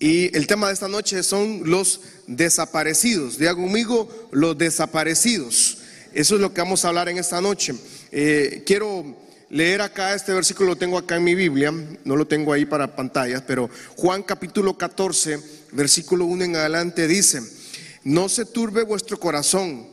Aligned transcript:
Y 0.00 0.36
el 0.36 0.46
tema 0.46 0.68
de 0.68 0.74
esta 0.74 0.88
noche 0.88 1.22
son 1.22 1.62
los 1.64 2.00
desaparecidos. 2.26 3.38
Diga 3.38 3.54
conmigo, 3.54 4.28
los 4.30 4.56
desaparecidos. 4.56 5.78
Eso 6.12 6.36
es 6.36 6.40
lo 6.40 6.54
que 6.54 6.60
vamos 6.60 6.84
a 6.84 6.88
hablar 6.88 7.08
en 7.08 7.18
esta 7.18 7.40
noche. 7.40 7.74
Eh, 8.12 8.62
quiero 8.64 9.16
leer 9.50 9.80
acá 9.80 10.14
este 10.14 10.32
versículo, 10.32 10.70
lo 10.70 10.76
tengo 10.76 10.98
acá 10.98 11.16
en 11.16 11.24
mi 11.24 11.34
Biblia, 11.34 11.72
no 12.04 12.16
lo 12.16 12.26
tengo 12.26 12.52
ahí 12.52 12.66
para 12.66 12.94
pantallas, 12.94 13.42
pero 13.46 13.70
Juan 13.96 14.22
capítulo 14.22 14.76
14, 14.76 15.40
versículo 15.72 16.26
1 16.26 16.44
en 16.44 16.56
adelante 16.56 17.06
dice, 17.06 17.42
no 18.04 18.28
se 18.28 18.44
turbe 18.44 18.82
vuestro 18.82 19.18
corazón, 19.18 19.88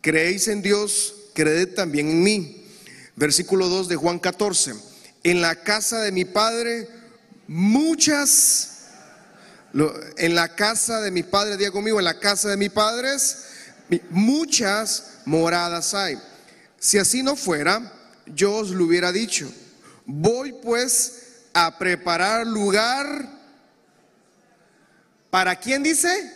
creéis 0.00 0.48
en 0.48 0.62
Dios, 0.62 1.14
creed 1.34 1.74
también 1.74 2.10
en 2.10 2.22
mí. 2.22 2.62
Versículo 3.14 3.68
2 3.68 3.88
de 3.88 3.96
Juan 3.96 4.18
14, 4.18 4.74
en 5.22 5.40
la 5.40 5.62
casa 5.62 6.00
de 6.02 6.12
mi 6.12 6.24
Padre 6.24 6.88
muchas, 7.48 8.75
en 10.16 10.34
la 10.34 10.54
casa 10.54 11.00
de 11.00 11.10
mi 11.10 11.22
Padre, 11.22 11.56
diga 11.56 11.70
conmigo, 11.70 11.98
en 11.98 12.04
la 12.04 12.18
casa 12.18 12.48
de 12.48 12.56
mis 12.56 12.70
padres 12.70 13.46
muchas 14.10 15.20
moradas 15.24 15.94
hay. 15.94 16.18
Si 16.78 16.98
así 16.98 17.22
no 17.22 17.36
fuera, 17.36 17.92
yo 18.26 18.54
os 18.54 18.70
lo 18.70 18.84
hubiera 18.84 19.12
dicho. 19.12 19.50
Voy 20.04 20.52
pues 20.62 21.46
a 21.52 21.78
preparar 21.78 22.46
lugar. 22.46 23.34
¿Para 25.30 25.56
quién 25.56 25.82
dice? 25.82 26.32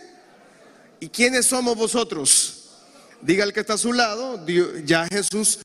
¿Y 0.98 1.08
quiénes 1.08 1.46
somos 1.46 1.76
vosotros? 1.76 2.56
Diga 3.22 3.44
el 3.44 3.52
que 3.52 3.60
está 3.60 3.74
a 3.74 3.78
su 3.78 3.92
lado, 3.92 4.44
ya 4.84 5.06
Jesús 5.06 5.60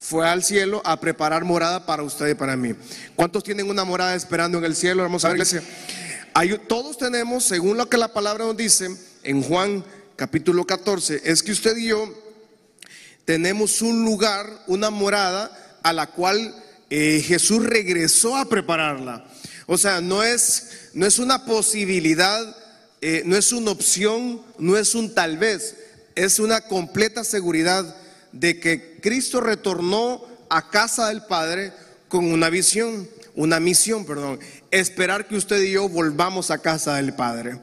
fue 0.00 0.28
al 0.28 0.42
cielo 0.42 0.82
a 0.84 1.00
preparar 1.00 1.44
morada 1.44 1.86
para 1.86 2.02
usted 2.02 2.28
y 2.28 2.34
para 2.34 2.56
mí. 2.56 2.74
¿Cuántos 3.14 3.44
tienen 3.44 3.68
una 3.68 3.84
morada 3.84 4.14
esperando 4.14 4.58
en 4.58 4.64
el 4.64 4.74
cielo? 4.74 5.02
Vamos 5.02 5.24
a 5.24 5.28
ver, 5.28 5.38
Todos 6.66 6.98
tenemos, 6.98 7.44
según 7.44 7.76
lo 7.76 7.88
que 7.88 7.96
la 7.96 8.12
palabra 8.12 8.44
nos 8.44 8.56
dice 8.56 8.88
en 9.22 9.40
Juan 9.40 9.84
capítulo 10.16 10.64
14, 10.66 11.22
es 11.24 11.44
que 11.44 11.52
usted 11.52 11.76
y 11.76 11.86
yo 11.86 12.12
tenemos 13.24 13.80
un 13.82 14.04
lugar, 14.04 14.64
una 14.66 14.90
morada 14.90 15.78
a 15.84 15.92
la 15.92 16.08
cual 16.08 16.52
eh, 16.90 17.22
Jesús 17.24 17.64
regresó 17.64 18.36
a 18.36 18.48
prepararla. 18.48 19.24
O 19.66 19.78
sea, 19.78 20.00
no 20.00 20.24
es, 20.24 20.90
no 20.92 21.06
es 21.06 21.20
una 21.20 21.44
posibilidad, 21.44 22.56
eh, 23.00 23.22
no 23.24 23.36
es 23.36 23.52
una 23.52 23.70
opción, 23.70 24.42
no 24.58 24.76
es 24.76 24.96
un 24.96 25.14
tal 25.14 25.38
vez, 25.38 25.76
es 26.16 26.40
una 26.40 26.62
completa 26.62 27.22
seguridad 27.22 27.96
de 28.32 28.58
que 28.58 28.98
Cristo 29.00 29.40
retornó 29.40 30.24
a 30.50 30.68
casa 30.68 31.08
del 31.08 31.22
Padre 31.22 31.72
con 32.08 32.24
una 32.24 32.50
visión, 32.50 33.08
una 33.36 33.60
misión, 33.60 34.04
perdón, 34.04 34.40
esperar 34.80 35.28
que 35.28 35.36
usted 35.36 35.62
y 35.62 35.72
yo 35.72 35.88
volvamos 35.88 36.50
a 36.50 36.58
casa 36.58 36.96
del 36.96 37.14
Padre. 37.14 37.58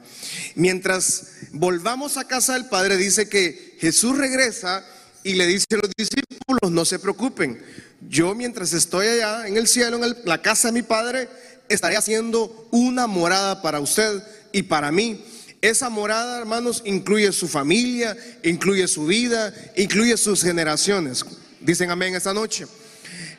Mientras 0.54 1.32
volvamos 1.52 2.16
a 2.16 2.26
casa 2.26 2.54
del 2.54 2.66
Padre, 2.66 2.96
dice 2.96 3.28
que 3.28 3.76
Jesús 3.78 4.16
regresa 4.16 4.84
y 5.22 5.34
le 5.34 5.46
dice 5.46 5.66
a 5.72 5.76
los 5.76 5.90
discípulos, 5.96 6.70
no 6.70 6.84
se 6.84 6.98
preocupen, 6.98 7.62
yo 8.08 8.34
mientras 8.34 8.72
estoy 8.72 9.06
allá 9.06 9.46
en 9.46 9.56
el 9.56 9.68
cielo, 9.68 10.02
en 10.02 10.16
la 10.24 10.40
casa 10.42 10.68
de 10.68 10.72
mi 10.72 10.82
Padre, 10.82 11.28
estaré 11.68 11.96
haciendo 11.96 12.68
una 12.70 13.06
morada 13.06 13.62
para 13.62 13.80
usted 13.80 14.22
y 14.50 14.62
para 14.62 14.90
mí. 14.90 15.24
Esa 15.60 15.90
morada, 15.90 16.38
hermanos, 16.38 16.82
incluye 16.84 17.30
su 17.30 17.46
familia, 17.46 18.16
incluye 18.42 18.88
su 18.88 19.06
vida, 19.06 19.54
incluye 19.76 20.16
sus 20.16 20.42
generaciones. 20.42 21.24
Dicen 21.60 21.90
amén 21.90 22.16
esta 22.16 22.34
noche. 22.34 22.66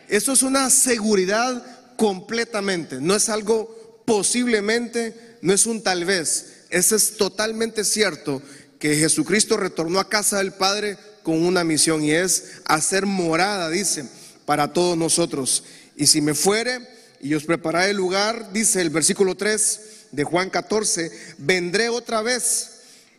Esto 0.07 0.31
es 0.31 0.43
una 0.43 0.69
seguridad 0.69 1.72
completamente, 1.97 2.99
no 2.99 3.15
es 3.15 3.29
algo 3.29 4.01
posiblemente, 4.05 5.37
no 5.41 5.53
es 5.53 5.65
un 5.65 5.81
tal 5.81 6.05
vez. 6.05 6.65
Eso 6.69 6.95
es 6.95 7.17
totalmente 7.17 7.83
cierto 7.83 8.41
que 8.79 8.95
Jesucristo 8.95 9.57
retornó 9.57 9.99
a 9.99 10.09
casa 10.09 10.37
del 10.37 10.53
Padre 10.53 10.97
con 11.21 11.43
una 11.45 11.63
misión 11.63 12.03
y 12.03 12.11
es 12.11 12.61
hacer 12.65 13.05
morada, 13.05 13.69
dice 13.69 14.05
para 14.45 14.73
todos 14.73 14.97
nosotros. 14.97 15.63
Y 15.95 16.07
si 16.07 16.21
me 16.21 16.33
fuere 16.33 16.79
y 17.21 17.33
os 17.33 17.43
prepararé 17.43 17.91
el 17.91 17.97
lugar, 17.97 18.51
dice 18.51 18.81
el 18.81 18.89
versículo 18.89 19.35
3 19.35 19.79
de 20.11 20.23
Juan 20.23 20.49
14, 20.49 21.11
vendré 21.37 21.89
otra 21.89 22.21
vez 22.21 22.69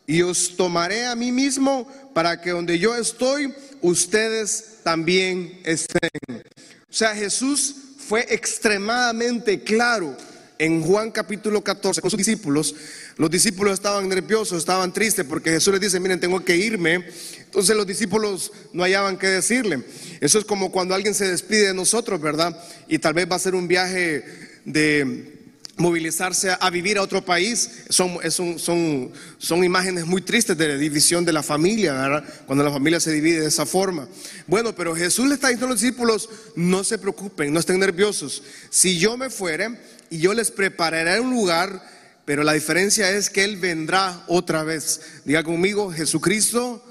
y 0.06 0.22
os 0.22 0.56
tomaré 0.56 1.06
a 1.06 1.16
mí 1.16 1.32
mismo 1.32 1.88
para 2.12 2.40
que 2.40 2.50
donde 2.50 2.78
yo 2.78 2.94
estoy, 2.94 3.54
ustedes 3.80 4.78
también 4.82 5.60
estén. 5.64 6.10
O 6.28 6.96
sea, 6.96 7.14
Jesús 7.14 7.76
fue 8.06 8.26
extremadamente 8.28 9.60
claro 9.60 10.16
en 10.58 10.82
Juan 10.82 11.10
capítulo 11.10 11.64
14 11.64 12.00
con 12.00 12.10
sus 12.10 12.18
discípulos. 12.18 12.74
Los 13.16 13.30
discípulos 13.30 13.74
estaban 13.74 14.08
nerviosos, 14.08 14.58
estaban 14.58 14.92
tristes 14.92 15.24
porque 15.24 15.50
Jesús 15.50 15.72
les 15.72 15.80
dice, 15.80 16.00
miren, 16.00 16.20
tengo 16.20 16.44
que 16.44 16.56
irme. 16.56 17.06
Entonces 17.38 17.74
los 17.76 17.86
discípulos 17.86 18.52
no 18.72 18.82
hallaban 18.82 19.16
qué 19.16 19.28
decirle. 19.28 19.82
Eso 20.20 20.38
es 20.38 20.44
como 20.44 20.70
cuando 20.70 20.94
alguien 20.94 21.14
se 21.14 21.28
despide 21.28 21.68
de 21.68 21.74
nosotros, 21.74 22.20
¿verdad? 22.20 22.56
Y 22.88 22.98
tal 22.98 23.14
vez 23.14 23.30
va 23.30 23.36
a 23.36 23.40
ser 23.40 23.54
un 23.54 23.68
viaje 23.68 24.24
de 24.64 25.33
movilizarse 25.76 26.54
a, 26.58 26.70
vivir 26.70 26.98
a 26.98 27.02
otro 27.02 27.24
país. 27.24 27.84
Son, 27.88 28.18
son, 28.30 29.12
son 29.38 29.64
imágenes 29.64 30.06
muy 30.06 30.22
tristes 30.22 30.56
de 30.56 30.68
la 30.68 30.76
división 30.76 31.24
de 31.24 31.32
la 31.32 31.42
familia. 31.42 32.24
Cuando 32.46 32.64
la 32.64 32.70
familia 32.70 33.00
se 33.00 33.12
divide 33.12 33.40
de 33.40 33.48
esa 33.48 33.66
forma. 33.66 34.08
Bueno, 34.46 34.74
pero 34.74 34.94
Jesús 34.94 35.26
le 35.28 35.34
está 35.34 35.48
diciendo 35.48 35.66
a 35.66 35.70
los 35.70 35.80
discípulos, 35.80 36.28
no 36.56 36.84
se 36.84 36.98
preocupen, 36.98 37.52
no 37.52 37.60
estén 37.60 37.80
nerviosos. 37.80 38.42
Si 38.70 38.98
yo 38.98 39.16
me 39.16 39.30
fuere 39.30 39.78
y 40.10 40.18
yo 40.18 40.34
les 40.34 40.50
prepararé 40.50 41.20
un 41.20 41.30
lugar, 41.30 41.82
pero 42.24 42.42
la 42.42 42.52
diferencia 42.52 43.10
es 43.10 43.28
que 43.28 43.44
Él 43.44 43.56
vendrá 43.56 44.24
otra 44.28 44.62
vez. 44.64 45.00
Diga 45.24 45.42
conmigo, 45.42 45.92
Jesucristo 45.92 46.82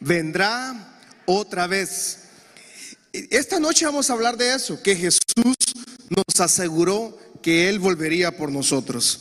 vendrá 0.00 0.98
otra 1.26 1.66
vez. 1.66 2.18
Esta 3.12 3.60
noche 3.60 3.84
vamos 3.84 4.08
a 4.08 4.14
hablar 4.14 4.36
de 4.36 4.54
eso, 4.54 4.82
que 4.82 4.96
Jesús 4.96 5.20
nos 6.08 6.40
aseguró 6.40 7.18
que 7.42 7.68
Él 7.68 7.78
volvería 7.78 8.36
por 8.36 8.50
nosotros. 8.50 9.20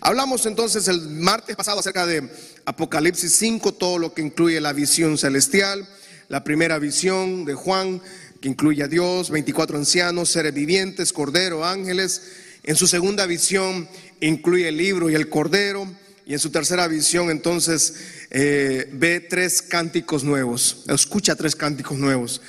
Hablamos 0.00 0.46
entonces 0.46 0.86
el 0.88 1.00
martes 1.08 1.56
pasado 1.56 1.80
acerca 1.80 2.06
de 2.06 2.30
Apocalipsis 2.64 3.32
5, 3.32 3.72
todo 3.72 3.98
lo 3.98 4.14
que 4.14 4.22
incluye 4.22 4.60
la 4.60 4.72
visión 4.72 5.18
celestial, 5.18 5.88
la 6.28 6.44
primera 6.44 6.78
visión 6.78 7.44
de 7.44 7.54
Juan, 7.54 8.00
que 8.40 8.48
incluye 8.48 8.82
a 8.82 8.88
Dios, 8.88 9.30
24 9.30 9.78
ancianos, 9.78 10.30
seres 10.30 10.52
vivientes, 10.52 11.12
cordero, 11.12 11.64
ángeles. 11.64 12.22
En 12.62 12.76
su 12.76 12.86
segunda 12.86 13.26
visión 13.26 13.88
incluye 14.20 14.68
el 14.68 14.76
libro 14.76 15.10
y 15.10 15.14
el 15.14 15.28
cordero. 15.28 15.90
Y 16.26 16.32
en 16.32 16.38
su 16.40 16.50
tercera 16.50 16.88
visión 16.88 17.30
entonces 17.30 17.94
eh, 18.30 18.90
ve 18.92 19.20
tres 19.20 19.62
cánticos 19.62 20.24
nuevos, 20.24 20.84
escucha 20.88 21.36
tres 21.36 21.54
cánticos 21.54 21.96
nuevos. 21.98 22.42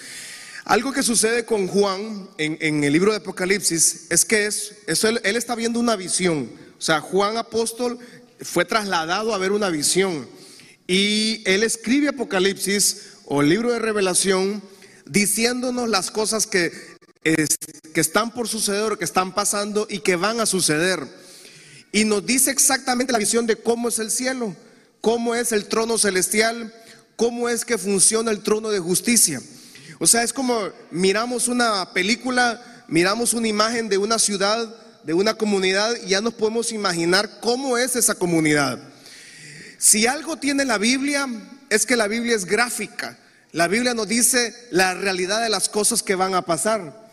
Algo 0.67 0.91
que 0.91 1.01
sucede 1.01 1.45
con 1.45 1.65
Juan 1.69 2.27
en, 2.37 2.83
el 2.83 2.91
libro 2.91 3.11
de 3.11 3.19
Apocalipsis 3.19 4.07
es 4.09 4.25
que 4.25 4.47
es, 4.47 4.73
él, 4.85 5.21
está 5.23 5.55
viendo 5.55 5.79
una 5.79 5.95
visión. 5.95 6.51
O 6.77 6.81
sea, 6.81 6.99
Juan 6.99 7.37
apóstol 7.37 7.97
fue 8.41 8.65
trasladado 8.65 9.33
a 9.33 9.37
ver 9.37 9.53
una 9.53 9.69
visión. 9.69 10.27
Y 10.85 11.41
él 11.45 11.63
escribe 11.63 12.09
Apocalipsis 12.09 13.13
o 13.23 13.41
el 13.41 13.47
libro 13.47 13.71
de 13.71 13.79
revelación 13.79 14.61
diciéndonos 15.05 15.87
las 15.87 16.11
cosas 16.11 16.45
que, 16.45 16.73
que 17.23 18.01
están 18.01 18.33
por 18.33 18.49
suceder, 18.49 18.97
que 18.97 19.05
están 19.05 19.33
pasando 19.33 19.87
y 19.89 19.99
que 19.99 20.17
van 20.17 20.41
a 20.41 20.45
suceder. 20.45 20.99
Y 21.93 22.03
nos 22.03 22.25
dice 22.25 22.51
exactamente 22.51 23.13
la 23.13 23.19
visión 23.19 23.47
de 23.47 23.55
cómo 23.55 23.87
es 23.87 23.99
el 23.99 24.11
cielo, 24.11 24.53
cómo 24.99 25.33
es 25.33 25.53
el 25.53 25.69
trono 25.69 25.97
celestial, 25.97 26.73
cómo 27.15 27.47
es 27.47 27.63
que 27.63 27.77
funciona 27.77 28.31
el 28.31 28.43
trono 28.43 28.69
de 28.69 28.79
justicia. 28.79 29.41
O 29.99 30.07
sea, 30.07 30.23
es 30.23 30.33
como 30.33 30.69
miramos 30.91 31.47
una 31.47 31.93
película, 31.93 32.61
miramos 32.87 33.33
una 33.33 33.47
imagen 33.47 33.89
de 33.89 33.97
una 33.97 34.19
ciudad, 34.19 34.67
de 35.03 35.13
una 35.13 35.33
comunidad, 35.35 35.95
y 36.05 36.09
ya 36.09 36.21
nos 36.21 36.33
podemos 36.33 36.71
imaginar 36.71 37.39
cómo 37.39 37.77
es 37.77 37.95
esa 37.95 38.15
comunidad. 38.15 38.79
Si 39.77 40.05
algo 40.05 40.37
tiene 40.37 40.65
la 40.65 40.77
Biblia, 40.77 41.27
es 41.69 41.85
que 41.85 41.95
la 41.95 42.07
Biblia 42.07 42.35
es 42.35 42.45
gráfica. 42.45 43.17
La 43.51 43.67
Biblia 43.67 43.93
nos 43.93 44.07
dice 44.07 44.53
la 44.71 44.93
realidad 44.93 45.41
de 45.41 45.49
las 45.49 45.69
cosas 45.69 46.03
que 46.03 46.15
van 46.15 46.35
a 46.35 46.43
pasar. 46.43 47.06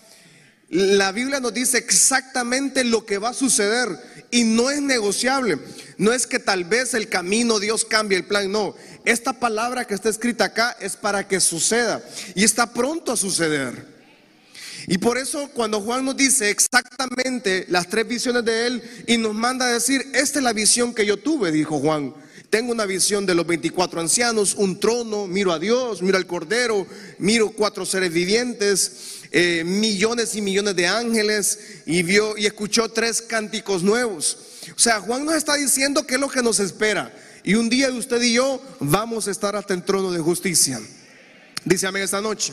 La 0.74 1.12
Biblia 1.12 1.38
nos 1.38 1.54
dice 1.54 1.78
exactamente 1.78 2.82
lo 2.82 3.06
que 3.06 3.18
va 3.18 3.28
a 3.28 3.32
suceder 3.32 3.88
y 4.32 4.42
no 4.42 4.70
es 4.70 4.82
negociable. 4.82 5.60
No 5.98 6.12
es 6.12 6.26
que 6.26 6.40
tal 6.40 6.64
vez 6.64 6.94
el 6.94 7.08
camino 7.08 7.60
Dios 7.60 7.84
cambie 7.84 8.18
el 8.18 8.24
plan, 8.24 8.50
no. 8.50 8.74
Esta 9.04 9.34
palabra 9.34 9.84
que 9.84 9.94
está 9.94 10.08
escrita 10.08 10.46
acá 10.46 10.76
es 10.80 10.96
para 10.96 11.28
que 11.28 11.38
suceda 11.38 12.02
y 12.34 12.42
está 12.42 12.72
pronto 12.72 13.12
a 13.12 13.16
suceder. 13.16 13.86
Y 14.88 14.98
por 14.98 15.16
eso 15.16 15.48
cuando 15.54 15.80
Juan 15.80 16.04
nos 16.04 16.16
dice 16.16 16.50
exactamente 16.50 17.66
las 17.68 17.88
tres 17.88 18.08
visiones 18.08 18.44
de 18.44 18.66
él 18.66 18.82
y 19.06 19.16
nos 19.16 19.32
manda 19.32 19.66
a 19.66 19.74
decir, 19.74 20.04
esta 20.12 20.40
es 20.40 20.44
la 20.44 20.52
visión 20.52 20.92
que 20.92 21.06
yo 21.06 21.18
tuve, 21.18 21.52
dijo 21.52 21.78
Juan. 21.78 22.12
Tengo 22.50 22.72
una 22.72 22.84
visión 22.84 23.26
de 23.26 23.34
los 23.34 23.46
24 23.46 24.00
ancianos, 24.00 24.54
un 24.54 24.78
trono, 24.78 25.28
miro 25.28 25.52
a 25.52 25.58
Dios, 25.60 26.02
miro 26.02 26.16
al 26.16 26.26
Cordero, 26.26 26.86
miro 27.18 27.50
cuatro 27.50 27.86
seres 27.86 28.12
vivientes, 28.12 29.13
eh, 29.36 29.64
millones 29.64 30.36
y 30.36 30.40
millones 30.40 30.76
de 30.76 30.86
ángeles 30.86 31.58
y 31.86 32.04
vio 32.04 32.38
y 32.38 32.46
escuchó 32.46 32.88
tres 32.88 33.20
cánticos 33.20 33.82
nuevos. 33.82 34.38
O 34.76 34.78
sea, 34.78 35.00
Juan 35.00 35.24
nos 35.24 35.34
está 35.34 35.56
diciendo 35.56 36.06
qué 36.06 36.14
es 36.14 36.20
lo 36.20 36.28
que 36.28 36.40
nos 36.40 36.60
espera. 36.60 37.12
Y 37.42 37.54
un 37.54 37.68
día 37.68 37.90
usted 37.90 38.22
y 38.22 38.34
yo 38.34 38.62
vamos 38.78 39.26
a 39.26 39.32
estar 39.32 39.56
hasta 39.56 39.74
el 39.74 39.82
trono 39.82 40.12
de 40.12 40.20
justicia. 40.20 40.80
Dice 41.64 41.84
amén 41.84 42.04
esta 42.04 42.20
noche. 42.20 42.52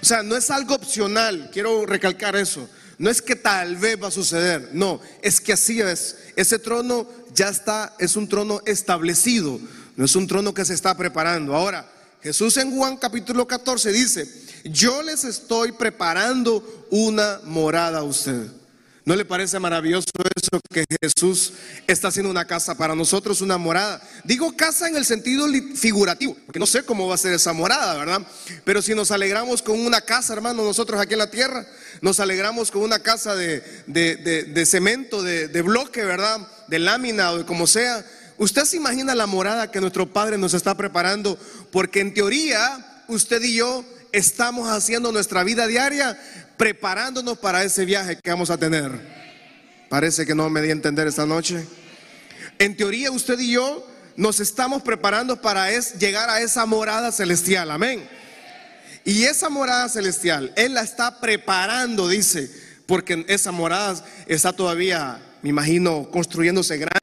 O 0.00 0.04
sea, 0.06 0.22
no 0.22 0.34
es 0.34 0.48
algo 0.50 0.74
opcional, 0.74 1.50
quiero 1.52 1.84
recalcar 1.84 2.34
eso. 2.34 2.66
No 2.96 3.10
es 3.10 3.20
que 3.20 3.36
tal 3.36 3.76
vez 3.76 4.02
va 4.02 4.08
a 4.08 4.10
suceder, 4.10 4.70
no, 4.72 5.02
es 5.20 5.38
que 5.38 5.52
así 5.52 5.82
es. 5.82 6.16
Ese 6.34 6.58
trono 6.58 7.06
ya 7.34 7.50
está, 7.50 7.94
es 7.98 8.16
un 8.16 8.26
trono 8.26 8.62
establecido, 8.64 9.60
no 9.96 10.06
es 10.06 10.16
un 10.16 10.26
trono 10.26 10.54
que 10.54 10.64
se 10.64 10.72
está 10.72 10.96
preparando. 10.96 11.54
Ahora, 11.54 11.92
Jesús 12.22 12.56
en 12.56 12.76
Juan 12.76 12.96
capítulo 12.98 13.48
14 13.48 13.92
dice, 13.92 14.28
yo 14.64 15.02
les 15.02 15.24
estoy 15.24 15.72
preparando 15.72 16.86
una 16.90 17.40
morada 17.44 17.98
a 17.98 18.04
usted. 18.04 18.46
¿No 19.04 19.16
le 19.16 19.24
parece 19.24 19.58
maravilloso 19.58 20.06
eso 20.36 20.60
que 20.72 20.84
Jesús 21.00 21.54
está 21.88 22.06
haciendo 22.06 22.30
una 22.30 22.46
casa 22.46 22.76
para 22.76 22.94
nosotros, 22.94 23.40
una 23.40 23.58
morada? 23.58 24.00
Digo 24.22 24.56
casa 24.56 24.86
en 24.86 24.94
el 24.94 25.04
sentido 25.04 25.48
figurativo, 25.74 26.36
porque 26.46 26.60
no 26.60 26.66
sé 26.66 26.84
cómo 26.84 27.08
va 27.08 27.16
a 27.16 27.18
ser 27.18 27.32
esa 27.32 27.52
morada, 27.52 27.96
¿verdad? 27.96 28.24
Pero 28.62 28.80
si 28.80 28.94
nos 28.94 29.10
alegramos 29.10 29.60
con 29.60 29.80
una 29.80 30.02
casa, 30.02 30.34
hermano, 30.34 30.62
nosotros 30.62 31.00
aquí 31.00 31.14
en 31.14 31.18
la 31.18 31.30
tierra, 31.32 31.66
nos 32.00 32.20
alegramos 32.20 32.70
con 32.70 32.82
una 32.82 33.00
casa 33.00 33.34
de, 33.34 33.60
de 33.88 34.66
cemento, 34.66 35.20
de, 35.24 35.62
bloque, 35.62 36.04
¿verdad? 36.04 36.46
De 36.68 36.78
lámina 36.78 37.32
o 37.32 37.38
de 37.38 37.44
como 37.44 37.66
sea. 37.66 38.06
Usted 38.42 38.64
se 38.64 38.76
imagina 38.76 39.14
la 39.14 39.28
morada 39.28 39.70
que 39.70 39.80
nuestro 39.80 40.12
Padre 40.12 40.36
nos 40.36 40.52
está 40.52 40.76
preparando, 40.76 41.38
porque 41.70 42.00
en 42.00 42.12
teoría 42.12 43.04
usted 43.06 43.40
y 43.40 43.54
yo 43.54 43.84
estamos 44.10 44.68
haciendo 44.68 45.12
nuestra 45.12 45.44
vida 45.44 45.68
diaria 45.68 46.20
preparándonos 46.56 47.38
para 47.38 47.62
ese 47.62 47.84
viaje 47.84 48.18
que 48.20 48.30
vamos 48.30 48.50
a 48.50 48.58
tener. 48.58 48.90
Parece 49.88 50.26
que 50.26 50.34
no 50.34 50.50
me 50.50 50.60
di 50.60 50.70
a 50.70 50.72
entender 50.72 51.06
esta 51.06 51.24
noche. 51.24 51.64
En 52.58 52.76
teoría 52.76 53.12
usted 53.12 53.38
y 53.38 53.52
yo 53.52 53.86
nos 54.16 54.40
estamos 54.40 54.82
preparando 54.82 55.40
para 55.40 55.70
llegar 55.80 56.28
a 56.28 56.40
esa 56.40 56.66
morada 56.66 57.12
celestial. 57.12 57.70
Amén. 57.70 58.08
Y 59.04 59.22
esa 59.22 59.50
morada 59.50 59.88
celestial, 59.88 60.52
Él 60.56 60.74
la 60.74 60.82
está 60.82 61.20
preparando, 61.20 62.08
dice, 62.08 62.50
porque 62.86 63.24
esa 63.28 63.52
morada 63.52 64.04
está 64.26 64.52
todavía, 64.52 65.22
me 65.42 65.50
imagino, 65.50 66.10
construyéndose 66.10 66.76
grande, 66.76 67.01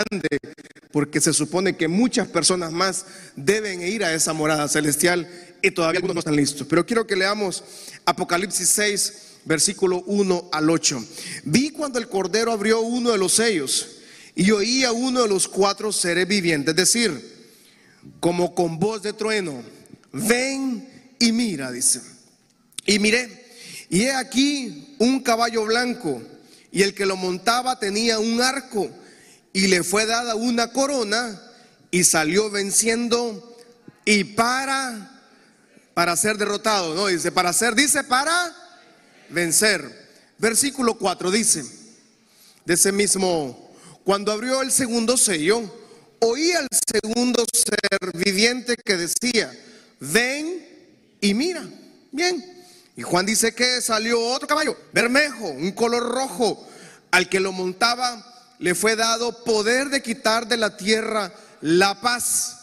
porque 0.91 1.21
se 1.21 1.33
supone 1.33 1.75
que 1.75 1.87
muchas 1.87 2.27
personas 2.27 2.71
más 2.71 3.05
deben 3.35 3.81
ir 3.81 4.03
a 4.03 4.13
esa 4.13 4.33
morada 4.33 4.67
celestial 4.67 5.27
y 5.61 5.71
todavía 5.71 5.99
algunos 5.99 6.15
no 6.15 6.19
están 6.19 6.35
listos. 6.35 6.67
Pero 6.67 6.85
quiero 6.85 7.05
que 7.05 7.15
leamos 7.15 7.63
Apocalipsis 8.05 8.69
6, 8.69 9.13
versículo 9.45 10.03
1 10.07 10.49
al 10.51 10.69
8. 10.69 11.05
Vi 11.43 11.71
cuando 11.71 11.99
el 11.99 12.09
Cordero 12.09 12.51
abrió 12.51 12.81
uno 12.81 13.11
de 13.11 13.17
los 13.17 13.33
sellos 13.33 13.99
y 14.35 14.51
oí 14.51 14.85
uno 14.85 15.23
de 15.23 15.27
los 15.27 15.47
cuatro 15.47 15.91
seres 15.91 16.27
vivientes 16.27 16.75
decir, 16.75 17.39
como 18.19 18.55
con 18.55 18.79
voz 18.79 19.03
de 19.03 19.13
trueno, 19.13 19.61
ven 20.11 20.89
y 21.19 21.31
mira, 21.31 21.71
dice. 21.71 22.01
Y 22.85 22.99
miré, 22.99 23.47
y 23.89 24.03
he 24.03 24.13
aquí 24.13 24.95
un 24.99 25.19
caballo 25.21 25.65
blanco, 25.65 26.21
y 26.71 26.83
el 26.83 26.93
que 26.93 27.05
lo 27.05 27.15
montaba 27.15 27.79
tenía 27.79 28.19
un 28.19 28.41
arco, 28.41 28.89
y 29.53 29.67
le 29.67 29.83
fue 29.83 30.05
dada 30.05 30.35
una 30.35 30.71
corona, 30.71 31.41
y 31.91 32.03
salió 32.03 32.49
venciendo, 32.49 33.57
y 34.05 34.23
para 34.23 35.19
para 35.99 36.15
ser 36.15 36.37
derrotado, 36.37 36.95
no 36.95 37.07
dice, 37.07 37.29
para 37.29 37.51
ser, 37.51 37.75
dice, 37.75 38.05
para 38.05 38.55
vencer. 39.27 40.07
Versículo 40.37 40.97
4 40.97 41.29
dice, 41.29 41.65
de 42.63 42.75
ese 42.75 42.93
mismo, 42.93 43.75
cuando 44.05 44.31
abrió 44.31 44.61
el 44.61 44.71
segundo 44.71 45.17
sello, 45.17 45.61
oí 46.19 46.53
al 46.53 46.69
segundo 46.89 47.43
ser 47.53 48.13
viviente 48.13 48.77
que 48.77 48.95
decía, 48.95 49.51
ven 49.99 50.65
y 51.19 51.33
mira. 51.33 51.67
Bien. 52.13 52.65
Y 52.95 53.01
Juan 53.01 53.25
dice 53.25 53.53
que 53.53 53.81
salió 53.81 54.21
otro 54.21 54.47
caballo, 54.47 54.77
bermejo, 54.93 55.49
un 55.49 55.73
color 55.73 56.03
rojo. 56.03 56.65
Al 57.11 57.27
que 57.27 57.41
lo 57.41 57.51
montaba 57.51 58.28
le 58.59 58.75
fue 58.75 58.95
dado 58.95 59.43
poder 59.43 59.89
de 59.89 60.01
quitar 60.01 60.47
de 60.47 60.57
la 60.57 60.77
tierra 60.77 61.33
la 61.61 61.99
paz 61.99 62.57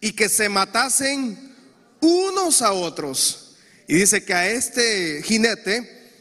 y 0.00 0.12
que 0.12 0.28
se 0.28 0.48
matasen 0.48 1.54
unos 2.00 2.62
a 2.62 2.72
otros. 2.72 3.56
Y 3.86 3.94
dice 3.94 4.22
que 4.24 4.34
a 4.34 4.48
este 4.50 5.22
jinete, 5.22 6.12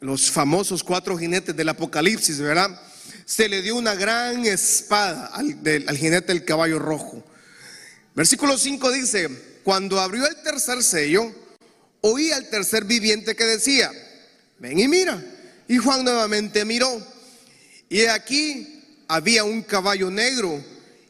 los 0.00 0.30
famosos 0.30 0.84
cuatro 0.84 1.18
jinetes 1.18 1.54
del 1.56 1.68
Apocalipsis, 1.68 2.38
¿verdad? 2.38 2.80
Se 3.24 3.48
le 3.48 3.60
dio 3.60 3.76
una 3.76 3.96
gran 3.96 4.46
espada 4.46 5.26
al, 5.26 5.58
al 5.86 5.96
jinete 5.96 6.32
del 6.32 6.44
caballo 6.44 6.78
rojo. 6.78 7.24
Versículo 8.14 8.56
5 8.56 8.92
dice, 8.92 9.28
cuando 9.64 10.00
abrió 10.00 10.26
el 10.26 10.40
tercer 10.42 10.82
sello, 10.82 11.32
oí 12.00 12.30
al 12.30 12.48
tercer 12.48 12.84
viviente 12.84 13.34
que 13.34 13.44
decía, 13.44 13.90
ven 14.58 14.78
y 14.78 14.88
mira. 14.88 15.22
Y 15.66 15.76
Juan 15.76 16.04
nuevamente 16.04 16.64
miró. 16.64 17.17
Y 17.88 18.04
aquí 18.04 18.84
había 19.08 19.44
un 19.44 19.62
caballo 19.62 20.10
negro 20.10 20.62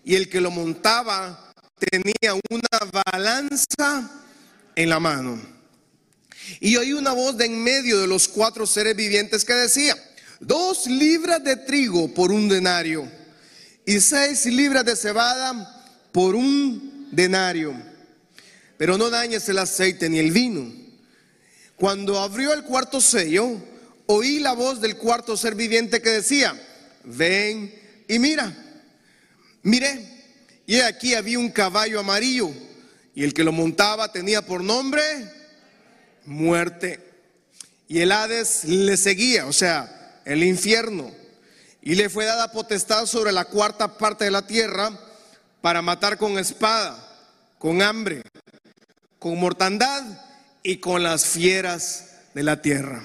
y 0.05 0.15
el 0.15 0.29
que 0.29 0.41
lo 0.41 0.51
montaba 0.51 1.53
tenía 1.79 2.35
una 2.51 3.03
balanza 3.13 4.11
en 4.75 4.89
la 4.89 5.01
mano. 5.01 5.41
Y 6.61 6.77
oí 6.77 6.93
una 6.93 7.13
voz 7.13 7.37
de 7.37 7.47
en 7.47 7.63
medio 7.63 8.01
de 8.01 8.07
los 8.07 8.29
cuatro 8.29 8.67
seres 8.67 8.97
vivientes 8.97 9.45
que 9.45 9.53
decía, 9.55 9.97
dos 10.41 10.87
libras 10.87 11.43
de 11.43 11.57
trigo 11.57 12.13
por 12.15 12.33
un 12.33 12.49
denario 12.49 13.11
y 13.85 14.01
seis 14.01 14.47
libras 14.47 14.85
de 14.85 14.97
cebada 14.97 15.85
por 16.13 16.35
un 16.35 17.09
denario. 17.11 17.75
Pero 18.77 18.97
no 18.97 19.11
dañes 19.11 19.49
el 19.49 19.59
aceite 19.59 20.09
ni 20.09 20.19
el 20.19 20.31
vino. 20.31 20.73
Cuando 21.77 22.19
abrió 22.19 22.53
el 22.55 22.63
cuarto 22.63 23.01
sello, 23.01 23.61
oí 24.07 24.39
la 24.39 24.53
voz 24.53 24.81
del 24.81 24.97
cuarto 24.97 25.37
ser 25.37 25.55
viviente 25.55 26.01
que 26.01 26.11
decía, 26.11 26.59
ven 27.09 27.75
y 28.07 28.19
mira. 28.19 28.55
Miré 29.63 30.19
y 30.67 30.81
aquí 30.81 31.15
había 31.15 31.39
un 31.39 31.51
caballo 31.51 32.01
amarillo 32.01 32.51
y 33.15 33.25
el 33.25 33.35
que 33.35 33.45
lo 33.45 33.53
montaba 33.53 34.13
tenía 34.13 34.43
por 34.43 34.63
nombre 34.63 35.03
muerte. 36.25 37.05
Y 37.89 38.01
el 38.01 38.13
Hades 38.13 38.65
le 38.65 38.97
seguía, 38.97 39.47
o 39.47 39.53
sea, 39.53 40.21
el 40.25 40.45
infierno. 40.45 41.11
Y 41.81 41.95
le 41.95 42.11
fue 42.11 42.27
dada 42.27 42.53
potestad 42.53 43.07
sobre 43.07 43.33
la 43.33 43.47
cuarta 43.47 43.97
parte 43.97 44.27
de 44.27 44.31
la 44.31 44.47
tierra 44.47 44.91
para 45.63 45.81
matar 45.81 46.19
con 46.19 46.39
espada, 46.39 47.03
con 47.59 47.81
hambre, 47.81 48.23
con 49.19 49.39
mortandad 49.41 50.05
y 50.63 50.77
con 50.77 51.03
las 51.03 51.25
fieras 51.25 52.11
de 52.35 52.43
la 52.43 52.61
tierra. 52.61 53.03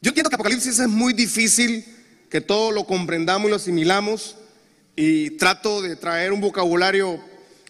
Yo 0.00 0.10
entiendo 0.10 0.30
que 0.30 0.36
Apocalipsis 0.36 0.78
es 0.78 0.88
muy 0.88 1.12
difícil 1.12 1.91
que 2.32 2.40
todo 2.40 2.70
lo 2.72 2.86
comprendamos 2.86 3.46
y 3.46 3.50
lo 3.50 3.56
asimilamos 3.56 4.36
y 4.96 5.32
trato 5.32 5.82
de 5.82 5.96
traer 5.96 6.32
un 6.32 6.40
vocabulario 6.40 7.22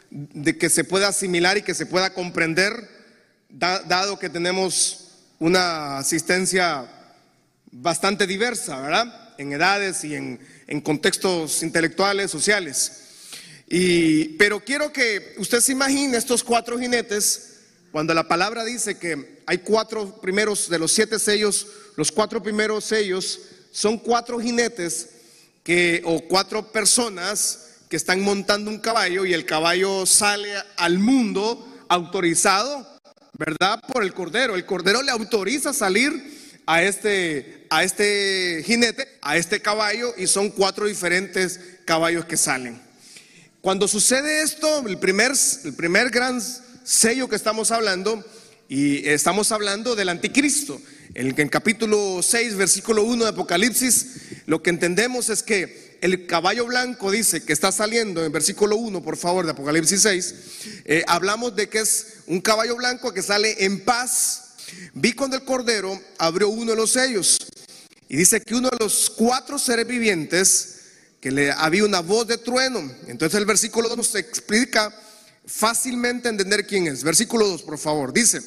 de 0.09 0.57
que 0.57 0.71
se 0.71 0.85
pueda 0.85 1.09
asimilar 1.09 1.59
y 1.59 1.63
que 1.63 1.75
se 1.75 1.85
pueda 1.85 2.15
comprender, 2.15 2.73
dado 3.49 4.21
que 4.21 4.31
tenemos 4.31 5.09
una 5.41 5.99
asistencia 5.99 6.89
bastante 7.73 8.25
diversa, 8.25 8.81
¿verdad? 8.81 9.35
En 9.37 9.53
edades 9.53 10.05
y 10.05 10.15
en, 10.15 10.39
contextos 10.85 11.65
intelectuales, 11.65 12.31
sociales. 12.31 13.03
Y, 13.69 14.37
pero 14.37 14.65
quiero 14.65 14.93
que 14.93 15.35
usted 15.39 15.59
se 15.59 15.73
imagine 15.73 16.17
estos 16.17 16.45
cuatro 16.45 16.79
jinetes, 16.79 17.57
cuando 17.91 18.15
la 18.15 18.29
palabra 18.29 18.63
dice 18.63 18.97
que 18.97 19.43
hay 19.45 19.59
cuatro 19.59 20.21
primeros 20.21 20.71
de 20.71 20.79
los 20.79 20.93
siete 20.93 21.19
sellos, 21.19 21.67
los 21.97 22.13
cuatro 22.13 22.41
primeros 22.41 22.85
sellos 22.85 23.41
son 23.73 23.99
cuatro 23.99 24.39
jinetes 24.39 25.09
que, 25.65 26.03
o 26.05 26.21
cuatro 26.29 26.71
personas 26.71 27.71
que 27.89 27.97
están 27.97 28.21
montando 28.21 28.71
un 28.71 28.79
caballo 28.79 29.27
y 29.27 29.35
el 29.35 29.45
caballo 29.45 30.07
sale 30.07 30.53
al 30.77 30.99
mundo 30.99 31.85
autorizado, 31.89 32.87
¿verdad? 33.39 33.81
Por 33.93 34.05
el 34.05 34.15
cordero. 34.15 34.55
El 34.55 34.65
cordero 34.65 35.03
le 35.03 35.11
autoriza 35.11 35.73
salir 35.73 36.13
a 36.67 36.83
este, 36.83 37.67
a 37.71 37.83
este 37.83 38.63
jinete, 38.65 39.19
a 39.21 39.37
este 39.37 39.61
caballo, 39.61 40.15
y 40.17 40.27
son 40.27 40.51
cuatro 40.51 40.87
diferentes 40.87 41.61
caballos 41.85 42.25
que 42.25 42.37
salen. 42.37 42.81
Cuando 43.61 43.89
sucede 43.89 44.43
esto, 44.43 44.87
el 44.87 44.99
primer, 44.99 45.33
el 45.65 45.75
primer 45.75 46.11
gran 46.11 46.41
sello 46.85 47.29
que 47.29 47.37
estamos 47.37 47.71
hablando, 47.71 48.25
y 48.69 49.07
estamos 49.07 49.53
hablando 49.53 49.95
del 49.95 50.09
anticristo. 50.09 50.81
En 51.15 51.27
el 51.27 51.51
capítulo 51.51 52.21
6, 52.23 52.57
versículo 52.57 53.03
1 53.05 53.25
de 53.25 53.31
Apocalipsis, 53.31 54.07
lo 54.47 54.63
que 54.63 54.71
entendemos 54.71 55.29
es 55.29 55.43
que 55.43 55.99
el 56.01 56.27
caballo 56.27 56.67
blanco 56.67 57.11
dice 57.11 57.45
que 57.45 57.53
está 57.53 57.71
saliendo 57.71 58.25
en 58.25 58.33
versículo 58.33 58.77
1, 58.77 59.03
por 59.03 59.17
favor, 59.17 59.45
de 59.45 59.53
Apocalipsis 59.53 60.03
6. 60.03 60.35
Eh, 60.85 61.05
hablamos 61.07 61.55
de 61.55 61.69
que 61.69 61.81
es 61.81 62.15
un 62.27 62.41
caballo 62.41 62.77
blanco 62.77 63.13
que 63.13 63.23
sale 63.23 63.65
en 63.65 63.85
paz. 63.85 64.55
Vi 64.95 65.13
cuando 65.13 65.37
el 65.37 65.45
cordero 65.45 66.01
abrió 66.19 66.49
uno 66.49 66.73
de 66.73 66.77
los 66.77 66.93
sellos 66.93 67.39
y 68.09 68.17
dice 68.17 68.41
que 68.41 68.55
uno 68.55 68.69
de 68.71 68.79
los 68.81 69.11
cuatro 69.11 69.59
seres 69.59 69.87
vivientes 69.87 70.81
que 71.21 71.31
le 71.31 71.53
había 71.53 71.85
una 71.85 72.01
voz 72.01 72.27
de 72.27 72.37
trueno. 72.37 72.81
Entonces 73.07 73.39
el 73.39 73.47
versículo 73.47 73.89
2 73.89 73.97
nos 73.97 74.15
explica 74.17 74.93
fácilmente 75.47 76.29
entender 76.29 76.67
quién 76.67 76.89
es. 76.89 77.05
Versículo 77.05 77.47
2, 77.47 77.63
por 77.63 77.79
favor. 77.79 78.13
Dice, 78.13 78.43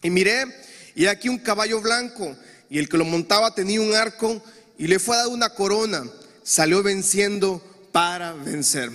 y 0.00 0.10
miré, 0.10 0.46
y 0.94 1.06
aquí 1.06 1.28
un 1.28 1.38
caballo 1.38 1.80
blanco, 1.80 2.36
y 2.68 2.78
el 2.78 2.88
que 2.88 2.96
lo 2.96 3.04
montaba 3.04 3.54
tenía 3.54 3.80
un 3.80 3.94
arco, 3.94 4.42
y 4.78 4.86
le 4.86 4.98
fue 4.98 5.16
dado 5.16 5.30
una 5.30 5.50
corona, 5.50 6.04
salió 6.42 6.82
venciendo 6.82 7.62
para 7.92 8.32
vencer. 8.32 8.90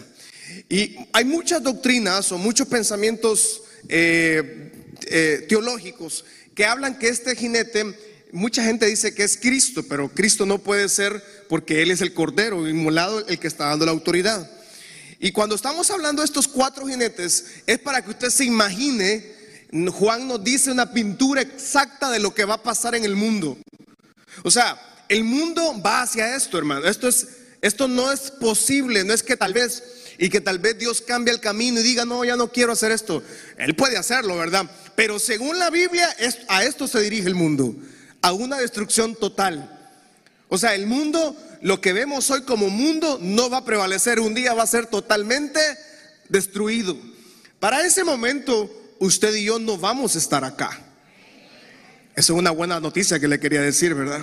Y 0.69 0.95
hay 1.13 1.25
muchas 1.25 1.61
doctrinas 1.61 2.31
o 2.31 2.37
muchos 2.37 2.67
pensamientos 2.67 3.61
eh, 3.89 4.71
eh, 5.05 5.45
teológicos 5.47 6.25
que 6.55 6.65
hablan 6.65 6.97
que 6.97 7.07
este 7.07 7.35
jinete, 7.35 7.95
mucha 8.31 8.63
gente 8.63 8.87
dice 8.87 9.13
que 9.13 9.23
es 9.23 9.37
Cristo, 9.37 9.83
pero 9.87 10.09
Cristo 10.09 10.45
no 10.45 10.57
puede 10.57 10.89
ser 10.89 11.23
porque 11.47 11.83
Él 11.83 11.91
es 11.91 12.01
el 12.01 12.13
Cordero 12.15 12.67
inmolado, 12.67 13.25
el 13.27 13.37
que 13.37 13.47
está 13.47 13.65
dando 13.65 13.85
la 13.85 13.91
autoridad. 13.91 14.49
Y 15.19 15.31
cuando 15.31 15.55
estamos 15.55 15.91
hablando 15.91 16.21
de 16.21 16.25
estos 16.25 16.47
cuatro 16.47 16.87
jinetes, 16.87 17.45
es 17.67 17.77
para 17.77 18.03
que 18.03 18.09
usted 18.09 18.29
se 18.29 18.45
imagine, 18.45 19.23
Juan 19.71 20.27
nos 20.27 20.43
dice 20.43 20.71
una 20.71 20.91
pintura 20.91 21.41
exacta 21.41 22.09
de 22.09 22.19
lo 22.19 22.33
que 22.33 22.45
va 22.45 22.55
a 22.55 22.63
pasar 22.63 22.95
en 22.95 23.03
el 23.03 23.15
mundo. 23.15 23.57
O 24.43 24.51
sea, 24.51 24.79
el 25.09 25.24
mundo 25.24 25.81
va 25.86 26.01
hacia 26.01 26.36
esto, 26.36 26.57
hermano. 26.57 26.86
Esto 26.86 27.07
es, 27.07 27.27
esto 27.62 27.88
no 27.88 28.12
es 28.12 28.31
posible, 28.31 29.03
no 29.03 29.13
es 29.13 29.24
que 29.24 29.36
tal 29.36 29.53
vez 29.53 29.83
y 30.19 30.29
que 30.29 30.41
tal 30.41 30.59
vez 30.59 30.77
Dios 30.77 31.01
cambie 31.01 31.33
el 31.33 31.39
camino 31.39 31.79
y 31.79 31.83
diga, 31.83 32.05
no, 32.05 32.25
ya 32.25 32.36
no 32.36 32.51
quiero 32.51 32.71
hacer 32.71 32.91
esto. 32.91 33.21
Él 33.57 33.75
puede 33.75 33.97
hacerlo, 33.97 34.36
¿verdad? 34.38 34.69
Pero 34.95 35.19
según 35.19 35.59
la 35.59 35.69
Biblia, 35.69 36.09
a 36.47 36.63
esto 36.63 36.88
se 36.88 37.01
dirige 37.01 37.27
el 37.27 37.36
mundo, 37.36 37.75
a 38.21 38.31
una 38.33 38.57
destrucción 38.57 39.15
total. 39.15 39.74
O 40.50 40.57
sea, 40.57 40.74
el 40.74 40.88
mundo, 40.88 41.36
lo 41.62 41.81
que 41.81 41.93
vemos 41.93 42.31
hoy 42.31 42.41
como 42.41 42.69
mundo, 42.69 43.19
no 43.21 43.50
va 43.50 43.57
a 43.57 43.65
prevalecer. 43.65 44.19
Un 44.19 44.33
día 44.33 44.53
va 44.53 44.63
a 44.63 44.67
ser 44.67 44.88
totalmente 44.88 45.59
destruido. 46.29 46.97
Para 47.59 47.86
ese 47.86 48.03
momento, 48.03 48.71
usted 48.99 49.33
y 49.35 49.45
yo 49.45 49.59
no 49.59 49.77
vamos 49.77 50.15
a 50.15 50.19
estar 50.19 50.43
acá. 50.43 50.79
Esa 52.15 52.33
es 52.33 52.39
una 52.39 52.51
buena 52.51 52.79
noticia 52.79 53.19
que 53.19 53.27
le 53.27 53.39
quería 53.39 53.61
decir, 53.61 53.93
¿verdad? 53.93 54.21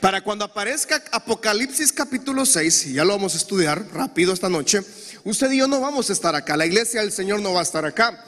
Para 0.00 0.22
cuando 0.22 0.44
aparezca 0.44 1.02
Apocalipsis 1.12 1.92
capítulo 1.92 2.44
6, 2.44 2.86
y 2.86 2.92
ya 2.94 3.04
lo 3.04 3.14
vamos 3.14 3.34
a 3.34 3.38
estudiar 3.38 3.86
rápido 3.92 4.32
esta 4.32 4.48
noche, 4.48 4.82
usted 5.24 5.50
y 5.52 5.58
yo 5.58 5.68
no 5.68 5.80
vamos 5.80 6.10
a 6.10 6.12
estar 6.12 6.34
acá, 6.34 6.56
la 6.56 6.66
iglesia 6.66 7.00
del 7.00 7.12
Señor 7.12 7.40
no 7.40 7.52
va 7.52 7.60
a 7.60 7.62
estar 7.62 7.84
acá. 7.84 8.24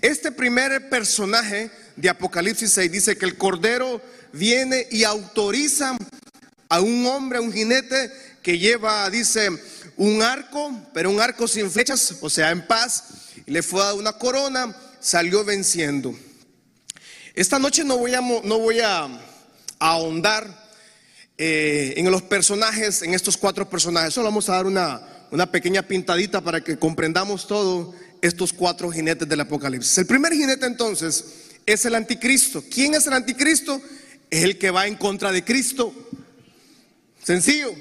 Este 0.00 0.30
primer 0.30 0.88
personaje 0.88 1.70
de 1.96 2.08
Apocalipsis 2.08 2.70
6 2.72 2.92
dice 2.92 3.16
que 3.16 3.24
el 3.24 3.36
Cordero 3.36 4.00
viene 4.32 4.86
y 4.90 5.04
autoriza 5.04 5.96
a 6.68 6.80
un 6.80 7.04
hombre, 7.06 7.38
a 7.38 7.42
un 7.42 7.52
jinete 7.52 8.12
que 8.42 8.58
lleva, 8.58 9.08
dice, 9.10 9.50
un 9.96 10.22
arco, 10.22 10.72
pero 10.92 11.10
un 11.10 11.20
arco 11.20 11.48
sin 11.48 11.70
flechas, 11.70 12.14
o 12.20 12.30
sea, 12.30 12.50
en 12.50 12.66
paz, 12.66 13.04
le 13.46 13.62
fue 13.62 13.80
dada 13.80 13.94
una 13.94 14.12
corona, 14.12 14.76
salió 15.00 15.44
venciendo. 15.44 16.14
Esta 17.34 17.58
noche 17.58 17.84
no 17.84 17.98
voy 17.98 18.14
a, 18.14 18.20
no 18.20 18.58
voy 18.58 18.80
a 18.80 19.08
ahondar 19.78 20.70
eh, 21.38 21.94
en 21.96 22.10
los 22.10 22.22
personajes, 22.22 23.02
en 23.02 23.14
estos 23.14 23.36
cuatro 23.36 23.68
personajes. 23.68 24.14
Solo 24.14 24.28
vamos 24.28 24.48
a 24.48 24.52
dar 24.52 24.66
una, 24.66 25.26
una 25.30 25.50
pequeña 25.50 25.82
pintadita 25.82 26.40
para 26.40 26.62
que 26.62 26.78
comprendamos 26.78 27.46
todo 27.46 27.94
estos 28.20 28.52
cuatro 28.52 28.90
jinetes 28.90 29.28
del 29.28 29.40
Apocalipsis. 29.40 29.98
El 29.98 30.06
primer 30.06 30.32
jinete 30.32 30.66
entonces 30.66 31.24
es 31.66 31.84
el 31.84 31.94
anticristo. 31.94 32.62
¿Quién 32.70 32.94
es 32.94 33.06
el 33.06 33.14
anticristo? 33.14 33.80
Es 34.30 34.44
el 34.44 34.58
que 34.58 34.70
va 34.70 34.86
en 34.86 34.96
contra 34.96 35.32
de 35.32 35.44
Cristo. 35.44 35.92
Sencillo. 37.22 37.74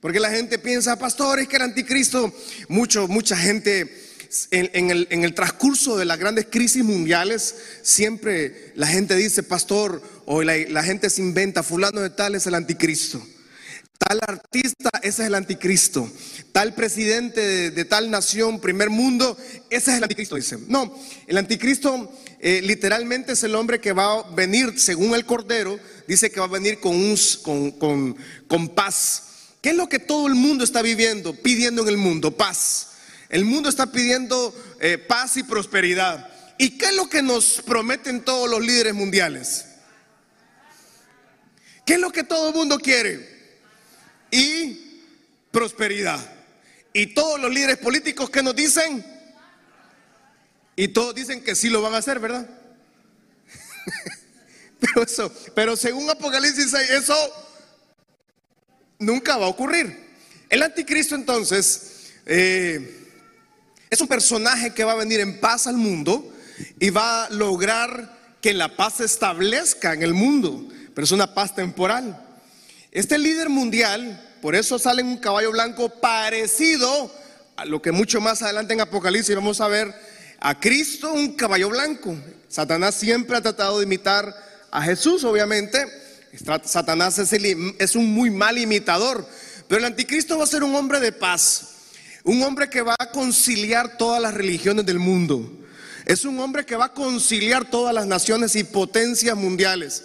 Porque 0.00 0.18
la 0.18 0.30
gente 0.30 0.58
piensa, 0.58 0.98
pastor, 0.98 1.38
es 1.38 1.48
que 1.48 1.56
el 1.56 1.62
anticristo, 1.62 2.34
mucho, 2.68 3.06
mucha 3.06 3.36
gente 3.36 4.11
en, 4.50 4.90
el, 4.90 5.34
transcurso 5.34 5.98
de 5.98 6.04
las 6.04 6.18
grandes 6.18 6.46
crisis 6.50 6.82
mundiales, 6.84 7.54
siempre 7.82 8.72
la 8.74 8.86
gente 8.86 9.14
dice, 9.14 9.42
pastor, 9.42 10.02
o 10.24 10.42
la, 10.42 10.82
gente 10.82 11.10
se 11.10 11.20
inventa, 11.20 11.62
fulano 11.62 12.00
de 12.00 12.10
tal 12.10 12.34
es 12.34 12.46
el 12.46 12.54
anticristo. 12.54 13.22
Tal 13.98 14.18
artista, 14.26 14.90
ese 15.02 15.22
es 15.22 15.28
el 15.28 15.34
anticristo. 15.34 16.10
Tal 16.50 16.74
presidente 16.74 17.70
de, 17.70 17.84
tal 17.84 18.10
nación, 18.10 18.60
primer 18.60 18.90
mundo, 18.90 19.36
ese 19.70 19.92
es 19.92 19.96
el 19.98 20.02
anticristo, 20.02 20.36
dice. 20.36 20.58
No, 20.66 20.98
el 21.26 21.36
anticristo 21.36 22.12
eh, 22.40 22.60
literalmente 22.62 23.32
es 23.32 23.44
el 23.44 23.54
hombre 23.54 23.80
que 23.80 23.92
va 23.92 24.20
a 24.20 24.30
venir, 24.34 24.80
según 24.80 25.14
el 25.14 25.26
Cordero, 25.26 25.78
dice 26.08 26.30
que 26.30 26.40
va 26.40 26.46
a 26.46 26.48
venir 26.48 26.80
con, 26.80 26.96
un, 26.96 27.16
con, 27.78 28.16
con 28.48 28.68
paz. 28.70 29.24
¿Qué 29.60 29.70
es 29.70 29.76
lo 29.76 29.88
que 29.88 29.98
todo 29.98 30.26
el 30.26 30.34
mundo 30.34 30.64
está 30.64 30.82
viviendo, 30.82 31.34
pidiendo 31.34 31.82
en 31.82 31.88
el 31.88 31.96
mundo? 31.98 32.36
Paz. 32.36 32.91
El 33.32 33.46
mundo 33.46 33.70
está 33.70 33.90
pidiendo 33.90 34.54
eh, 34.78 34.98
paz 34.98 35.38
y 35.38 35.42
prosperidad. 35.42 36.28
¿Y 36.58 36.76
qué 36.76 36.90
es 36.90 36.94
lo 36.94 37.08
que 37.08 37.22
nos 37.22 37.62
prometen 37.62 38.22
todos 38.22 38.48
los 38.48 38.60
líderes 38.60 38.92
mundiales? 38.92 39.64
¿Qué 41.86 41.94
es 41.94 41.98
lo 41.98 42.12
que 42.12 42.24
todo 42.24 42.50
el 42.50 42.54
mundo 42.54 42.78
quiere? 42.78 43.56
Y 44.30 45.00
prosperidad. 45.50 46.20
Y 46.92 47.14
todos 47.14 47.40
los 47.40 47.50
líderes 47.50 47.78
políticos 47.78 48.28
que 48.28 48.42
nos 48.42 48.54
dicen, 48.54 49.02
y 50.76 50.88
todos 50.88 51.14
dicen 51.14 51.42
que 51.42 51.54
sí 51.54 51.70
lo 51.70 51.80
van 51.80 51.94
a 51.94 51.98
hacer, 51.98 52.18
¿verdad? 52.18 52.46
pero 54.78 55.04
eso, 55.04 55.34
pero 55.54 55.74
según 55.74 56.08
Apocalipsis 56.10 56.70
6, 56.70 56.90
eso 56.90 57.16
nunca 58.98 59.38
va 59.38 59.46
a 59.46 59.48
ocurrir. 59.48 60.12
El 60.50 60.62
anticristo 60.62 61.14
entonces 61.14 62.12
eh, 62.26 63.01
es 63.92 64.00
un 64.00 64.08
personaje 64.08 64.70
que 64.70 64.84
va 64.84 64.92
a 64.92 64.96
venir 64.96 65.20
en 65.20 65.38
paz 65.38 65.66
al 65.66 65.76
mundo 65.76 66.26
y 66.80 66.88
va 66.88 67.26
a 67.26 67.30
lograr 67.30 68.38
que 68.40 68.54
la 68.54 68.74
paz 68.74 68.94
se 68.94 69.04
establezca 69.04 69.92
en 69.92 70.02
el 70.02 70.14
mundo, 70.14 70.66
pero 70.94 71.04
es 71.04 71.12
una 71.12 71.34
paz 71.34 71.54
temporal. 71.54 72.18
Este 72.90 73.18
líder 73.18 73.50
mundial, 73.50 74.38
por 74.40 74.54
eso 74.54 74.78
sale 74.78 75.02
en 75.02 75.08
un 75.08 75.18
caballo 75.18 75.52
blanco 75.52 75.90
parecido 75.90 77.14
a 77.54 77.66
lo 77.66 77.82
que 77.82 77.92
mucho 77.92 78.18
más 78.22 78.40
adelante 78.40 78.72
en 78.72 78.80
Apocalipsis 78.80 79.36
vamos 79.36 79.60
a 79.60 79.68
ver 79.68 79.94
a 80.40 80.58
Cristo 80.58 81.12
un 81.12 81.34
caballo 81.34 81.68
blanco. 81.68 82.16
Satanás 82.48 82.94
siempre 82.94 83.36
ha 83.36 83.42
tratado 83.42 83.78
de 83.78 83.84
imitar 83.84 84.34
a 84.70 84.80
Jesús, 84.80 85.22
obviamente. 85.22 85.84
Satanás 86.64 87.18
es, 87.18 87.30
es 87.78 87.94
un 87.94 88.06
muy 88.06 88.30
mal 88.30 88.56
imitador, 88.56 89.28
pero 89.68 89.80
el 89.80 89.84
anticristo 89.84 90.38
va 90.38 90.44
a 90.44 90.46
ser 90.46 90.64
un 90.64 90.74
hombre 90.74 90.98
de 90.98 91.12
paz. 91.12 91.71
Un 92.24 92.42
hombre 92.42 92.70
que 92.70 92.82
va 92.82 92.94
a 92.98 93.10
conciliar 93.10 93.96
todas 93.96 94.22
las 94.22 94.32
religiones 94.32 94.86
del 94.86 95.00
mundo. 95.00 95.50
Es 96.06 96.24
un 96.24 96.38
hombre 96.38 96.64
que 96.64 96.76
va 96.76 96.86
a 96.86 96.94
conciliar 96.94 97.68
todas 97.68 97.92
las 97.92 98.06
naciones 98.06 98.54
y 98.54 98.62
potencias 98.62 99.36
mundiales. 99.36 100.04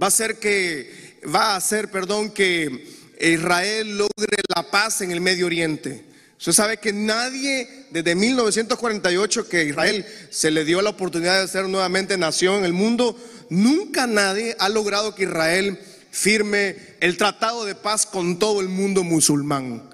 Va 0.00 0.06
a 0.06 0.10
ser 0.10 0.38
que 0.38 1.20
va 1.34 1.52
a 1.52 1.56
hacer, 1.56 1.90
perdón, 1.90 2.30
que 2.30 2.86
Israel 3.20 3.98
logre 3.98 4.38
la 4.54 4.70
paz 4.70 5.02
en 5.02 5.10
el 5.10 5.20
Medio 5.20 5.46
Oriente. 5.46 6.06
Usted 6.38 6.52
sabe 6.52 6.78
que 6.78 6.94
nadie 6.94 7.86
desde 7.90 8.14
1948 8.14 9.46
que 9.46 9.64
Israel 9.64 10.06
se 10.30 10.50
le 10.50 10.64
dio 10.64 10.80
la 10.80 10.90
oportunidad 10.90 11.42
de 11.42 11.48
ser 11.48 11.68
nuevamente 11.68 12.16
nación 12.16 12.60
en 12.60 12.64
el 12.64 12.72
mundo, 12.72 13.18
nunca 13.50 14.06
nadie 14.06 14.56
ha 14.58 14.70
logrado 14.70 15.14
que 15.14 15.24
Israel 15.24 15.78
firme 16.10 16.76
el 17.00 17.18
tratado 17.18 17.66
de 17.66 17.74
paz 17.74 18.06
con 18.06 18.38
todo 18.38 18.62
el 18.62 18.70
mundo 18.70 19.04
musulmán 19.04 19.90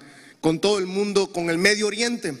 con 0.47 0.61
todo 0.61 0.77
el 0.79 0.85
mundo, 0.85 1.33
con 1.33 1.49
el 1.49 1.57
Medio 1.57 1.87
Oriente. 1.87 2.33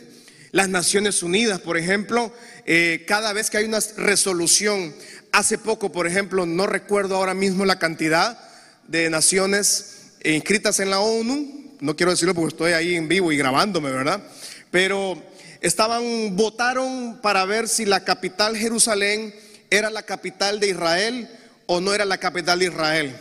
Las 0.51 0.69
Naciones 0.69 1.23
Unidas, 1.23 1.59
por 1.59 1.77
ejemplo, 1.77 2.31
eh, 2.65 3.03
cada 3.05 3.33
vez 3.33 3.49
que 3.49 3.57
hay 3.57 3.65
una 3.65 3.81
resolución, 3.97 4.95
hace 5.33 5.57
poco, 5.57 5.91
por 5.91 6.07
ejemplo, 6.07 6.45
no 6.45 6.67
recuerdo 6.67 7.17
ahora 7.17 7.33
mismo 7.33 7.65
la 7.65 7.79
cantidad 7.79 8.39
de 8.87 9.09
naciones 9.09 10.13
inscritas 10.23 10.79
en 10.79 10.89
la 10.89 11.01
ONU, 11.01 11.75
no 11.81 11.97
quiero 11.97 12.13
decirlo 12.13 12.33
porque 12.33 12.53
estoy 12.53 12.71
ahí 12.71 12.95
en 12.95 13.09
vivo 13.09 13.29
y 13.33 13.37
grabándome, 13.37 13.91
¿verdad? 13.91 14.23
Pero 14.71 15.21
estaban, 15.59 16.33
votaron 16.37 17.19
para 17.21 17.43
ver 17.43 17.67
si 17.67 17.83
la 17.83 18.05
capital 18.05 18.55
Jerusalén 18.55 19.35
era 19.69 19.89
la 19.89 20.03
capital 20.03 20.61
de 20.61 20.69
Israel 20.69 21.29
o 21.65 21.81
no 21.81 21.93
era 21.93 22.05
la 22.05 22.19
capital 22.19 22.59
de 22.59 22.67
Israel. 22.67 23.17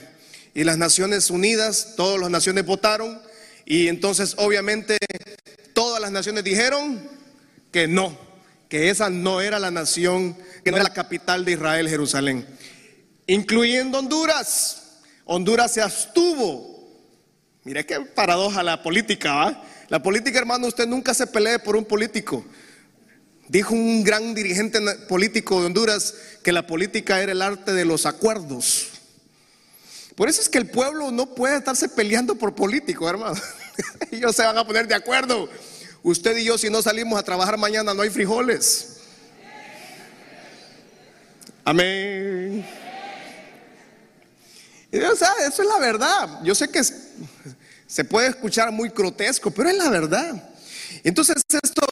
Y 0.54 0.62
las 0.62 0.78
Naciones 0.78 1.28
Unidas, 1.30 1.94
todas 1.96 2.20
las 2.20 2.30
naciones 2.30 2.64
votaron 2.64 3.26
y 3.66 3.88
entonces 3.88 4.34
obviamente 4.38 4.96
todas 5.74 6.00
las 6.00 6.12
naciones 6.12 6.44
dijeron 6.44 7.02
que 7.72 7.88
no, 7.88 8.16
que 8.68 8.88
esa 8.88 9.10
no 9.10 9.40
era 9.40 9.58
la 9.58 9.72
nación, 9.72 10.36
que 10.64 10.70
no 10.70 10.76
era 10.76 10.84
la 10.84 10.94
capital 10.94 11.44
de 11.44 11.52
Israel, 11.52 11.88
Jerusalén, 11.88 12.46
incluyendo 13.26 13.98
Honduras. 13.98 15.00
Honduras 15.24 15.72
se 15.72 15.82
abstuvo. 15.82 16.76
Mire 17.64 17.84
qué 17.84 18.00
paradoja 18.00 18.62
la 18.62 18.82
política, 18.84 19.34
¿va? 19.34 19.64
La 19.88 20.00
política, 20.00 20.38
hermano, 20.38 20.68
usted 20.68 20.86
nunca 20.86 21.12
se 21.12 21.26
pelee 21.26 21.58
por 21.58 21.74
un 21.74 21.84
político. 21.84 22.44
Dijo 23.48 23.74
un 23.74 24.04
gran 24.04 24.34
dirigente 24.34 24.80
político 25.08 25.60
de 25.60 25.66
Honduras 25.66 26.14
que 26.44 26.52
la 26.52 26.66
política 26.66 27.20
era 27.20 27.32
el 27.32 27.42
arte 27.42 27.72
de 27.72 27.84
los 27.84 28.06
acuerdos. 28.06 28.95
Por 30.16 30.30
eso 30.30 30.40
es 30.40 30.48
que 30.48 30.58
el 30.58 30.68
pueblo 30.68 31.10
no 31.10 31.34
puede 31.34 31.58
estarse 31.58 31.88
peleando 31.88 32.34
por 32.34 32.54
político, 32.54 33.08
hermano. 33.08 33.40
Ellos 34.10 34.34
se 34.34 34.44
van 34.44 34.56
a 34.56 34.66
poner 34.66 34.88
de 34.88 34.94
acuerdo. 34.94 35.48
Usted 36.02 36.36
y 36.38 36.44
yo, 36.44 36.56
si 36.56 36.70
no 36.70 36.80
salimos 36.80 37.18
a 37.18 37.22
trabajar 37.22 37.58
mañana, 37.58 37.92
no 37.92 38.02
hay 38.02 38.10
frijoles. 38.10 38.96
Amén. 41.64 42.64
o 44.92 45.16
sea, 45.16 45.32
eso 45.46 45.62
es 45.62 45.68
la 45.68 45.78
verdad. 45.78 46.40
Yo 46.44 46.54
sé 46.54 46.68
que 46.68 46.80
se 47.86 48.04
puede 48.04 48.28
escuchar 48.28 48.72
muy 48.72 48.88
grotesco, 48.88 49.50
pero 49.50 49.68
es 49.68 49.76
la 49.76 49.90
verdad. 49.90 50.50
Entonces, 51.04 51.36
estos, 51.50 51.84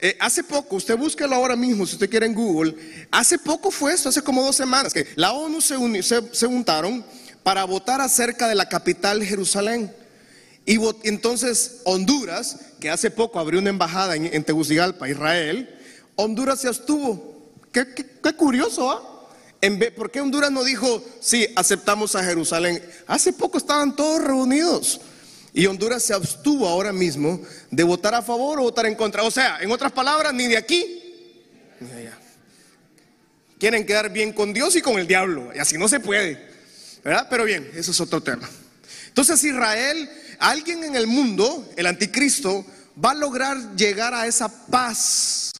eh, 0.00 0.16
hace 0.18 0.42
poco, 0.42 0.76
usted 0.76 0.96
búsquelo 0.96 1.34
ahora 1.34 1.56
mismo 1.56 1.86
si 1.86 1.94
usted 1.94 2.08
quiere 2.08 2.26
en 2.26 2.34
Google, 2.34 2.74
hace 3.10 3.38
poco 3.38 3.70
fue 3.70 3.92
esto, 3.92 4.08
hace 4.08 4.22
como 4.22 4.42
dos 4.42 4.56
semanas, 4.56 4.92
que 4.92 5.06
la 5.16 5.32
ONU 5.32 5.60
se, 5.60 5.76
se, 6.02 6.46
juntaron 6.46 7.04
para 7.42 7.64
votar 7.64 8.00
acerca 8.00 8.48
de 8.48 8.54
la 8.54 8.68
capital 8.68 9.24
Jerusalén. 9.24 9.94
Y 10.66 10.78
entonces 11.04 11.80
Honduras, 11.84 12.56
que 12.80 12.90
hace 12.90 13.10
poco 13.10 13.38
abrió 13.38 13.60
una 13.60 13.70
embajada 13.70 14.16
en, 14.16 14.44
Tegucigalpa, 14.44 15.08
Israel, 15.08 15.78
Honduras 16.16 16.60
se 16.60 16.68
abstuvo. 16.68 17.52
Qué, 17.72 17.86
curioso, 18.36 18.90
¿ah? 18.90 19.28
¿Por 19.96 20.10
qué 20.10 20.20
Honduras 20.20 20.50
no 20.50 20.64
dijo, 20.64 21.02
sí, 21.20 21.46
aceptamos 21.56 22.14
a 22.14 22.24
Jerusalén? 22.24 22.82
Hace 23.06 23.32
poco 23.32 23.58
estaban 23.58 23.96
todos 23.96 24.22
reunidos. 24.22 25.00
Y 25.52 25.66
Honduras 25.66 26.02
se 26.02 26.14
abstuvo 26.14 26.68
ahora 26.68 26.92
mismo 26.92 27.40
de 27.70 27.82
votar 27.82 28.14
a 28.14 28.22
favor 28.22 28.60
o 28.60 28.62
votar 28.62 28.86
en 28.86 28.94
contra. 28.94 29.24
O 29.24 29.30
sea, 29.30 29.58
en 29.60 29.70
otras 29.72 29.92
palabras, 29.92 30.32
ni 30.32 30.46
de 30.46 30.56
aquí 30.56 31.00
ni 31.80 31.88
de 31.88 31.96
allá. 31.96 32.18
Quieren 33.58 33.84
quedar 33.84 34.10
bien 34.10 34.32
con 34.32 34.52
Dios 34.52 34.76
y 34.76 34.82
con 34.82 34.98
el 34.98 35.06
diablo. 35.06 35.50
Y 35.54 35.58
así 35.58 35.76
no 35.76 35.88
se 35.88 36.00
puede. 36.00 36.49
Pero 37.02 37.44
bien, 37.44 37.70
eso 37.74 37.90
es 37.90 38.00
otro 38.00 38.22
tema. 38.22 38.48
Entonces 39.08 39.42
Israel, 39.44 40.08
alguien 40.38 40.84
en 40.84 40.94
el 40.96 41.06
mundo, 41.06 41.68
el 41.76 41.86
anticristo, 41.86 42.64
va 43.02 43.12
a 43.12 43.14
lograr 43.14 43.76
llegar 43.76 44.14
a 44.14 44.26
esa 44.26 44.66
paz 44.66 45.52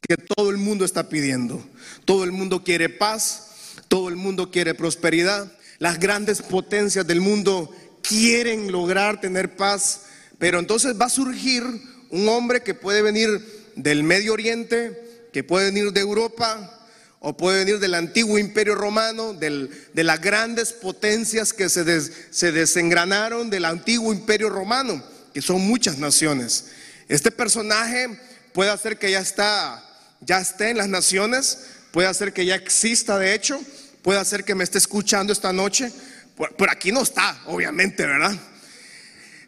que 0.00 0.16
todo 0.16 0.50
el 0.50 0.58
mundo 0.58 0.84
está 0.84 1.08
pidiendo. 1.08 1.64
Todo 2.04 2.24
el 2.24 2.32
mundo 2.32 2.62
quiere 2.62 2.88
paz, 2.88 3.48
todo 3.88 4.08
el 4.08 4.16
mundo 4.16 4.50
quiere 4.50 4.74
prosperidad. 4.74 5.50
Las 5.78 5.98
grandes 5.98 6.42
potencias 6.42 7.06
del 7.06 7.20
mundo 7.20 7.74
quieren 8.02 8.70
lograr 8.70 9.20
tener 9.20 9.56
paz, 9.56 10.02
pero 10.38 10.58
entonces 10.58 10.94
va 11.00 11.06
a 11.06 11.10
surgir 11.10 11.64
un 12.10 12.28
hombre 12.28 12.62
que 12.62 12.74
puede 12.74 13.02
venir 13.02 13.28
del 13.76 14.04
Medio 14.04 14.34
Oriente, 14.34 15.28
que 15.32 15.42
puede 15.42 15.66
venir 15.66 15.92
de 15.92 16.00
Europa, 16.00 16.83
o 17.26 17.34
puede 17.34 17.64
venir 17.64 17.78
del 17.78 17.94
antiguo 17.94 18.38
imperio 18.38 18.74
romano, 18.74 19.32
de 19.32 20.04
las 20.04 20.20
grandes 20.20 20.74
potencias 20.74 21.54
que 21.54 21.70
se, 21.70 22.02
se 22.30 22.52
desengranaron 22.52 23.48
del 23.48 23.64
antiguo 23.64 24.12
imperio 24.12 24.50
romano, 24.50 25.02
que 25.32 25.40
son 25.40 25.62
muchas 25.62 25.96
naciones. 25.96 26.66
Este 27.08 27.30
personaje 27.30 28.10
puede 28.52 28.70
hacer 28.70 28.98
que 28.98 29.10
ya 29.10 29.20
está, 29.20 29.82
ya 30.20 30.38
esté 30.38 30.68
en 30.68 30.76
las 30.76 30.88
naciones, 30.88 31.60
puede 31.92 32.08
hacer 32.08 32.34
que 32.34 32.44
ya 32.44 32.56
exista 32.56 33.18
de 33.18 33.32
hecho, 33.32 33.58
puede 34.02 34.20
hacer 34.20 34.44
que 34.44 34.54
me 34.54 34.62
esté 34.62 34.76
escuchando 34.76 35.32
esta 35.32 35.50
noche, 35.50 35.90
por, 36.36 36.68
aquí 36.68 36.92
no 36.92 37.00
está, 37.00 37.40
obviamente, 37.46 38.04
¿verdad? 38.04 38.36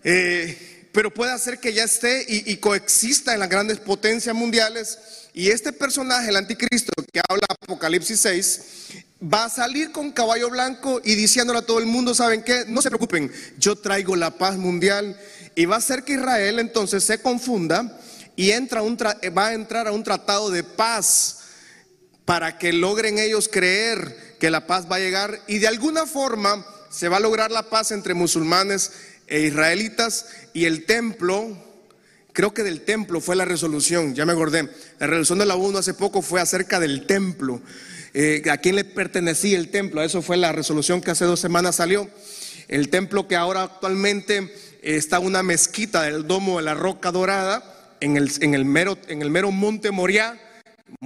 Eh, 0.02 0.88
pero 0.96 1.12
puede 1.12 1.32
hacer 1.32 1.58
que 1.58 1.74
ya 1.74 1.84
esté 1.84 2.24
y, 2.26 2.56
coexista 2.56 3.34
en 3.34 3.40
las 3.40 3.50
grandes 3.50 3.80
potencias 3.80 4.34
mundiales. 4.34 5.25
Y 5.38 5.50
este 5.50 5.70
personaje, 5.70 6.30
el 6.30 6.36
anticristo, 6.36 6.94
que 7.12 7.20
habla 7.28 7.44
Apocalipsis 7.50 8.20
6, 8.20 8.60
va 9.22 9.44
a 9.44 9.50
salir 9.50 9.92
con 9.92 10.10
caballo 10.10 10.48
blanco 10.48 11.02
y 11.04 11.14
diciéndole 11.14 11.58
a 11.58 11.66
todo 11.66 11.78
el 11.78 11.84
mundo, 11.84 12.14
¿saben 12.14 12.42
qué? 12.42 12.64
No 12.66 12.80
se 12.80 12.88
preocupen, 12.88 13.30
yo 13.58 13.76
traigo 13.76 14.16
la 14.16 14.30
paz 14.38 14.56
mundial. 14.56 15.14
Y 15.54 15.66
va 15.66 15.74
a 15.74 15.78
hacer 15.80 16.04
que 16.04 16.14
Israel 16.14 16.58
entonces 16.58 17.04
se 17.04 17.20
confunda 17.20 18.00
y 18.34 18.52
entra 18.52 18.80
un 18.80 18.96
va 18.96 19.48
a 19.48 19.52
entrar 19.52 19.86
a 19.86 19.92
un 19.92 20.02
tratado 20.02 20.50
de 20.50 20.64
paz 20.64 21.40
para 22.24 22.56
que 22.56 22.72
logren 22.72 23.18
ellos 23.18 23.50
creer 23.52 24.38
que 24.40 24.48
la 24.48 24.66
paz 24.66 24.90
va 24.90 24.96
a 24.96 25.00
llegar 25.00 25.42
y 25.46 25.58
de 25.58 25.68
alguna 25.68 26.06
forma 26.06 26.64
se 26.88 27.10
va 27.10 27.18
a 27.18 27.20
lograr 27.20 27.50
la 27.50 27.68
paz 27.68 27.90
entre 27.90 28.14
musulmanes 28.14 28.90
e 29.26 29.40
israelitas 29.40 30.28
y 30.54 30.64
el 30.64 30.86
templo, 30.86 31.65
creo 32.36 32.52
que 32.52 32.62
del 32.62 32.82
templo 32.82 33.22
fue 33.22 33.34
la 33.34 33.46
resolución, 33.46 34.14
ya 34.14 34.26
me 34.26 34.34
acordé, 34.34 34.68
la 34.98 35.06
resolución 35.06 35.38
de 35.38 35.46
la 35.46 35.56
ONU 35.56 35.78
hace 35.78 35.94
poco 35.94 36.20
fue 36.20 36.38
acerca 36.38 36.78
del 36.78 37.06
templo, 37.06 37.62
eh, 38.12 38.42
a 38.50 38.58
quién 38.58 38.76
le 38.76 38.84
pertenecía 38.84 39.56
el 39.56 39.70
templo, 39.70 40.02
eso 40.02 40.20
fue 40.20 40.36
la 40.36 40.52
resolución 40.52 41.00
que 41.00 41.10
hace 41.10 41.24
dos 41.24 41.40
semanas 41.40 41.76
salió, 41.76 42.10
el 42.68 42.90
templo 42.90 43.26
que 43.26 43.36
ahora 43.36 43.62
actualmente 43.62 44.54
está 44.82 45.18
una 45.18 45.42
mezquita 45.42 46.02
del 46.02 46.26
domo 46.26 46.58
de 46.58 46.64
la 46.64 46.74
roca 46.74 47.10
dorada 47.10 47.96
en 48.00 48.18
el, 48.18 48.30
en 48.42 48.52
el, 48.52 48.66
mero, 48.66 48.98
en 49.08 49.22
el 49.22 49.30
mero 49.30 49.50
monte 49.50 49.90
Moriah, 49.90 50.38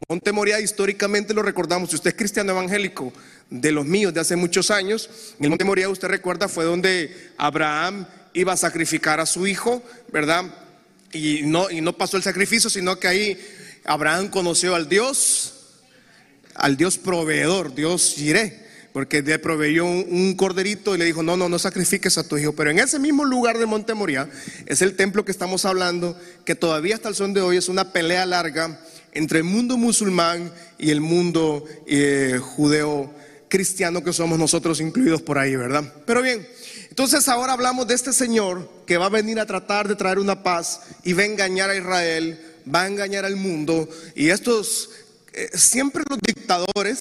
Monte 0.08 0.32
Moria 0.32 0.60
históricamente 0.60 1.32
lo 1.32 1.42
recordamos, 1.42 1.90
si 1.90 1.96
usted 1.96 2.10
es 2.10 2.16
cristiano 2.16 2.50
evangélico 2.50 3.12
de 3.50 3.70
los 3.70 3.86
míos 3.86 4.12
de 4.12 4.18
hace 4.18 4.34
muchos 4.34 4.72
años, 4.72 5.08
en 5.38 5.44
el 5.44 5.50
Monte 5.50 5.64
Moria 5.64 5.88
usted 5.88 6.08
recuerda 6.08 6.48
fue 6.48 6.64
donde 6.64 7.30
Abraham 7.38 8.04
iba 8.32 8.52
a 8.52 8.56
sacrificar 8.56 9.20
a 9.20 9.26
su 9.26 9.46
hijo, 9.46 9.80
¿verdad? 10.12 10.44
Y 11.12 11.42
no, 11.42 11.70
y 11.70 11.80
no 11.80 11.96
pasó 11.96 12.16
el 12.16 12.22
sacrificio, 12.22 12.70
sino 12.70 12.98
que 12.98 13.08
ahí 13.08 13.38
Abraham 13.84 14.28
conoció 14.28 14.74
al 14.74 14.88
Dios, 14.88 15.54
al 16.54 16.76
Dios 16.76 16.98
proveedor, 16.98 17.74
Dios 17.74 18.14
Jiré, 18.16 18.68
porque 18.92 19.22
le 19.22 19.38
proveyó 19.38 19.84
un, 19.84 20.34
corderito 20.36 20.94
y 20.94 20.98
le 20.98 21.04
dijo, 21.04 21.22
no, 21.22 21.36
no, 21.36 21.48
no 21.48 21.58
sacrifiques 21.58 22.18
a 22.18 22.26
tu 22.26 22.36
hijo. 22.36 22.52
Pero 22.52 22.70
en 22.70 22.78
ese 22.78 22.98
mismo 22.98 23.24
lugar 23.24 23.58
de 23.58 23.66
Monte 23.66 23.94
Moria 23.94 24.28
es 24.66 24.82
el 24.82 24.96
templo 24.96 25.24
que 25.24 25.32
estamos 25.32 25.64
hablando, 25.64 26.18
que 26.44 26.54
todavía 26.54 26.94
hasta 26.94 27.08
el 27.08 27.14
son 27.14 27.32
de 27.34 27.40
hoy 27.40 27.56
es 27.56 27.68
una 27.68 27.92
pelea 27.92 28.26
larga 28.26 28.80
entre 29.12 29.38
el 29.38 29.44
mundo 29.44 29.76
musulmán 29.76 30.52
y 30.78 30.90
el 30.90 31.00
mundo 31.00 31.64
eh, 31.86 32.38
judeo 32.40 33.12
cristiano 33.48 34.04
que 34.04 34.12
somos 34.12 34.38
nosotros 34.38 34.80
incluidos 34.80 35.22
por 35.22 35.38
ahí, 35.38 35.56
¿verdad? 35.56 35.92
Pero 36.06 36.22
bien, 36.22 36.46
entonces 36.90 37.28
ahora 37.28 37.52
hablamos 37.52 37.86
de 37.86 37.94
este 37.94 38.12
Señor 38.12 38.68
que 38.84 38.98
va 38.98 39.06
a 39.06 39.10
venir 39.10 39.38
a 39.38 39.46
tratar 39.46 39.88
de 39.88 39.94
traer 39.94 40.18
una 40.18 40.42
paz 40.42 40.82
y 41.04 41.12
va 41.12 41.22
a 41.22 41.26
engañar 41.26 41.70
a 41.70 41.76
Israel, 41.76 42.38
va 42.72 42.82
a 42.82 42.88
engañar 42.88 43.24
al 43.24 43.36
mundo. 43.36 43.88
Y 44.16 44.28
estos, 44.28 44.90
eh, 45.32 45.48
siempre 45.54 46.02
los 46.10 46.18
dictadores 46.18 46.98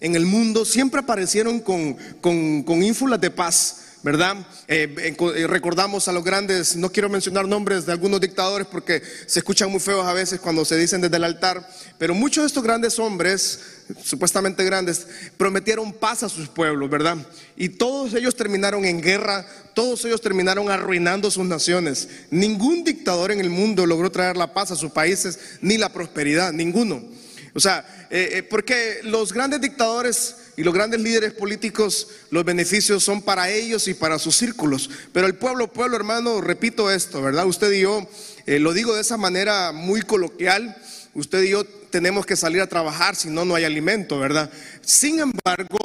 en 0.00 0.14
el 0.14 0.24
mundo 0.24 0.64
siempre 0.64 1.00
aparecieron 1.00 1.58
con, 1.60 1.94
con, 2.20 2.62
con 2.62 2.82
ínfulas 2.82 3.20
de 3.20 3.30
paz 3.30 3.83
¿verdad? 4.04 4.36
Eh, 4.68 4.94
eh, 4.98 5.46
recordamos 5.46 6.08
a 6.08 6.12
los 6.12 6.22
grandes, 6.22 6.76
no 6.76 6.92
quiero 6.92 7.08
mencionar 7.08 7.48
nombres 7.48 7.86
de 7.86 7.92
algunos 7.92 8.20
dictadores 8.20 8.66
porque 8.66 9.02
se 9.26 9.38
escuchan 9.38 9.70
muy 9.70 9.80
feos 9.80 10.06
a 10.06 10.12
veces 10.12 10.40
cuando 10.40 10.66
se 10.66 10.76
dicen 10.76 11.00
desde 11.00 11.16
el 11.16 11.24
altar, 11.24 11.66
pero 11.98 12.14
muchos 12.14 12.42
de 12.42 12.48
estos 12.48 12.62
grandes 12.62 12.98
hombres, 12.98 13.60
supuestamente 14.02 14.62
grandes, 14.62 15.06
prometieron 15.38 15.90
paz 15.90 16.22
a 16.22 16.28
sus 16.28 16.50
pueblos, 16.50 16.90
¿verdad? 16.90 17.16
Y 17.56 17.70
todos 17.70 18.12
ellos 18.12 18.36
terminaron 18.36 18.84
en 18.84 19.00
guerra, 19.00 19.46
todos 19.72 20.04
ellos 20.04 20.20
terminaron 20.20 20.70
arruinando 20.70 21.30
sus 21.30 21.46
naciones. 21.46 22.06
Ningún 22.30 22.84
dictador 22.84 23.32
en 23.32 23.40
el 23.40 23.48
mundo 23.48 23.86
logró 23.86 24.12
traer 24.12 24.36
la 24.36 24.52
paz 24.52 24.70
a 24.70 24.76
sus 24.76 24.92
países, 24.92 25.38
ni 25.62 25.78
la 25.78 25.88
prosperidad, 25.88 26.52
ninguno. 26.52 27.02
O 27.54 27.60
sea, 27.60 28.06
eh, 28.10 28.46
porque 28.50 28.98
los 29.04 29.32
grandes 29.32 29.62
dictadores 29.62 30.34
y 30.56 30.62
los 30.62 30.74
grandes 30.74 31.00
líderes 31.00 31.32
políticos, 31.32 32.08
los 32.30 32.44
beneficios 32.44 33.02
son 33.02 33.22
para 33.22 33.50
ellos 33.50 33.88
y 33.88 33.94
para 33.94 34.18
sus 34.18 34.36
círculos. 34.36 34.90
Pero 35.12 35.26
el 35.26 35.34
pueblo, 35.34 35.72
pueblo 35.72 35.96
hermano, 35.96 36.40
repito 36.40 36.90
esto, 36.90 37.22
¿verdad? 37.22 37.46
Usted 37.46 37.72
y 37.72 37.80
yo, 37.80 38.06
eh, 38.46 38.58
lo 38.58 38.72
digo 38.72 38.94
de 38.94 39.00
esa 39.00 39.16
manera 39.16 39.72
muy 39.72 40.02
coloquial, 40.02 40.76
usted 41.14 41.42
y 41.42 41.50
yo 41.50 41.64
tenemos 41.64 42.26
que 42.26 42.34
salir 42.34 42.60
a 42.60 42.66
trabajar, 42.66 43.14
si 43.14 43.30
no, 43.30 43.44
no 43.44 43.54
hay 43.54 43.64
alimento, 43.64 44.18
¿verdad? 44.18 44.50
Sin 44.82 45.20
embargo, 45.20 45.78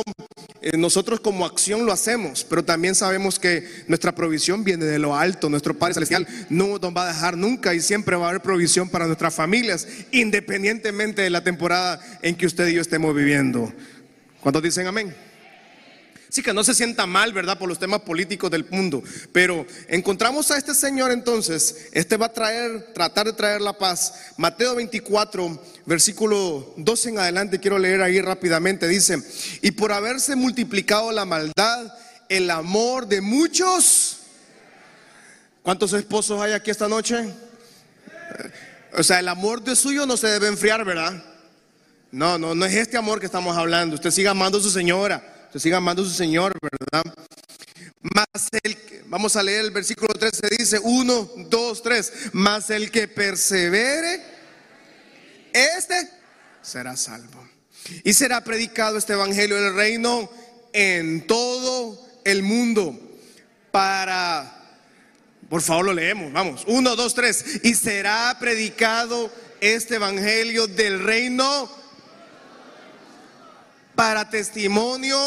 eh, 0.62 0.76
nosotros 0.76 1.20
como 1.20 1.46
acción 1.46 1.86
lo 1.86 1.92
hacemos, 1.92 2.44
pero 2.44 2.66
también 2.66 2.96
sabemos 2.96 3.38
que 3.38 3.86
nuestra 3.88 4.16
provisión 4.16 4.64
viene 4.64 4.86
de 4.86 5.00
lo 5.00 5.16
alto. 5.16 5.50
Nuestro 5.50 5.76
Padre 5.76 5.94
Celestial 5.94 6.28
no 6.50 6.80
nos 6.80 6.96
va 6.96 7.04
a 7.04 7.14
dejar 7.14 7.38
nunca 7.38 7.74
y 7.74 7.80
siempre 7.80 8.16
va 8.16 8.26
a 8.26 8.30
haber 8.30 8.42
provisión 8.42 8.90
para 8.90 9.06
nuestras 9.06 9.36
familias, 9.36 9.88
independientemente 10.12 11.22
de 11.22 11.30
la 11.30 11.44
temporada 11.44 12.02
en 12.24 12.36
que 12.36 12.48
usted 12.48 12.68
y 12.68 12.74
yo 12.74 12.82
estemos 12.82 13.16
viviendo. 13.16 13.72
¿Cuántos 14.42 14.64
dicen 14.64 14.88
amén? 14.88 15.16
Sí, 16.32 16.44
que 16.44 16.54
no 16.54 16.64
se 16.64 16.76
sienta 16.76 17.08
mal, 17.08 17.34
¿verdad? 17.34 17.58
Por 17.58 17.68
los 17.68 17.80
temas 17.80 18.02
políticos 18.02 18.52
del 18.52 18.64
mundo. 18.70 19.02
Pero 19.32 19.66
encontramos 19.88 20.52
a 20.52 20.58
este 20.58 20.76
Señor 20.76 21.12
entonces. 21.12 21.88
Este 21.92 22.18
va 22.18 22.28
a 22.28 22.34
traer, 22.34 22.94
tratar 22.94 23.26
de 23.26 23.34
traer 23.34 23.62
la 23.62 23.74
paz. 23.74 24.14
Mateo 24.38 24.76
24, 24.76 25.60
versículo 25.88 26.72
12 26.78 27.10
en 27.10 27.20
adelante, 27.20 27.60
quiero 27.60 27.80
leer 27.80 28.04
ahí 28.04 28.22
rápidamente. 28.22 28.88
Dice, 28.88 29.18
y 29.64 29.72
por 29.72 29.92
haberse 29.92 30.36
multiplicado 30.36 31.12
la 31.12 31.26
maldad, 31.26 31.94
el 32.30 32.52
amor 32.52 33.08
de 33.08 33.22
muchos. 33.22 34.20
¿Cuántos 35.64 35.94
esposos 35.94 36.40
hay 36.42 36.52
aquí 36.54 36.70
esta 36.70 36.88
noche? 36.88 37.34
O 38.96 39.02
sea, 39.02 39.20
el 39.20 39.28
amor 39.30 39.64
de 39.64 39.76
suyo 39.76 40.06
no 40.06 40.16
se 40.16 40.28
debe 40.28 40.48
enfriar, 40.48 40.86
¿verdad? 40.86 41.24
No, 42.12 42.40
no, 42.40 42.56
no 42.56 42.66
es 42.66 42.74
este 42.74 42.98
amor 42.98 43.20
que 43.20 43.28
estamos 43.28 43.56
hablando. 43.56 43.96
Usted 43.96 44.12
siga 44.12 44.32
amando 44.32 44.58
a 44.58 44.62
su 44.62 44.72
señora, 44.72 45.24
usted 45.48 45.60
siga 45.60 45.78
amando 45.78 46.02
a 46.02 46.06
su 46.06 46.12
señor, 46.12 46.58
¿verdad? 46.62 47.04
Más 48.02 48.48
el, 48.64 48.78
vamos 49.06 49.36
a 49.36 49.44
leer 49.44 49.66
el 49.66 49.72
versículo 49.72 50.14
13, 50.14 50.50
dice 50.58 50.80
1, 50.82 51.32
2, 51.50 51.84
3, 51.84 52.14
más 52.34 52.70
el 52.72 52.90
que 52.90 53.08
persevere, 53.08 54.24
este 55.54 56.10
será 56.62 56.98
salvo. 56.98 57.48
Y 58.04 58.14
será 58.14 58.44
predicado 58.44 58.98
este 58.98 59.14
evangelio 59.14 59.56
del 59.56 59.76
reino 59.76 60.30
en 60.74 61.28
todo 61.28 62.08
el 62.24 62.42
mundo 62.42 62.98
para, 63.72 64.80
por 65.48 65.62
favor 65.62 65.86
lo 65.86 65.94
leemos, 65.94 66.32
vamos, 66.34 66.64
1, 66.66 66.96
2, 66.96 67.14
3, 67.14 67.46
y 67.64 67.76
será 67.76 68.36
predicado 68.40 69.32
este 69.62 69.96
evangelio 69.96 70.68
del 70.68 71.04
reino 71.04 71.79
para 74.00 74.30
testimonio 74.30 75.20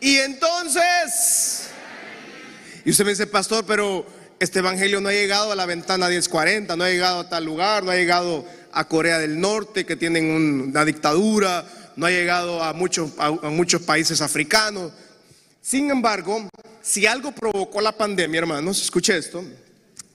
y 0.00 0.16
entonces, 0.16 1.68
y 2.84 2.90
usted 2.90 3.04
me 3.04 3.10
dice, 3.12 3.28
pastor, 3.28 3.64
pero 3.64 4.04
este 4.40 4.58
evangelio 4.58 5.00
no 5.00 5.10
ha 5.10 5.12
llegado 5.12 5.52
a 5.52 5.54
la 5.54 5.64
ventana 5.64 6.08
1040, 6.08 6.74
no 6.74 6.82
ha 6.82 6.90
llegado 6.90 7.20
a 7.20 7.28
tal 7.28 7.44
lugar, 7.44 7.84
no 7.84 7.92
ha 7.92 7.94
llegado 7.94 8.44
a 8.72 8.88
Corea 8.88 9.20
del 9.20 9.38
Norte 9.40 9.86
que 9.86 9.94
tienen 9.94 10.28
una 10.28 10.84
dictadura, 10.84 11.64
no 11.94 12.06
ha 12.06 12.10
llegado 12.10 12.60
a 12.64 12.72
muchos, 12.72 13.12
a, 13.18 13.30
muchos 13.30 13.82
países 13.82 14.20
africanos. 14.20 14.90
Sin 15.62 15.88
embargo, 15.88 16.48
si 16.82 17.06
algo 17.06 17.30
provocó 17.30 17.80
la 17.80 17.92
pandemia, 17.92 18.40
hermanos, 18.40 18.82
escuche 18.82 19.16
esto, 19.16 19.44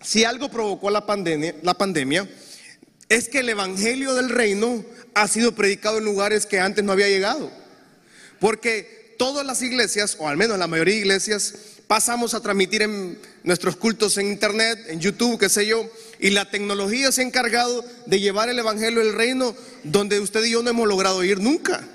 si 0.02 0.26
algo 0.26 0.50
provocó 0.50 0.90
la 0.90 1.06
pandemia, 1.06 1.56
la 1.64 1.76
pandemia 1.76 2.28
es 3.10 3.30
que 3.30 3.40
el 3.40 3.50
evangelio 3.50 4.14
del 4.16 4.30
reino 4.30 4.84
ha 5.14 5.28
sido 5.28 5.54
predicado 5.54 5.98
en 5.98 6.06
lugares 6.06 6.46
que 6.46 6.60
antes 6.60 6.84
no 6.84 6.92
había 6.92 7.08
llegado. 7.08 7.52
Porque 8.40 9.16
todas 9.18 9.46
las 9.46 9.62
iglesias, 9.62 10.18
o 10.20 10.28
al 10.28 10.38
menos 10.38 10.58
la 10.58 10.68
mayoría 10.68 10.96
de 10.96 11.02
iglesias, 11.02 11.54
pasamos 11.88 12.34
a 12.34 12.42
transmitir 12.42 12.82
en 12.82 13.20
nuestros 13.44 13.76
cultos 13.76 14.18
en 14.18 14.28
internet, 14.28 14.80
en 14.88 15.00
YouTube, 15.00 15.40
qué 15.40 15.50
sé 15.50 15.68
yo, 15.68 15.90
y 16.20 16.32
la 16.32 16.50
tecnología 16.50 17.12
se 17.12 17.22
ha 17.22 17.26
encargado 17.26 17.86
de 18.06 18.20
llevar 18.20 18.50
el 18.50 18.60
evangelio 18.60 19.00
del 19.00 19.14
reino 19.14 19.56
donde 19.84 20.20
usted 20.20 20.44
y 20.44 20.52
yo 20.52 20.64
no 20.64 20.72
hemos 20.72 20.88
logrado 20.88 21.24
ir 21.24 21.40
nunca. 21.40 21.88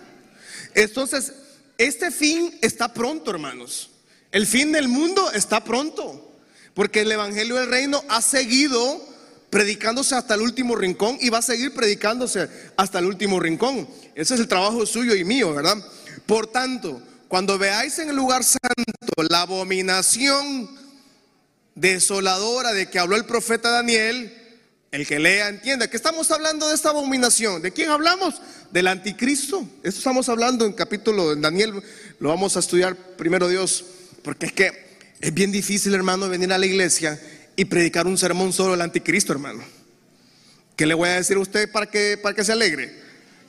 Entonces, 0.74 1.32
este 1.78 2.10
fin 2.10 2.56
está 2.62 2.94
pronto, 2.94 3.30
hermanos. 3.30 3.90
El 4.30 4.46
fin 4.46 4.70
del 4.70 4.86
mundo 4.86 5.32
está 5.32 5.64
pronto, 5.64 6.38
porque 6.74 7.00
el 7.00 7.10
evangelio 7.10 7.56
del 7.56 7.68
reino 7.68 8.04
ha 8.08 8.22
seguido 8.22 9.09
predicándose 9.50 10.14
hasta 10.14 10.34
el 10.34 10.42
último 10.42 10.76
rincón 10.76 11.18
y 11.20 11.28
va 11.28 11.38
a 11.38 11.42
seguir 11.42 11.74
predicándose 11.74 12.48
hasta 12.76 13.00
el 13.00 13.06
último 13.06 13.40
rincón. 13.40 13.88
Ese 14.14 14.34
es 14.34 14.40
el 14.40 14.48
trabajo 14.48 14.86
suyo 14.86 15.14
y 15.14 15.24
mío, 15.24 15.52
¿verdad? 15.52 15.76
Por 16.26 16.46
tanto, 16.46 17.02
cuando 17.28 17.58
veáis 17.58 17.98
en 17.98 18.10
el 18.10 18.16
lugar 18.16 18.44
santo 18.44 19.22
la 19.28 19.42
abominación 19.42 20.70
desoladora 21.74 22.72
de 22.72 22.88
que 22.88 22.98
habló 22.98 23.16
el 23.16 23.24
profeta 23.24 23.70
Daniel, 23.70 24.36
el 24.92 25.06
que 25.06 25.18
lea 25.18 25.48
entienda 25.48 25.88
que 25.88 25.96
estamos 25.96 26.30
hablando 26.30 26.68
de 26.68 26.74
esta 26.74 26.90
abominación. 26.90 27.62
¿De 27.62 27.72
quién 27.72 27.90
hablamos? 27.90 28.40
Del 28.72 28.86
anticristo. 28.86 29.68
Esto 29.82 29.98
estamos 29.98 30.28
hablando 30.28 30.64
en 30.64 30.72
capítulo 30.72 31.34
de 31.34 31.40
Daniel, 31.40 31.82
lo 32.18 32.28
vamos 32.28 32.56
a 32.56 32.60
estudiar 32.60 32.96
primero 32.96 33.48
Dios, 33.48 33.84
porque 34.22 34.46
es 34.46 34.52
que 34.52 34.90
es 35.20 35.34
bien 35.34 35.52
difícil, 35.52 35.94
hermano, 35.94 36.28
venir 36.28 36.52
a 36.52 36.58
la 36.58 36.66
iglesia 36.66 37.20
y 37.60 37.66
predicar 37.66 38.06
un 38.06 38.16
sermón 38.16 38.54
solo 38.54 38.70
del 38.70 38.80
anticristo, 38.80 39.34
hermano. 39.34 39.62
¿Qué 40.76 40.86
le 40.86 40.94
voy 40.94 41.10
a 41.10 41.16
decir 41.16 41.36
a 41.36 41.40
usted 41.40 41.70
para 41.70 41.84
que, 41.84 42.16
para 42.16 42.34
que 42.34 42.42
se 42.42 42.52
alegre? 42.52 42.90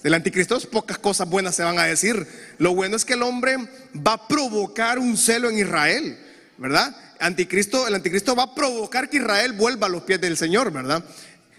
Del 0.03 0.13
anticristo 0.13 0.59
pocas 0.69 0.97
cosas 0.97 1.29
buenas 1.29 1.55
se 1.55 1.63
van 1.63 1.79
a 1.79 1.85
decir. 1.85 2.27
Lo 2.57 2.75
bueno 2.75 2.97
es 2.97 3.05
que 3.05 3.13
el 3.13 3.23
hombre 3.23 3.55
va 3.95 4.13
a 4.15 4.27
provocar 4.27 4.99
un 4.99 5.15
celo 5.15 5.49
en 5.49 5.59
Israel, 5.59 6.19
¿verdad? 6.57 6.93
Anticristo, 7.21 7.87
el 7.87 7.95
anticristo 7.95 8.35
va 8.35 8.43
a 8.43 8.53
provocar 8.53 9.09
que 9.09 9.15
Israel 9.15 9.53
vuelva 9.53 9.87
a 9.87 9.89
los 9.89 10.03
pies 10.03 10.19
del 10.19 10.35
Señor, 10.35 10.73
¿verdad? 10.73 11.05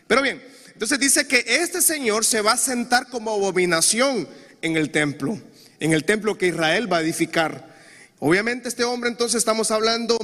Pero 0.07 0.21
bien, 0.21 0.43
entonces 0.75 0.99
dice 0.99 1.27
que 1.27 1.43
este 1.47 1.81
Señor 1.81 2.23
se 2.23 2.43
va 2.43 2.53
a 2.53 2.59
sentar 2.59 3.09
como 3.09 3.31
abominación 3.31 4.29
en 4.61 4.77
el 4.77 4.91
templo, 4.91 5.41
en 5.81 5.95
el 5.95 6.05
templo 6.05 6.37
que 6.37 6.49
Israel 6.49 6.93
va 6.93 6.99
a 6.99 7.01
edificar. 7.01 7.73
Obviamente 8.19 8.69
este 8.69 8.85
hombre 8.85 9.09
entonces 9.09 9.39
estamos 9.39 9.71
hablando 9.71 10.19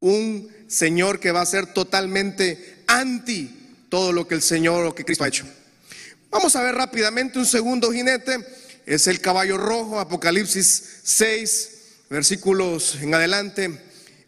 un 0.00 0.52
Señor 0.74 1.20
que 1.20 1.30
va 1.30 1.40
a 1.40 1.46
ser 1.46 1.66
totalmente 1.72 2.82
anti 2.88 3.86
todo 3.88 4.12
lo 4.12 4.26
que 4.26 4.34
el 4.34 4.42
Señor 4.42 4.86
o 4.86 4.94
que 4.94 5.04
Cristo 5.04 5.22
ha 5.22 5.28
hecho. 5.28 5.46
Vamos 6.30 6.56
a 6.56 6.62
ver 6.62 6.74
rápidamente 6.74 7.38
un 7.38 7.46
segundo 7.46 7.92
jinete. 7.92 8.44
Es 8.84 9.06
el 9.06 9.20
caballo 9.20 9.56
rojo, 9.56 10.00
Apocalipsis 10.00 11.00
6, 11.04 11.70
versículos 12.10 12.96
en 13.00 13.14
adelante. 13.14 13.80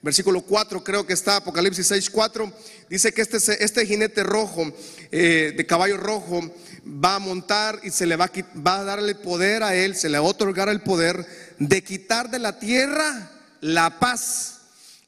Versículo 0.02 0.42
4 0.42 0.84
creo 0.84 1.04
que 1.04 1.14
está, 1.14 1.36
Apocalipsis 1.36 1.88
6, 1.88 2.10
4. 2.10 2.52
Dice 2.88 3.12
que 3.12 3.22
este, 3.22 3.64
este 3.64 3.84
jinete 3.84 4.22
rojo, 4.22 4.72
eh, 5.10 5.52
de 5.56 5.66
caballo 5.66 5.96
rojo, 5.96 6.48
va 6.86 7.16
a 7.16 7.18
montar 7.18 7.80
y 7.82 7.90
se 7.90 8.06
le 8.06 8.14
va 8.14 8.26
a, 8.26 8.60
va 8.64 8.78
a 8.78 8.84
darle 8.84 9.16
poder 9.16 9.64
a 9.64 9.74
él, 9.74 9.96
se 9.96 10.08
le 10.08 10.18
va 10.20 10.26
a 10.26 10.30
otorgar 10.30 10.68
el 10.68 10.80
poder 10.80 11.26
de 11.58 11.82
quitar 11.82 12.30
de 12.30 12.38
la 12.38 12.60
tierra 12.60 13.32
la 13.60 13.98
paz 13.98 14.55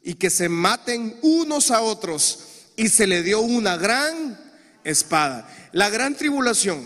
y 0.08 0.14
que 0.14 0.30
se 0.30 0.48
maten 0.48 1.18
unos 1.20 1.70
a 1.70 1.82
otros. 1.82 2.38
Y 2.76 2.88
se 2.88 3.06
le 3.06 3.22
dio 3.22 3.42
una 3.42 3.76
gran 3.76 4.40
espada. 4.82 5.46
La 5.72 5.90
gran 5.90 6.14
tribulación, 6.14 6.82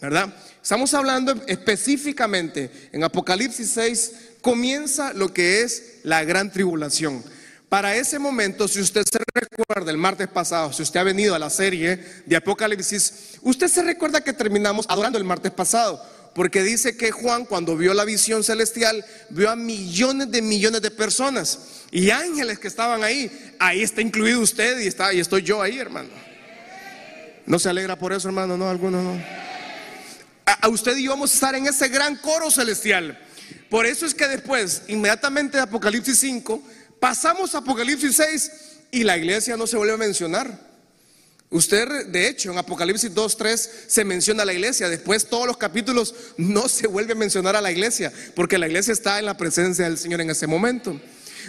¿verdad? 0.00 0.34
Estamos 0.62 0.94
hablando 0.94 1.34
específicamente 1.48 2.88
en 2.92 3.04
Apocalipsis 3.04 3.72
6, 3.72 4.12
comienza 4.40 5.12
lo 5.12 5.34
que 5.34 5.60
es 5.60 5.98
la 6.02 6.24
gran 6.24 6.50
tribulación. 6.50 7.22
Para 7.68 7.94
ese 7.94 8.18
momento, 8.18 8.66
si 8.66 8.80
usted 8.80 9.02
se 9.04 9.18
recuerda 9.34 9.90
el 9.90 9.98
martes 9.98 10.28
pasado, 10.28 10.72
si 10.72 10.82
usted 10.82 11.00
ha 11.00 11.04
venido 11.04 11.34
a 11.34 11.38
la 11.38 11.50
serie 11.50 12.02
de 12.24 12.36
Apocalipsis, 12.36 13.38
usted 13.42 13.68
se 13.68 13.82
recuerda 13.82 14.22
que 14.22 14.32
terminamos 14.32 14.86
adorando 14.88 15.18
el 15.18 15.24
martes 15.24 15.52
pasado, 15.52 16.02
porque 16.34 16.62
dice 16.62 16.96
que 16.96 17.10
Juan 17.10 17.44
cuando 17.44 17.76
vio 17.76 17.92
la 17.94 18.04
visión 18.04 18.42
celestial, 18.42 19.04
vio 19.28 19.50
a 19.50 19.56
millones 19.56 20.30
de 20.30 20.40
millones 20.40 20.80
de 20.80 20.90
personas 20.90 21.82
y 21.90 22.10
ángeles 22.10 22.58
que 22.58 22.68
estaban 22.68 23.04
ahí. 23.04 23.30
Ahí 23.58 23.82
está 23.82 24.00
incluido 24.00 24.40
usted 24.40 24.80
y, 24.80 24.86
está, 24.86 25.12
y 25.12 25.20
estoy 25.20 25.42
yo 25.42 25.60
ahí, 25.60 25.78
hermano. 25.78 26.08
¿No 27.44 27.58
se 27.58 27.68
alegra 27.68 27.98
por 27.98 28.12
eso, 28.12 28.28
hermano? 28.28 28.56
No, 28.56 28.68
alguno 28.68 29.02
no. 29.02 29.22
A, 30.46 30.68
usted 30.68 30.96
y 30.96 31.04
yo 31.04 31.10
vamos 31.10 31.32
a 31.32 31.34
estar 31.34 31.54
en 31.54 31.66
ese 31.66 31.88
gran 31.88 32.16
coro 32.16 32.50
celestial. 32.50 33.18
Por 33.68 33.84
eso 33.84 34.06
es 34.06 34.14
que 34.14 34.26
después, 34.26 34.82
inmediatamente 34.88 35.58
de 35.58 35.64
Apocalipsis 35.64 36.18
5, 36.18 36.62
pasamos 36.98 37.54
a 37.54 37.58
Apocalipsis 37.58 38.16
6 38.16 38.52
y 38.90 39.04
la 39.04 39.18
iglesia 39.18 39.56
no 39.56 39.66
se 39.66 39.76
vuelve 39.76 39.94
a 39.94 39.98
mencionar. 39.98 40.71
Usted, 41.52 42.06
de 42.06 42.28
hecho, 42.28 42.50
en 42.50 42.58
Apocalipsis 42.58 43.14
2, 43.14 43.36
3 43.36 43.70
se 43.86 44.04
menciona 44.04 44.42
a 44.42 44.46
la 44.46 44.54
iglesia. 44.54 44.88
Después 44.88 45.26
todos 45.26 45.46
los 45.46 45.58
capítulos 45.58 46.14
no 46.36 46.68
se 46.68 46.86
vuelve 46.86 47.12
a 47.12 47.16
mencionar 47.16 47.54
a 47.54 47.60
la 47.60 47.70
iglesia, 47.70 48.12
porque 48.34 48.58
la 48.58 48.66
iglesia 48.66 48.92
está 48.92 49.18
en 49.18 49.26
la 49.26 49.36
presencia 49.36 49.84
del 49.84 49.98
Señor 49.98 50.22
en 50.22 50.30
ese 50.30 50.46
momento. 50.46 50.98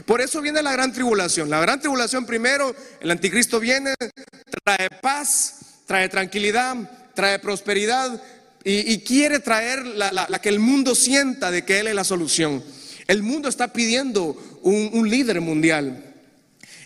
Por 0.05 0.21
eso 0.21 0.41
viene 0.41 0.61
la 0.61 0.73
gran 0.73 0.91
tribulación. 0.91 1.49
La 1.49 1.61
gran 1.61 1.79
tribulación 1.79 2.25
primero, 2.25 2.75
el 2.99 3.11
anticristo 3.11 3.59
viene, 3.59 3.93
trae 4.63 4.89
paz, 5.01 5.55
trae 5.85 6.09
tranquilidad, 6.09 6.75
trae 7.13 7.39
prosperidad 7.39 8.21
y, 8.63 8.99
quiere 8.99 9.39
traer 9.39 9.85
la, 9.85 10.39
que 10.41 10.49
el 10.49 10.59
mundo 10.59 10.95
sienta 10.95 11.51
de 11.51 11.63
que 11.65 11.79
Él 11.79 11.87
es 11.87 11.95
la 11.95 12.03
solución. 12.03 12.63
El 13.07 13.21
mundo 13.21 13.49
está 13.49 13.73
pidiendo 13.73 14.59
un, 14.63 15.09
líder 15.09 15.41
mundial. 15.41 16.12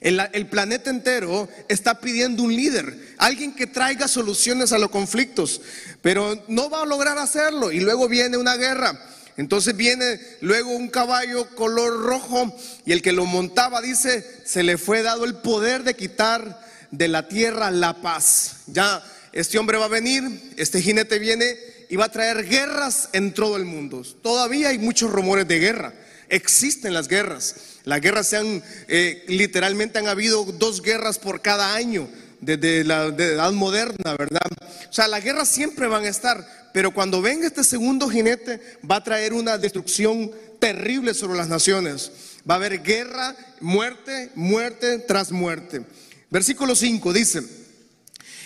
El, 0.01 0.47
planeta 0.47 0.89
entero 0.89 1.49
está 1.67 1.99
pidiendo 1.99 2.43
un 2.43 2.55
líder, 2.55 3.15
alguien 3.17 3.53
que 3.53 3.67
traiga 3.67 4.07
soluciones 4.07 4.71
a 4.71 4.77
los 4.77 4.91
conflictos, 4.91 5.61
pero 6.01 6.43
no 6.47 6.69
va 6.69 6.83
a 6.83 6.85
lograr 6.85 7.17
hacerlo. 7.17 7.71
Y 7.71 7.79
luego 7.79 8.07
viene 8.07 8.37
una 8.37 8.55
guerra. 8.55 8.99
Entonces 9.37 9.75
viene 9.75 10.19
luego 10.41 10.71
un 10.71 10.89
caballo 10.89 11.47
color 11.55 12.01
rojo 12.03 12.55
y 12.85 12.91
el 12.91 13.03
que 13.03 13.11
lo 13.11 13.25
montaba 13.25 13.81
dice, 13.81 14.25
se 14.45 14.63
le 14.63 14.77
fue 14.77 15.03
dado 15.03 15.25
el 15.25 15.35
poder 15.35 15.83
de 15.83 15.95
quitar 15.95 16.59
de 16.89 17.07
la 17.07 17.27
tierra 17.27 17.69
la 17.69 18.01
paz. 18.01 18.61
Ya 18.67 19.03
este 19.31 19.59
hombre 19.59 19.77
va 19.77 19.85
a 19.85 19.89
venir, 19.89 20.53
este 20.57 20.81
jinete 20.81 21.19
viene 21.19 21.55
y 21.89 21.95
va 21.95 22.05
a 22.05 22.11
traer 22.11 22.47
guerras 22.47 23.09
en 23.13 23.33
todo 23.33 23.57
el 23.57 23.65
mundo. 23.65 24.03
Todavía 24.23 24.69
hay 24.69 24.79
muchos 24.79 25.11
rumores 25.11 25.47
de 25.47 25.59
guerra. 25.59 25.93
Existen 26.29 26.93
las 26.93 27.07
guerras. 27.07 27.55
Las 27.83 28.01
guerras 28.01 28.27
se 28.27 28.37
han, 28.37 28.63
eh, 28.87 29.23
literalmente 29.27 29.99
han 29.99 30.07
habido 30.07 30.43
dos 30.43 30.81
guerras 30.81 31.19
por 31.19 31.41
cada 31.41 31.73
año 31.73 32.07
desde 32.41 32.83
la 32.83 33.05
edad 33.05 33.51
moderna, 33.51 34.15
¿verdad? 34.17 34.47
O 34.89 34.93
sea, 34.93 35.07
las 35.07 35.23
guerras 35.23 35.47
siempre 35.47 35.87
van 35.87 36.05
a 36.05 36.09
estar, 36.09 36.69
pero 36.73 36.91
cuando 36.91 37.21
venga 37.21 37.47
este 37.47 37.63
segundo 37.63 38.09
jinete 38.09 38.61
va 38.89 38.97
a 38.97 39.03
traer 39.03 39.33
una 39.33 39.57
destrucción 39.57 40.31
terrible 40.59 41.13
sobre 41.13 41.37
las 41.37 41.47
naciones. 41.47 42.11
Va 42.49 42.55
a 42.55 42.57
haber 42.57 42.81
guerra, 42.83 43.35
muerte, 43.59 44.31
muerte 44.35 44.99
tras 44.99 45.31
muerte. 45.31 45.83
Versículo 46.29 46.75
5 46.75 47.13
dice, 47.13 47.41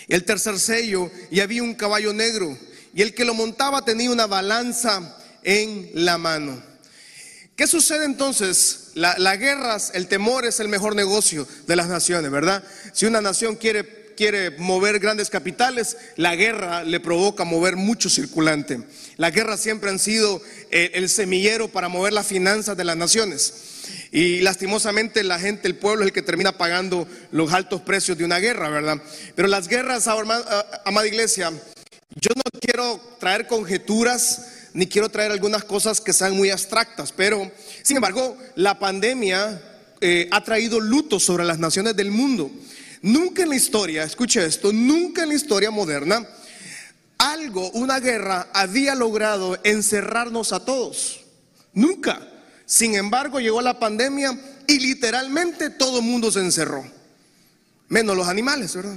el 0.08 0.24
tercer 0.24 0.58
sello, 0.58 1.10
y 1.30 1.40
había 1.40 1.62
un 1.62 1.74
caballo 1.74 2.12
negro, 2.12 2.56
y 2.94 3.02
el 3.02 3.14
que 3.14 3.24
lo 3.24 3.34
montaba 3.34 3.84
tenía 3.84 4.10
una 4.10 4.26
balanza 4.26 5.16
en 5.42 5.90
la 5.94 6.18
mano. 6.18 6.62
¿Qué 7.56 7.66
sucede 7.66 8.04
entonces? 8.04 8.78
las 8.94 9.38
guerras, 9.38 9.90
el 9.94 10.06
temor 10.06 10.44
es 10.44 10.60
el 10.60 10.68
mejor 10.68 10.94
negocio 10.94 11.46
de 11.66 11.76
las 11.76 11.88
naciones, 11.88 12.30
¿verdad? 12.30 12.62
Si 12.92 13.06
una 13.06 13.22
nación 13.22 13.56
quiere, 13.56 14.12
quiere 14.16 14.50
mover 14.58 14.98
grandes 14.98 15.30
capitales, 15.30 15.96
la 16.16 16.36
guerra 16.36 16.84
le 16.84 17.00
provoca 17.00 17.44
mover 17.44 17.76
mucho 17.76 18.10
circulante. 18.10 18.82
Las 19.16 19.32
guerras 19.32 19.60
siempre 19.60 19.88
han 19.88 19.98
sido 19.98 20.42
el, 20.70 20.90
el 20.94 21.08
semillero 21.08 21.68
para 21.68 21.88
mover 21.88 22.12
las 22.12 22.26
finanzas 22.26 22.76
de 22.76 22.84
las 22.84 22.96
naciones. 22.96 23.54
Y 24.10 24.40
lastimosamente 24.40 25.24
la 25.24 25.38
gente, 25.38 25.68
el 25.68 25.76
pueblo 25.76 26.02
es 26.02 26.08
el 26.08 26.12
que 26.12 26.22
termina 26.22 26.58
pagando 26.58 27.08
los 27.30 27.52
altos 27.52 27.80
precios 27.80 28.18
de 28.18 28.24
una 28.24 28.38
guerra, 28.38 28.68
¿verdad? 28.68 29.02
Pero 29.34 29.48
las 29.48 29.68
guerras, 29.68 30.06
amada 30.06 31.06
iglesia, 31.06 31.50
yo 32.16 32.30
no 32.36 32.42
quiero 32.60 33.00
traer 33.18 33.46
conjeturas 33.46 34.51
ni 34.74 34.86
quiero 34.86 35.08
traer 35.08 35.32
algunas 35.32 35.64
cosas 35.64 36.00
que 36.00 36.12
sean 36.12 36.36
muy 36.36 36.50
abstractas, 36.50 37.12
pero 37.12 37.50
sin 37.82 37.96
embargo, 37.96 38.36
la 38.56 38.78
pandemia 38.78 39.60
eh, 40.00 40.28
ha 40.30 40.42
traído 40.42 40.80
luto 40.80 41.20
sobre 41.20 41.44
las 41.44 41.58
naciones 41.58 41.94
del 41.94 42.10
mundo. 42.10 42.50
Nunca 43.02 43.42
en 43.42 43.50
la 43.50 43.56
historia, 43.56 44.04
escuche 44.04 44.44
esto, 44.44 44.72
nunca 44.72 45.22
en 45.22 45.30
la 45.30 45.34
historia 45.34 45.70
moderna, 45.70 46.26
algo, 47.18 47.70
una 47.70 48.00
guerra, 48.00 48.48
había 48.52 48.94
logrado 48.94 49.58
encerrarnos 49.64 50.52
a 50.52 50.64
todos. 50.64 51.20
Nunca. 51.72 52.28
Sin 52.66 52.94
embargo, 52.94 53.40
llegó 53.40 53.60
la 53.60 53.78
pandemia 53.78 54.38
y 54.66 54.78
literalmente 54.78 55.70
todo 55.70 55.98
el 55.98 56.04
mundo 56.04 56.30
se 56.30 56.40
encerró. 56.40 56.84
Menos 57.88 58.16
los 58.16 58.28
animales, 58.28 58.74
¿verdad? 58.74 58.96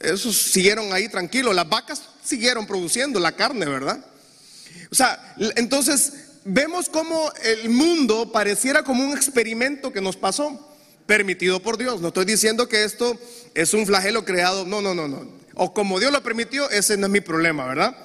Esos 0.00 0.36
siguieron 0.36 0.92
ahí 0.92 1.08
tranquilos. 1.08 1.54
Las 1.54 1.68
vacas 1.68 2.02
siguieron 2.22 2.66
produciendo 2.66 3.18
la 3.18 3.32
carne, 3.32 3.66
¿verdad? 3.66 4.04
O 4.90 4.94
sea, 4.94 5.34
entonces 5.56 6.12
vemos 6.44 6.88
cómo 6.88 7.32
el 7.42 7.70
mundo 7.70 8.30
pareciera 8.32 8.82
como 8.82 9.04
un 9.04 9.16
experimento 9.16 9.92
que 9.92 10.00
nos 10.00 10.16
pasó, 10.16 10.74
permitido 11.06 11.60
por 11.60 11.76
Dios. 11.78 12.00
No 12.00 12.08
estoy 12.08 12.24
diciendo 12.24 12.68
que 12.68 12.84
esto 12.84 13.18
es 13.54 13.74
un 13.74 13.86
flagelo 13.86 14.24
creado, 14.24 14.64
no, 14.64 14.80
no, 14.80 14.94
no, 14.94 15.08
no. 15.08 15.28
O 15.54 15.72
como 15.72 16.00
Dios 16.00 16.12
lo 16.12 16.22
permitió, 16.22 16.68
ese 16.70 16.96
no 16.96 17.06
es 17.06 17.12
mi 17.12 17.20
problema, 17.20 17.66
¿verdad? 17.66 17.96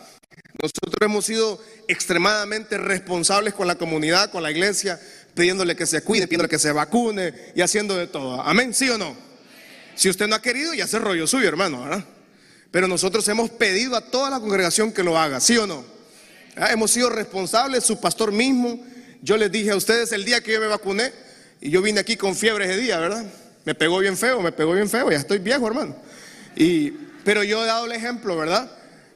Nosotros 0.62 0.96
hemos 1.02 1.26
sido 1.26 1.62
extremadamente 1.88 2.78
responsables 2.78 3.54
con 3.54 3.68
la 3.68 3.76
comunidad, 3.76 4.30
con 4.30 4.44
la 4.44 4.52
iglesia, 4.52 5.00
pidiéndole 5.34 5.76
que 5.76 5.86
se 5.86 6.02
cuide, 6.02 6.28
pidiéndole 6.28 6.50
que 6.50 6.60
se 6.60 6.72
vacune 6.72 7.34
y 7.56 7.62
haciendo 7.62 7.96
de 7.96 8.08
todo. 8.08 8.42
Amén, 8.42 8.74
¿sí 8.74 8.90
o 8.90 8.98
no? 8.98 9.16
Si 9.96 10.10
usted 10.10 10.28
no 10.28 10.36
ha 10.36 10.42
querido, 10.42 10.74
ya 10.74 10.88
se 10.88 11.00
rollo 11.00 11.28
suyo, 11.28 11.48
hermano, 11.48 11.84
¿verdad? 11.84 12.06
Pero 12.72 12.88
nosotros 12.88 13.28
hemos 13.30 13.50
pedido 13.50 13.96
a 13.96 14.02
toda 14.02 14.30
la 14.30 14.40
congregación 14.40 14.92
que 14.92 15.04
lo 15.04 15.18
haga, 15.18 15.40
¿sí 15.40 15.58
o 15.58 15.66
no? 15.66 15.84
Ah, 16.56 16.72
hemos 16.72 16.92
sido 16.92 17.10
responsables, 17.10 17.84
su 17.84 18.00
pastor 18.00 18.32
mismo. 18.32 18.80
Yo 19.22 19.38
les 19.38 19.52
dije 19.52 19.72
a 19.72 19.76
ustedes 19.76 20.12
el 20.12 20.26
día 20.26 20.42
que 20.42 20.54
yo 20.54 20.60
me 20.60 20.68
vacuné, 20.68 21.12
y 21.62 21.70
yo 21.70 21.82
vine 21.82 22.00
aquí 22.00 22.16
con 22.16 22.36
fiebre 22.36 22.66
ese 22.66 22.78
día, 22.78 23.00
¿verdad? 23.00 23.26
Me 23.66 23.76
pegó 23.76 24.00
bien 24.00 24.18
feo, 24.18 24.42
me 24.42 24.52
pegó 24.52 24.74
bien 24.74 24.90
feo, 24.90 25.12
ya 25.12 25.18
estoy 25.18 25.40
viejo, 25.40 25.68
hermano. 25.68 25.96
Y, 26.56 26.92
pero 27.24 27.44
yo 27.44 27.64
he 27.64 27.68
dado 27.68 27.86
el 27.86 27.92
ejemplo, 27.92 28.38
¿verdad? 28.38 28.72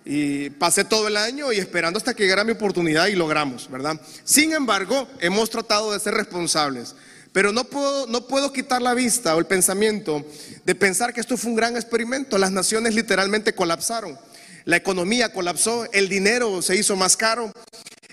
Y 0.05 0.49
pasé 0.51 0.83
todo 0.83 1.07
el 1.07 1.15
año 1.15 1.53
y 1.53 1.59
esperando 1.59 1.97
hasta 1.97 2.13
que 2.13 2.23
llegara 2.23 2.43
mi 2.43 2.51
oportunidad 2.51 3.07
y 3.07 3.15
logramos, 3.15 3.71
¿verdad? 3.71 3.99
Sin 4.25 4.51
embargo, 4.51 5.07
hemos 5.19 5.49
tratado 5.49 5.93
de 5.93 5.99
ser 5.99 6.13
responsables. 6.13 6.95
Pero 7.31 7.51
no 7.51 7.63
puedo, 7.63 8.05
no 8.07 8.27
puedo 8.27 8.53
quitar 8.53 8.81
la 8.81 8.93
vista 8.93 9.35
o 9.35 9.39
el 9.39 9.45
pensamiento 9.45 10.23
de 10.65 10.75
pensar 10.75 11.13
que 11.13 11.21
esto 11.21 11.35
fue 11.35 11.49
un 11.49 11.55
gran 11.55 11.75
experimento. 11.75 12.37
Las 12.37 12.51
naciones 12.51 12.93
literalmente 12.93 13.55
colapsaron 13.55 14.19
la 14.65 14.77
economía 14.77 15.33
colapsó, 15.33 15.85
el 15.91 16.09
dinero 16.09 16.61
se 16.61 16.75
hizo 16.75 16.95
más 16.95 17.17
caro. 17.17 17.51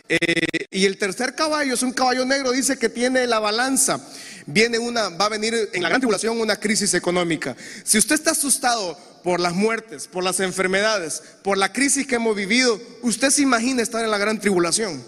Eh, 0.09 0.67
y 0.73 0.87
el 0.87 0.99
tercer 0.99 1.37
caballo 1.37 1.75
es 1.75 1.83
un 1.83 1.93
caballo 1.93 2.25
negro, 2.25 2.51
dice 2.51 2.77
que 2.77 2.89
tiene 2.89 3.27
la 3.29 3.39
balanza. 3.39 4.01
Viene 4.47 4.79
una, 4.79 5.11
va 5.11 5.27
a 5.27 5.29
venir 5.29 5.71
en 5.73 5.83
la 5.83 5.89
gran 5.89 6.01
tribulación 6.01 6.41
una 6.41 6.57
crisis 6.57 6.95
económica. 6.95 7.57
Si 7.85 7.99
usted 7.99 8.17
está 8.17 8.33
asustado 8.33 8.99
por 9.23 9.39
las 9.39 9.55
muertes, 9.55 10.09
por 10.09 10.25
las 10.25 10.41
enfermedades, 10.41 11.23
por 11.43 11.59
la 11.59 11.73
crisis 11.73 12.07
que 12.07 12.17
hemos 12.17 12.35
vivido, 12.35 12.81
usted 13.03 13.31
se 13.31 13.43
imagina 13.43 13.83
estar 13.83 14.05
en 14.05 14.11
la 14.11 14.19
gran 14.19 14.41
tribulación. 14.41 15.03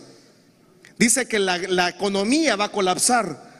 Dice 0.99 1.27
que 1.27 1.41
la, 1.41 1.89
economía 1.89 2.55
va 2.55 2.67
a 2.67 2.73
colapsar. 2.73 3.51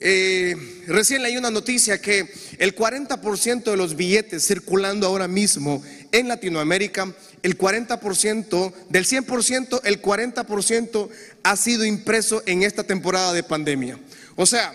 Eh, 0.00 0.84
recién 0.86 1.22
leí 1.22 1.36
una 1.36 1.50
noticia 1.50 2.00
que 2.00 2.32
el 2.58 2.76
40% 2.76 3.64
de 3.64 3.76
los 3.76 3.96
billetes 3.96 4.46
circulando 4.46 5.08
ahora 5.08 5.26
mismo 5.26 5.82
en 6.12 6.28
Latinoamérica, 6.28 7.12
el 7.42 7.56
40%, 7.56 8.72
del 8.88 9.04
100%, 9.04 9.80
el 9.84 10.02
40% 10.02 11.08
ha 11.42 11.56
sido 11.56 11.84
impreso 11.84 12.42
en 12.46 12.62
esta 12.62 12.84
temporada 12.84 13.32
de 13.32 13.42
pandemia. 13.42 13.98
O 14.36 14.46
sea, 14.46 14.72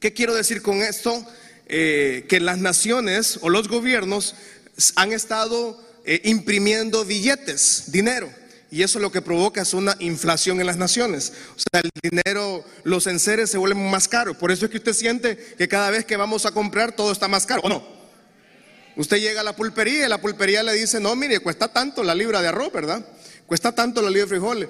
¿qué 0.00 0.12
quiero 0.12 0.34
decir 0.34 0.62
con 0.62 0.82
esto? 0.82 1.26
Eh, 1.68 2.26
que 2.28 2.38
las 2.38 2.58
naciones 2.58 3.40
o 3.42 3.50
los 3.50 3.68
gobiernos 3.68 4.36
han 4.94 5.12
estado 5.12 5.82
eh, 6.04 6.20
imprimiendo 6.24 7.04
billetes, 7.04 7.90
dinero. 7.90 8.30
Y 8.70 8.82
eso 8.82 8.98
lo 8.98 9.10
que 9.10 9.22
provoca 9.22 9.62
es 9.62 9.74
una 9.74 9.96
inflación 10.00 10.60
en 10.60 10.66
las 10.66 10.76
naciones. 10.76 11.32
O 11.56 11.58
sea, 11.58 11.80
el 11.80 11.90
dinero, 12.02 12.64
los 12.84 13.06
enseres 13.06 13.50
se 13.50 13.58
vuelven 13.58 13.90
más 13.90 14.06
caros. 14.06 14.36
Por 14.36 14.52
eso 14.52 14.66
es 14.66 14.70
que 14.70 14.78
usted 14.78 14.92
siente 14.92 15.36
que 15.56 15.66
cada 15.66 15.90
vez 15.90 16.04
que 16.04 16.16
vamos 16.16 16.46
a 16.46 16.52
comprar 16.52 16.94
todo 16.94 17.10
está 17.10 17.26
más 17.26 17.46
caro, 17.46 17.62
¿o 17.64 17.68
no? 17.68 17.95
Usted 18.96 19.18
llega 19.18 19.42
a 19.42 19.44
la 19.44 19.54
pulpería 19.54 20.06
y 20.06 20.08
la 20.08 20.18
pulpería 20.18 20.62
le 20.62 20.72
dice, 20.72 21.00
no, 21.00 21.14
mire, 21.14 21.40
cuesta 21.40 21.68
tanto 21.68 22.02
la 22.02 22.14
libra 22.14 22.40
de 22.40 22.48
arroz, 22.48 22.72
¿verdad? 22.72 23.04
Cuesta 23.46 23.72
tanto 23.72 24.00
la 24.00 24.08
libra 24.08 24.22
de 24.22 24.28
frijoles. 24.28 24.68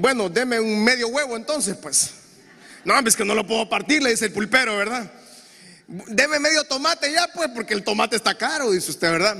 bueno, 0.00 0.28
deme 0.28 0.60
un 0.60 0.84
medio 0.84 1.08
huevo 1.08 1.36
entonces, 1.36 1.76
pues. 1.76 2.10
No, 2.84 2.98
es 2.98 3.16
que 3.16 3.24
no 3.24 3.34
lo 3.34 3.46
puedo 3.46 3.68
partir, 3.68 4.02
le 4.02 4.10
dice 4.10 4.26
el 4.26 4.32
pulpero, 4.32 4.76
¿verdad? 4.76 5.10
Deme 5.86 6.38
medio 6.38 6.64
tomate 6.64 7.10
ya, 7.12 7.28
pues, 7.34 7.48
porque 7.54 7.74
el 7.74 7.82
tomate 7.82 8.16
está 8.16 8.36
caro, 8.36 8.70
dice 8.70 8.90
usted, 8.90 9.10
¿verdad? 9.10 9.38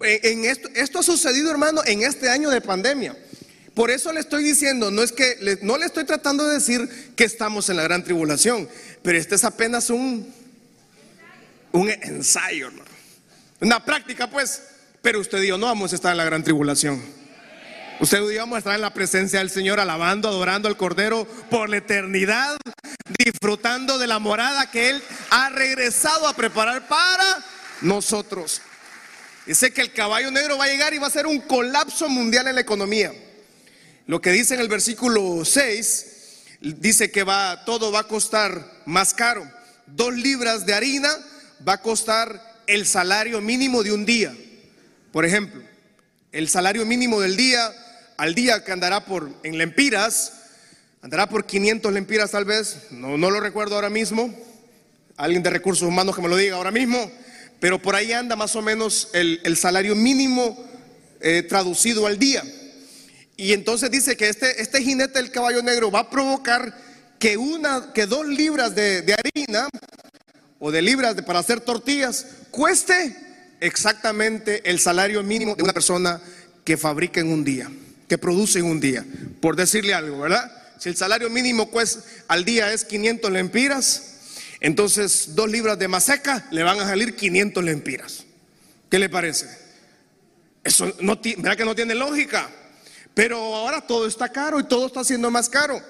Esto, 0.00 0.68
esto 0.74 0.98
ha 0.98 1.02
sucedido, 1.02 1.50
hermano, 1.50 1.82
en 1.84 2.02
este 2.02 2.28
año 2.28 2.50
de 2.50 2.60
pandemia. 2.60 3.16
Por 3.74 3.90
eso 3.90 4.12
le 4.12 4.20
estoy 4.20 4.42
diciendo, 4.42 4.90
no 4.90 5.02
es 5.02 5.12
que 5.12 5.58
no 5.62 5.78
le 5.78 5.86
estoy 5.86 6.04
tratando 6.04 6.48
de 6.48 6.54
decir 6.54 7.12
que 7.16 7.24
estamos 7.24 7.68
en 7.68 7.76
la 7.76 7.82
gran 7.82 8.02
tribulación, 8.02 8.68
pero 9.02 9.18
este 9.18 9.36
es 9.36 9.44
apenas 9.44 9.90
un 9.90 10.40
un 11.72 11.88
ensayo, 11.88 12.68
hermano. 12.68 12.89
Una 13.60 13.84
práctica, 13.84 14.28
pues. 14.28 14.62
Pero 15.02 15.20
usted 15.20 15.40
dijo, 15.40 15.56
no 15.56 15.66
vamos 15.66 15.92
a 15.92 15.96
estar 15.96 16.10
en 16.10 16.18
la 16.18 16.24
gran 16.24 16.42
tribulación. 16.42 17.02
Usted 18.00 18.18
yo 18.18 18.38
vamos 18.38 18.56
a 18.56 18.58
estar 18.58 18.74
en 18.74 18.80
la 18.80 18.94
presencia 18.94 19.40
del 19.40 19.50
Señor, 19.50 19.78
alabando, 19.78 20.28
adorando 20.28 20.68
al 20.68 20.76
Cordero 20.78 21.26
por 21.50 21.68
la 21.68 21.76
eternidad, 21.76 22.56
disfrutando 23.18 23.98
de 23.98 24.06
la 24.06 24.18
morada 24.18 24.70
que 24.70 24.88
Él 24.88 25.02
ha 25.30 25.50
regresado 25.50 26.26
a 26.26 26.34
preparar 26.34 26.88
para 26.88 27.44
nosotros. 27.82 28.62
Dice 29.44 29.72
que 29.72 29.82
el 29.82 29.92
caballo 29.92 30.30
negro 30.30 30.56
va 30.56 30.64
a 30.64 30.68
llegar 30.68 30.94
y 30.94 30.98
va 30.98 31.08
a 31.08 31.10
ser 31.10 31.26
un 31.26 31.40
colapso 31.40 32.08
mundial 32.08 32.46
en 32.46 32.54
la 32.54 32.62
economía. 32.62 33.12
Lo 34.06 34.22
que 34.22 34.32
dice 34.32 34.54
en 34.54 34.60
el 34.60 34.68
versículo 34.68 35.44
6, 35.44 36.06
dice 36.60 37.10
que 37.10 37.22
va, 37.22 37.66
todo 37.66 37.92
va 37.92 38.00
a 38.00 38.08
costar 38.08 38.64
más 38.86 39.12
caro. 39.12 39.46
Dos 39.86 40.14
libras 40.14 40.64
de 40.64 40.72
harina 40.72 41.10
va 41.66 41.74
a 41.74 41.82
costar 41.82 42.49
el 42.70 42.86
salario 42.86 43.40
mínimo 43.40 43.82
de 43.82 43.92
un 43.92 44.04
día. 44.04 44.34
Por 45.12 45.24
ejemplo, 45.24 45.62
el 46.32 46.48
salario 46.48 46.86
mínimo 46.86 47.20
del 47.20 47.36
día, 47.36 47.72
al 48.16 48.34
día 48.34 48.64
que 48.64 48.72
andará 48.72 49.04
por, 49.04 49.30
en 49.42 49.58
lempiras, 49.58 50.32
andará 51.02 51.28
por 51.28 51.44
500 51.44 51.92
lempiras 51.92 52.30
tal 52.30 52.44
vez, 52.44 52.88
no, 52.90 53.18
no 53.18 53.30
lo 53.30 53.40
recuerdo 53.40 53.74
ahora 53.74 53.90
mismo. 53.90 54.34
Alguien 55.16 55.42
de 55.42 55.50
recursos 55.50 55.86
humanos 55.86 56.16
que 56.16 56.22
me 56.22 56.28
lo 56.28 56.36
diga 56.36 56.56
ahora 56.56 56.70
mismo 56.70 57.10
pero 57.60 57.80
por 57.80 57.94
ahí 57.94 58.12
anda 58.12 58.34
más 58.34 58.56
o 58.56 58.62
menos 58.62 59.10
el, 59.12 59.56
salario 59.56 59.94
mínimo 59.94 60.58
eh, 61.20 61.42
traducido 61.42 62.06
al 62.06 62.18
día. 62.18 62.42
Y 63.36 63.52
entonces 63.52 63.90
dice 63.90 64.16
que 64.16 64.28
este, 64.28 64.60
este 64.60 64.82
jinete 64.82 65.18
del 65.18 65.30
caballo 65.30 65.62
negro 65.62 65.90
va 65.90 66.00
a 66.00 66.10
provocar 66.10 66.74
que, 67.18 67.36
una, 67.36 67.92
que 67.92 68.06
dos 68.06 68.26
libras 68.26 68.74
de, 68.74 69.14
harina 69.14 69.68
o 70.60 70.70
de 70.70 70.82
libras 70.82 71.20
para 71.22 71.40
hacer 71.40 71.60
tortillas 71.60 72.26
cueste 72.52 73.16
exactamente 73.58 74.70
el 74.70 74.78
salario 74.78 75.24
mínimo 75.24 75.56
de 75.56 75.64
una 75.64 75.72
persona 75.72 76.20
que 76.64 76.76
fabrica 76.76 77.20
en 77.20 77.32
un 77.32 77.42
día, 77.42 77.68
que 78.08 78.18
produce 78.18 78.60
en 78.60 78.66
un 78.66 78.78
día, 78.78 79.04
por 79.40 79.56
decirle 79.56 79.94
algo, 79.94 80.20
¿verdad? 80.20 80.52
Si 80.78 80.88
el 80.88 80.96
salario 80.96 81.28
mínimo 81.28 81.70
cuesta, 81.70 82.02
al 82.28 82.44
día 82.44 82.72
es 82.72 82.84
500 82.84 83.30
lempiras, 83.32 84.10
entonces, 84.60 85.34
dos 85.34 85.50
libras 85.50 85.78
de 85.78 85.88
maseca 85.88 86.46
le 86.50 86.62
van 86.62 86.78
a 86.80 86.86
salir 86.86 87.16
500 87.16 87.64
lempiras. 87.64 88.24
¿Qué 88.90 88.98
le 88.98 89.08
parece? 89.08 89.48
Eso 90.62 90.92
no, 91.00 91.18
¿verdad 91.38 91.56
que 91.56 91.64
no 91.64 91.74
tiene 91.74 91.94
lógica? 91.94 92.50
Pero 93.14 93.38
ahora 93.38 93.80
todo 93.80 94.06
está 94.06 94.28
caro 94.28 94.60
y 94.60 94.64
todo 94.64 94.86
está 94.86 95.02
siendo 95.02 95.30
más 95.30 95.48
caro. 95.48 95.80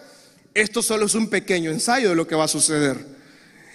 Esto 0.54 0.83
solo 0.83 1.06
es 1.06 1.14
un 1.14 1.28
pequeño 1.28 1.70
ensayo 1.70 2.11
de 2.11 2.14
lo 2.14 2.26
que 2.28 2.37
va 2.37 2.44
a 2.44 2.48
suceder. 2.48 3.19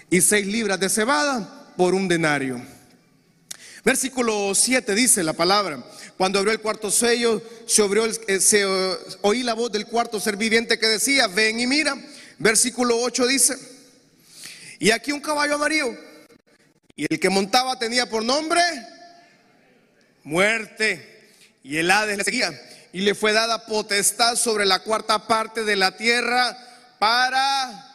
Y 0.09 0.21
seis 0.21 0.45
libras 0.45 0.79
de 0.79 0.89
cebada 0.89 1.73
por 1.75 1.93
un 1.93 2.07
denario. 2.07 2.61
Versículo 3.85 4.55
7 4.55 4.95
dice 4.95 5.23
la 5.23 5.33
palabra, 5.33 5.83
cuando 6.17 6.39
abrió 6.39 6.51
el 6.51 6.59
cuarto 6.59 6.89
sello, 6.89 7.39
se, 7.67 7.83
abrió 7.83 8.05
eh, 8.05 8.39
se 8.39 8.63
eh, 8.63 8.97
oí 9.21 9.43
la 9.43 9.53
voz 9.53 9.71
del 9.71 9.85
cuarto 9.85 10.19
ser 10.19 10.37
viviente 10.37 10.79
que 10.79 10.87
decía, 10.87 11.27
ven 11.27 11.59
y 11.59 11.67
mira. 11.67 11.95
Versículo 12.39 12.97
8 12.97 13.27
dice, 13.27 13.55
y 14.79 14.89
aquí 14.89 15.11
un 15.11 15.21
caballo 15.21 15.55
amarillo, 15.55 15.95
y 16.95 17.05
el 17.07 17.19
que 17.19 17.29
montaba 17.29 17.77
tenía 17.77 18.09
por 18.09 18.23
nombre 18.23 18.61
muerte, 20.23 21.31
y 21.63 21.77
el 21.77 21.91
Hades 21.91 22.17
le 22.17 22.23
seguía, 22.23 22.61
y 22.91 23.01
le 23.01 23.13
fue 23.13 23.33
dada 23.33 23.67
potestad 23.67 24.35
sobre 24.35 24.65
la 24.65 24.79
cuarta 24.79 25.27
parte 25.27 25.63
de 25.63 25.75
la 25.75 25.95
tierra 25.95 26.57
para 26.97 27.94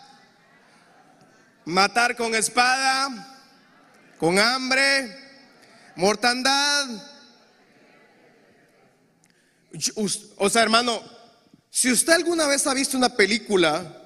matar 1.64 2.16
con 2.16 2.34
espada, 2.34 3.38
con 4.18 4.38
hambre, 4.38 5.16
mortandad. 5.96 6.86
O 10.36 10.50
sea, 10.50 10.62
hermano, 10.62 11.00
si 11.70 11.90
usted 11.92 12.12
alguna 12.12 12.46
vez 12.46 12.66
ha 12.66 12.74
visto 12.74 12.96
una 12.96 13.14
película 13.16 13.96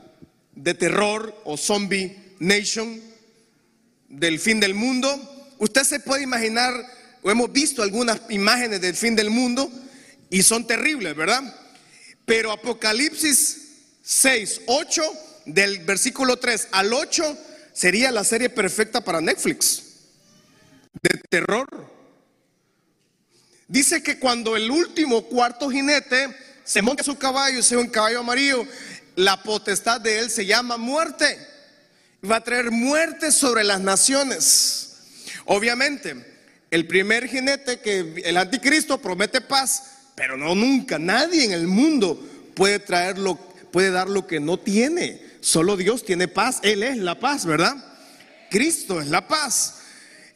de 0.52 0.74
terror 0.74 1.40
o 1.44 1.56
zombie 1.56 2.34
nation 2.38 3.00
del 4.08 4.38
fin 4.38 4.60
del 4.60 4.74
mundo, 4.74 5.54
usted 5.58 5.82
se 5.82 6.00
puede 6.00 6.22
imaginar, 6.22 6.72
o 7.22 7.30
hemos 7.30 7.50
visto 7.52 7.82
algunas 7.82 8.20
imágenes 8.28 8.80
del 8.80 8.94
fin 8.94 9.16
del 9.16 9.30
mundo 9.30 9.70
y 10.30 10.42
son 10.42 10.66
terribles, 10.66 11.16
¿verdad? 11.16 11.42
Pero 12.26 12.52
Apocalipsis 12.52 13.62
6, 14.02 14.62
8, 14.66 15.02
del 15.46 15.80
versículo 15.80 16.37
3 16.37 16.68
al 16.72 16.92
8, 16.92 17.38
sería 17.72 18.11
la 18.11 18.24
serie 18.24 18.48
perfecta 18.50 19.02
para 19.02 19.20
Netflix, 19.20 19.83
de 21.02 21.20
terror. 21.28 21.66
Dice 23.66 24.02
que 24.02 24.18
cuando 24.18 24.57
el 24.57 24.70
último 24.70 25.24
cuarto 25.24 25.70
jinete 25.70 26.35
se 26.64 26.83
monta 26.83 27.02
su 27.02 27.18
caballo, 27.18 27.62
sea 27.62 27.78
un 27.78 27.88
caballo 27.88 28.20
amarillo, 28.20 28.66
la 29.16 29.42
potestad 29.42 30.00
de 30.00 30.18
él 30.18 30.30
se 30.30 30.46
llama 30.46 30.76
muerte. 30.76 31.38
Va 32.28 32.37
a 32.37 32.44
traer 32.44 32.70
muerte 32.70 33.33
sobre 33.33 33.64
las 33.64 33.80
naciones. 33.80 34.96
Obviamente, 35.46 36.35
el 36.70 36.87
primer 36.87 37.28
jinete 37.28 37.80
que 37.80 38.22
el 38.24 38.37
anticristo 38.37 39.00
promete 39.00 39.40
paz, 39.40 39.85
pero 40.14 40.37
no 40.37 40.54
nunca, 40.54 40.98
nadie 40.98 41.44
en 41.44 41.52
el 41.52 41.66
mundo 41.66 42.20
puede 42.54 42.78
traerlo, 42.78 43.37
puede 43.70 43.90
dar 43.90 44.09
lo 44.09 44.26
que 44.26 44.40
no 44.40 44.59
tiene. 44.59 45.23
Solo 45.44 45.76
Dios 45.76 46.07
tiene 46.07 46.26
paz, 46.26 46.61
Él 46.62 46.83
es 46.83 46.96
la 46.96 47.20
paz, 47.20 47.44
¿verdad? 47.44 47.76
Cristo 48.50 48.98
es 48.98 49.09
la 49.09 49.28
paz. 49.28 49.74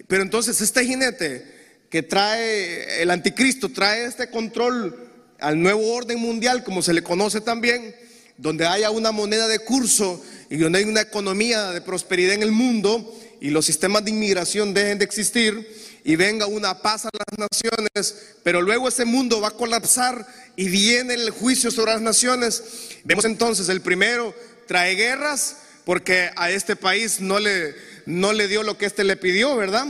Pero 0.06 0.22
entonces 0.22 0.60
este 0.60 0.84
jinete 0.84 1.46
que 1.88 2.02
trae 2.02 3.00
el 3.00 3.10
anticristo, 3.10 3.70
trae 3.70 4.04
este 4.04 4.28
control 4.28 5.08
al 5.40 5.62
nuevo 5.62 5.94
orden 5.94 6.18
mundial, 6.18 6.62
como 6.62 6.82
se 6.82 6.92
le 6.92 7.02
conoce 7.02 7.40
también, 7.40 7.96
donde 8.36 8.66
haya 8.66 8.90
una 8.90 9.10
moneda 9.10 9.48
de 9.48 9.60
curso 9.60 10.22
y 10.50 10.58
donde 10.58 10.80
hay 10.80 10.84
una 10.84 11.00
economía 11.00 11.70
de 11.70 11.80
prosperidad 11.80 12.34
en 12.34 12.42
el 12.42 12.52
mundo 12.52 13.18
y 13.40 13.48
los 13.48 13.64
sistemas 13.64 14.04
de 14.04 14.10
inmigración 14.10 14.74
dejen 14.74 14.98
de 14.98 15.06
existir 15.06 15.74
y 16.04 16.16
venga 16.16 16.46
una 16.46 16.82
paz 16.82 17.06
a 17.06 17.10
las 17.14 17.48
naciones, 17.50 18.34
pero 18.42 18.60
luego 18.60 18.88
ese 18.88 19.06
mundo 19.06 19.40
va 19.40 19.48
a 19.48 19.52
colapsar 19.52 20.26
y 20.54 20.68
viene 20.68 21.14
el 21.14 21.30
juicio 21.30 21.70
sobre 21.70 21.92
las 21.92 22.02
naciones. 22.02 22.62
Vemos 23.04 23.24
entonces 23.24 23.70
el 23.70 23.80
primero 23.80 24.34
trae 24.68 24.94
guerras 24.94 25.56
porque 25.84 26.30
a 26.36 26.50
este 26.50 26.76
país 26.76 27.20
no 27.20 27.40
le, 27.40 27.74
no 28.06 28.32
le 28.32 28.46
dio 28.46 28.62
lo 28.62 28.78
que 28.78 28.86
este 28.86 29.02
le 29.02 29.16
pidió, 29.16 29.56
¿verdad? 29.56 29.86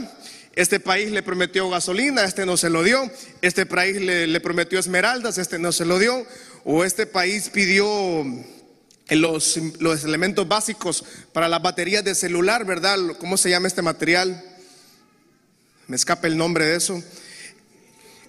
Este 0.55 0.79
país 0.79 1.11
le 1.11 1.21
prometió 1.21 1.69
gasolina, 1.69 2.23
este 2.23 2.45
no 2.45 2.57
se 2.57 2.69
lo 2.69 2.83
dio. 2.83 3.11
Este 3.41 3.65
país 3.65 4.01
le, 4.01 4.39
prometió 4.39 4.79
esmeraldas, 4.79 5.37
este 5.37 5.59
no 5.59 5.71
se 5.71 5.85
lo 5.85 5.99
dio. 5.99 6.25
O 6.63 6.83
este 6.83 7.05
país 7.05 7.49
pidió 7.49 7.87
los, 9.09 9.57
los 9.79 10.03
elementos 10.05 10.47
básicos 10.47 11.03
para 11.33 11.49
las 11.49 11.61
baterías 11.61 12.03
de 12.03 12.15
celular, 12.15 12.65
¿verdad? 12.65 12.97
¿Cómo 13.19 13.37
se 13.37 13.49
llama 13.49 13.67
este 13.67 13.81
material? 13.81 14.41
Me 15.87 15.97
escapa 15.97 16.27
el 16.27 16.37
nombre 16.37 16.65
de 16.65 16.77
eso. 16.77 17.03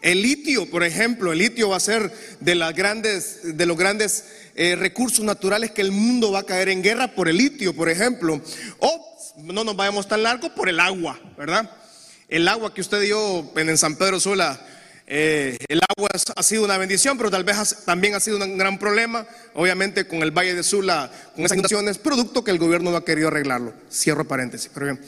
El 0.03 0.23
litio, 0.23 0.69
por 0.71 0.83
ejemplo, 0.83 1.33
el 1.33 1.39
litio 1.39 1.69
va 1.69 1.77
a 1.77 1.81
ser 1.81 2.13
de, 2.41 2.55
las 2.55 2.75
grandes, 2.75 3.57
de 3.57 3.67
los 3.67 3.77
grandes 3.77 4.25
eh, 4.55 4.77
recursos 4.77 5.25
naturales 5.25 5.73
que 5.73 5.83
el 5.83 5.93
mundo 5.93 6.33
va 6.33 6.41
a 6.41 6.45
caer 6.45 6.69
en 6.71 6.83
guerra 6.83 7.15
por 7.15 7.29
el 7.29 7.37
litio, 7.37 7.75
por 7.75 7.89
ejemplo. 7.89 8.41
O 8.79 9.33
no 9.39 9.65
nos 9.65 9.77
vayamos 9.77 10.09
tan 10.09 10.23
largo 10.23 10.55
por 10.55 10.69
el 10.69 10.81
agua, 10.81 11.19
¿verdad? 11.37 11.71
el 12.31 12.47
agua 12.47 12.73
que 12.73 12.81
usted 12.81 13.01
dio 13.03 13.51
en 13.57 13.77
San 13.77 13.97
Pedro 13.97 14.21
Sula, 14.21 14.59
eh, 15.07 15.59
el 15.69 15.81
agua 15.97 16.09
ha 16.37 16.43
sido 16.45 16.65
una 16.65 16.79
bendición, 16.79 17.19
pero 17.19 17.29
tal 17.29 17.43
vez 17.43 17.85
también 17.85 18.15
ha 18.15 18.21
sido 18.21 18.37
un 18.37 18.57
gran 18.57 18.79
problema, 18.79 19.27
obviamente 19.55 20.07
con 20.07 20.23
el 20.23 20.31
Valle 20.31 20.55
de 20.55 20.63
Sula, 20.63 21.11
con 21.35 21.45
esas 21.45 21.57
inundaciones, 21.57 21.99
producto 21.99 22.45
que 22.45 22.53
el 22.53 22.59
gobierno 22.59 22.93
no 22.93 22.97
ha 22.97 23.05
querido 23.05 23.29
arreglarlo. 23.29 23.75
Cierro 23.93 24.27
paréntesis, 24.27 24.71
pero 24.73 24.87
bien. 24.87 25.01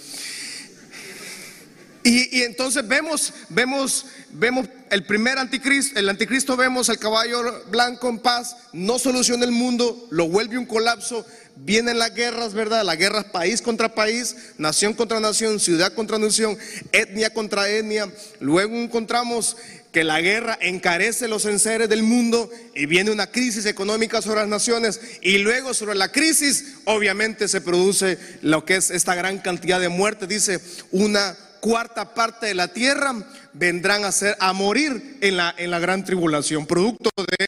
Y, 2.05 2.43
entonces 2.43 2.87
vemos, 2.87 3.33
vemos, 3.49 4.07
vemos 4.33 4.69
el 4.91 5.05
primer 5.05 5.39
anticristo, 5.39 6.01
el 6.01 6.09
anticristo 6.09 6.57
vemos 6.57 6.89
el 6.89 6.99
caballo 6.99 7.63
blanco 7.71 8.09
en 8.09 8.19
paz, 8.19 8.57
no 8.73 8.99
soluciona 8.99 9.45
el 9.45 9.53
mundo, 9.53 10.09
lo 10.11 10.29
vuelve 10.29 10.59
un 10.59 10.67
colapso, 10.67 11.25
vienen 11.55 12.01
las 12.01 12.13
guerras, 12.13 12.55
¿verdad? 12.55 12.85
Las 12.85 12.99
guerras 12.99 13.27
país 13.27 13.63
contra 13.63 13.95
país, 13.95 14.35
nación 14.59 14.95
contra 14.95 15.21
nación, 15.21 15.61
ciudad 15.61 15.93
contra 15.95 16.19
nación, 16.19 16.59
etnia 16.91 17.31
contra 17.31 17.69
etnia. 17.69 18.13
Luego 18.41 18.75
encontramos 18.77 19.57
que 19.93 20.03
la 20.03 20.21
guerra 20.21 20.59
encarece 20.61 21.29
los 21.29 21.45
enseres 21.45 21.89
del 21.89 22.03
mundo 22.03 22.51
y 22.75 22.87
viene 22.87 23.13
una 23.13 23.29
crisis 23.29 23.67
económica 23.67 24.23
sobre 24.23 24.41
las 24.41 24.49
naciones 24.49 25.01
y 25.21 25.39
luego 25.39 25.75
sobre 25.75 25.95
la 25.95 26.11
crisis 26.11 26.79
obviamente 26.85 27.47
se 27.47 27.61
produce 27.61 28.19
lo 28.41 28.65
que 28.65 28.77
es 28.77 28.91
esta 28.91 29.15
gran 29.15 29.39
cantidad 29.39 29.79
de 29.79 29.91
muertes, 29.91 30.29
dice 30.29 30.61
una 30.91 31.37
cuarta 31.63 32.13
parte 32.13 32.47
de 32.47 32.55
la 32.57 32.67
tierra 32.67 33.15
vendrán 33.53 34.05
a 34.05 34.11
ser 34.11 34.37
a 34.41 34.53
morir 34.53 35.19
en 35.21 35.37
la, 35.37 35.79
gran 35.79 36.05
tribulación, 36.05 36.67
producto 36.67 37.11
de 37.17 37.47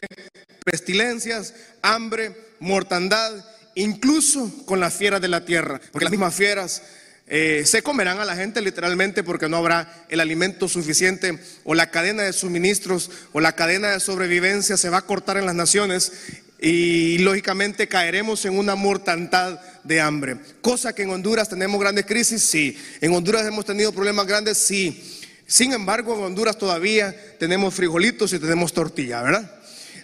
pestilencias, 0.63 1.53
hambre, 1.81 2.33
mortandad, 2.61 3.33
incluso 3.75 4.49
con 4.65 4.79
las 4.79 4.93
fieras 4.93 5.19
de 5.19 5.27
la 5.27 5.43
tierra, 5.43 5.81
porque 5.91 6.05
las 6.05 6.11
mismas 6.11 6.33
fieras 6.33 6.81
eh, 7.27 7.63
se 7.65 7.83
comerán 7.83 8.19
a 8.19 8.25
la 8.25 8.37
gente 8.37 8.61
literalmente 8.61 9.21
porque 9.21 9.49
no 9.49 9.57
habrá 9.57 10.05
el 10.07 10.21
alimento 10.21 10.69
suficiente 10.69 11.37
o 11.65 11.75
la 11.75 11.91
cadena 11.91 12.23
de 12.23 12.31
suministros 12.31 13.11
o 13.33 13.41
la 13.41 13.53
cadena 13.53 13.89
de 13.89 13.99
sobrevivencia 13.99 14.77
se 14.77 14.89
va 14.89 14.99
a 14.99 15.05
cortar 15.05 15.35
en 15.35 15.45
las 15.45 15.55
naciones 15.55 16.13
y 16.59 17.17
lógicamente 17.19 17.87
caeremos 17.87 18.45
en 18.45 18.57
una 18.57 18.75
mortandad 18.75 19.59
de 19.83 20.01
hambre. 20.01 20.37
Cosa 20.61 20.93
que 20.93 21.03
en 21.03 21.09
Honduras 21.09 21.49
tenemos 21.49 21.79
grandes 21.79 22.05
crisis, 22.05 22.43
sí. 22.43 22.77
En 23.01 23.13
Honduras 23.13 23.45
hemos 23.45 23.65
tenido 23.65 23.91
problemas 23.91 24.25
grandes, 24.25 24.57
sí. 24.57 25.21
Sin 25.47 25.73
embargo, 25.73 26.15
en 26.15 26.23
Honduras 26.23 26.57
todavía 26.57 27.15
tenemos 27.37 27.73
frijolitos 27.73 28.33
y 28.33 28.39
tenemos 28.39 28.73
tortilla, 28.73 29.21
¿verdad? 29.21 29.51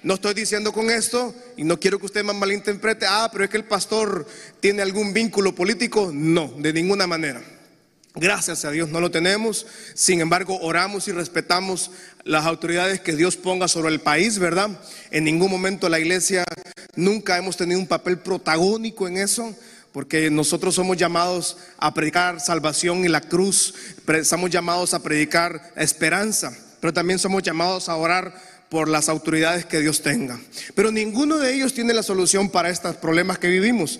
No 0.03 0.15
estoy 0.15 0.33
diciendo 0.33 0.73
con 0.73 0.89
esto 0.89 1.33
y 1.57 1.63
no 1.63 1.79
quiero 1.79 1.99
que 1.99 2.07
usted 2.07 2.23
más 2.23 2.35
malinterprete, 2.35 3.05
ah, 3.07 3.29
pero 3.31 3.43
es 3.43 3.49
que 3.49 3.57
el 3.57 3.65
pastor 3.65 4.27
tiene 4.59 4.81
algún 4.81 5.13
vínculo 5.13 5.53
político. 5.53 6.11
No, 6.13 6.53
de 6.57 6.73
ninguna 6.73 7.05
manera. 7.05 7.41
Gracias 8.15 8.65
a 8.65 8.71
Dios 8.71 8.89
no 8.89 8.99
lo 8.99 9.09
tenemos. 9.09 9.65
Sin 9.93 10.19
embargo, 10.19 10.59
oramos 10.61 11.07
y 11.07 11.13
respetamos 11.13 11.91
las 12.25 12.45
autoridades 12.45 12.99
que 12.99 13.15
Dios 13.15 13.37
ponga 13.37 13.69
sobre 13.69 13.93
el 13.93 14.01
país, 14.01 14.37
¿verdad? 14.37 14.69
En 15.11 15.23
ningún 15.23 15.49
momento 15.49 15.87
la 15.87 15.99
iglesia 15.99 16.43
nunca 16.95 17.37
hemos 17.37 17.55
tenido 17.55 17.79
un 17.79 17.87
papel 17.87 18.19
protagónico 18.19 19.07
en 19.07 19.17
eso, 19.17 19.55
porque 19.93 20.29
nosotros 20.29 20.75
somos 20.75 20.97
llamados 20.97 21.57
a 21.77 21.93
predicar 21.93 22.41
salvación 22.41 23.05
y 23.05 23.07
la 23.07 23.21
cruz, 23.21 23.73
estamos 24.05 24.49
llamados 24.49 24.93
a 24.93 25.01
predicar 25.01 25.71
esperanza, 25.77 26.51
pero 26.81 26.91
también 26.91 27.17
somos 27.17 27.43
llamados 27.43 27.87
a 27.87 27.95
orar 27.95 28.33
por 28.71 28.87
las 28.87 29.09
autoridades 29.09 29.65
que 29.65 29.81
Dios 29.81 30.01
tenga. 30.01 30.39
Pero 30.75 30.93
ninguno 30.93 31.37
de 31.39 31.53
ellos 31.53 31.73
tiene 31.73 31.93
la 31.93 32.03
solución 32.03 32.49
para 32.49 32.69
estos 32.69 32.95
problemas 32.95 33.37
que 33.37 33.49
vivimos. 33.49 33.99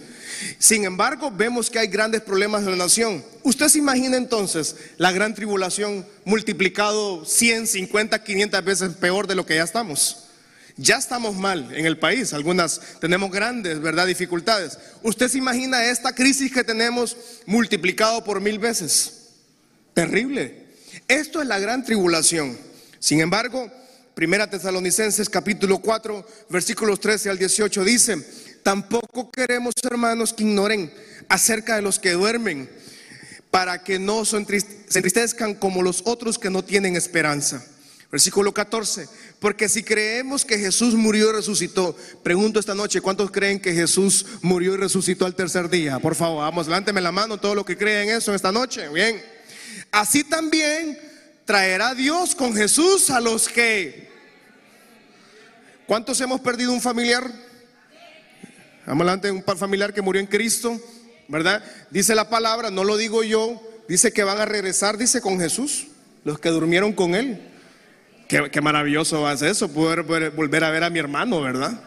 Sin 0.60 0.86
embargo, 0.86 1.30
vemos 1.30 1.70
que 1.70 1.78
hay 1.78 1.88
grandes 1.88 2.22
problemas 2.22 2.64
en 2.64 2.72
la 2.72 2.78
nación. 2.78 3.22
Usted 3.44 3.68
se 3.68 3.80
imagina 3.80 4.16
entonces 4.16 4.78
la 4.96 5.12
gran 5.12 5.36
tribulación 5.36 6.08
multiplicado 6.24 7.26
100, 7.26 7.68
50, 7.68 8.24
500 8.24 8.64
veces 8.64 8.90
peor 8.94 9.28
de 9.28 9.36
lo 9.36 9.46
que 9.46 9.56
ya 9.56 9.64
estamos. 9.64 10.30
Ya 10.78 10.96
estamos 10.96 11.36
mal 11.36 11.70
en 11.76 11.86
el 11.86 12.00
país, 12.00 12.32
algunas 12.32 12.80
tenemos 13.02 13.30
grandes, 13.30 13.82
¿verdad?, 13.82 14.08
dificultades. 14.08 14.78
Usted 15.04 15.28
se 15.28 15.38
imagina 15.38 15.84
esta 15.84 16.16
crisis 16.16 16.50
que 16.50 16.64
tenemos 16.64 17.18
multiplicado 17.46 18.24
por 18.24 18.40
mil 18.40 18.58
veces. 18.58 19.32
Terrible. 19.94 20.68
Esto 21.10 21.42
es 21.42 21.48
la 21.50 21.60
gran 21.60 21.84
tribulación. 21.84 22.58
Sin 23.00 23.20
embargo, 23.20 23.70
Primera 24.14 24.50
Tesalonicenses 24.50 25.30
capítulo 25.30 25.80
4, 25.80 26.28
versículos 26.50 27.00
13 27.00 27.30
al 27.30 27.38
18 27.38 27.84
dice, 27.86 28.18
tampoco 28.62 29.32
queremos 29.32 29.74
hermanos 29.84 30.34
que 30.34 30.44
ignoren 30.44 30.94
acerca 31.30 31.78
de 31.78 31.82
los 31.82 31.98
que 31.98 32.12
duermen, 32.12 32.70
para 33.52 33.84
que 33.84 34.00
no 34.00 34.26
se 34.26 34.38
entristezcan 34.38 35.56
como 35.56 35.82
los 35.82 36.04
otros 36.06 36.38
que 36.38 36.50
no 36.50 36.64
tienen 36.64 36.96
esperanza. 36.96 37.66
Versículo 38.12 38.54
14, 38.54 39.08
porque 39.40 39.70
si 39.70 39.84
creemos 39.84 40.44
que 40.44 40.58
Jesús 40.58 40.94
murió 40.96 41.30
y 41.30 41.34
resucitó, 41.34 41.96
pregunto 42.22 42.60
esta 42.60 42.76
noche, 42.76 43.00
¿cuántos 43.00 43.32
creen 43.32 43.62
que 43.62 43.74
Jesús 43.74 44.26
murió 44.42 44.74
y 44.74 44.78
resucitó 44.78 45.26
al 45.26 45.36
tercer 45.36 45.70
día? 45.70 46.00
Por 46.00 46.16
favor, 46.16 46.40
vamos, 46.40 46.68
levánteme 46.68 47.00
la 47.00 47.14
mano 47.14 47.40
todo 47.40 47.56
lo 47.56 47.64
que 47.64 47.78
creen 47.78 48.10
eso 48.10 48.36
esta 48.36 48.52
noche. 48.52 48.90
Bien, 48.90 49.24
así 49.92 50.26
también 50.26 51.11
traerá 51.52 51.94
Dios 51.94 52.34
con 52.34 52.56
Jesús 52.56 53.10
a 53.10 53.20
los 53.20 53.50
que... 53.50 54.10
¿Cuántos 55.86 56.22
hemos 56.22 56.40
perdido 56.40 56.72
un 56.72 56.80
familiar? 56.80 57.30
Vamos 58.86 59.02
adelante, 59.06 59.30
un 59.32 59.44
familiar 59.58 59.94
que 59.94 60.02
murió 60.02 60.22
en 60.22 60.28
Cristo, 60.28 60.80
¿verdad? 61.28 61.62
Dice 61.90 62.16
la 62.16 62.30
palabra, 62.30 62.72
no 62.72 62.86
lo 62.86 62.96
digo 62.96 63.22
yo, 63.22 63.62
dice 63.90 64.14
que 64.14 64.24
van 64.24 64.38
a 64.38 64.46
regresar, 64.46 64.98
dice 64.98 65.20
con 65.20 65.42
Jesús, 65.42 65.88
los 66.24 66.40
que 66.40 66.48
durmieron 66.48 66.94
con 66.94 67.16
Él. 67.16 67.42
Qué, 68.30 68.62
maravilloso 68.62 69.24
va 69.24 69.32
a 69.32 69.38
ser 69.38 69.50
eso, 69.50 69.68
poder, 69.74 70.04
volver 70.32 70.64
a 70.64 70.70
ver 70.70 70.86
a 70.86 70.90
mi 70.90 71.00
hermano, 71.00 71.42
¿verdad? 71.42 71.84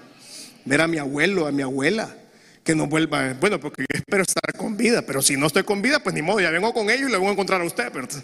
Ver 0.66 0.82
a 0.82 0.88
mi 0.88 0.98
abuelo, 0.98 1.46
a 1.46 1.52
mi 1.52 1.62
abuela, 1.62 2.14
que 2.62 2.74
no 2.74 2.86
vuelva, 2.86 3.32
bueno, 3.40 3.58
porque 3.58 3.86
espero 3.88 4.24
estar 4.24 4.52
con 4.58 4.76
vida, 4.76 5.00
pero 5.06 5.22
si 5.22 5.38
no 5.38 5.46
estoy 5.46 5.62
con 5.62 5.80
vida, 5.80 6.00
pues 6.02 6.14
ni 6.14 6.20
modo, 6.20 6.40
ya 6.40 6.50
vengo 6.50 6.74
con 6.74 6.90
ellos 6.90 7.08
y 7.08 7.12
le 7.12 7.16
voy 7.16 7.28
a 7.28 7.32
encontrar 7.32 7.62
a 7.62 7.64
usted, 7.64 7.90
¿verdad? 7.90 8.22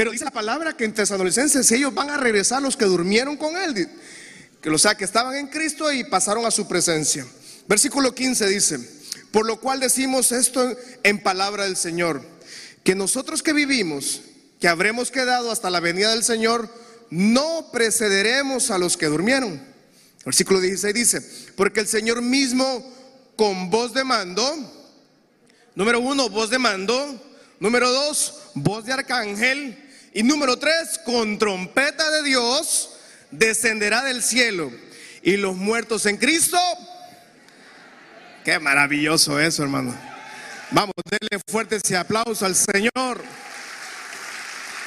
Pero 0.00 0.12
dice 0.12 0.24
la 0.24 0.30
palabra 0.30 0.74
que 0.74 0.86
en 0.86 0.94
Tesalonicenses 0.94 1.70
ellos 1.72 1.92
van 1.92 2.08
a 2.08 2.16
regresar 2.16 2.62
los 2.62 2.74
que 2.74 2.86
durmieron 2.86 3.36
con 3.36 3.54
él, 3.54 3.86
que 4.62 4.70
o 4.70 4.78
sea, 4.78 4.94
que 4.94 5.04
estaban 5.04 5.36
en 5.36 5.48
Cristo 5.48 5.92
y 5.92 6.04
pasaron 6.04 6.46
a 6.46 6.50
su 6.50 6.66
presencia. 6.66 7.26
Versículo 7.68 8.14
15 8.14 8.48
dice, 8.48 8.78
por 9.30 9.44
lo 9.44 9.60
cual 9.60 9.78
decimos 9.78 10.32
esto 10.32 10.74
en 11.02 11.22
palabra 11.22 11.64
del 11.64 11.76
Señor, 11.76 12.22
que 12.82 12.94
nosotros 12.94 13.42
que 13.42 13.52
vivimos, 13.52 14.22
que 14.58 14.68
habremos 14.68 15.10
quedado 15.10 15.50
hasta 15.50 15.68
la 15.68 15.80
venida 15.80 16.12
del 16.12 16.24
Señor, 16.24 16.74
no 17.10 17.68
precederemos 17.70 18.70
a 18.70 18.78
los 18.78 18.96
que 18.96 19.04
durmieron. 19.04 19.62
Versículo 20.24 20.62
16 20.62 20.94
dice, 20.94 21.20
porque 21.56 21.80
el 21.80 21.88
Señor 21.88 22.22
mismo 22.22 22.90
con 23.36 23.68
voz 23.68 23.92
de 23.92 24.04
mando, 24.04 24.50
número 25.74 26.00
uno, 26.00 26.30
voz 26.30 26.48
de 26.48 26.58
mando, 26.58 27.22
número 27.58 27.92
dos, 27.92 28.36
voz 28.54 28.86
de 28.86 28.94
arcángel, 28.94 29.89
y 30.12 30.22
número 30.22 30.58
tres, 30.58 31.00
con 31.04 31.38
trompeta 31.38 32.10
de 32.10 32.22
Dios, 32.22 32.90
descenderá 33.30 34.02
del 34.02 34.22
cielo. 34.22 34.72
Y 35.22 35.36
los 35.36 35.56
muertos 35.56 36.06
en 36.06 36.16
Cristo, 36.16 36.58
qué 38.44 38.58
maravilloso 38.58 39.38
eso, 39.38 39.62
hermano. 39.62 39.94
Vamos, 40.70 40.94
denle 41.04 41.42
fuerte 41.46 41.76
ese 41.76 41.96
aplauso 41.96 42.46
al 42.46 42.54
Señor 42.54 43.22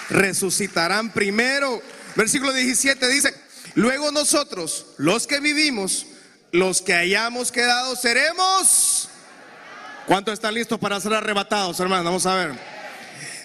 resucitarán 0.09 1.11
primero. 1.11 1.81
Versículo 2.15 2.53
17 2.53 3.07
dice, 3.07 3.33
luego 3.75 4.11
nosotros, 4.11 4.85
los 4.97 5.27
que 5.27 5.39
vivimos, 5.39 6.05
los 6.51 6.81
que 6.81 6.93
hayamos 6.93 7.51
quedado, 7.51 7.95
seremos... 7.95 9.09
¿Cuántos 10.05 10.33
están 10.33 10.53
listos 10.53 10.77
para 10.79 10.99
ser 10.99 11.13
arrebatados, 11.13 11.79
hermano? 11.79 12.03
Vamos 12.03 12.25
a 12.25 12.35
ver. 12.35 12.72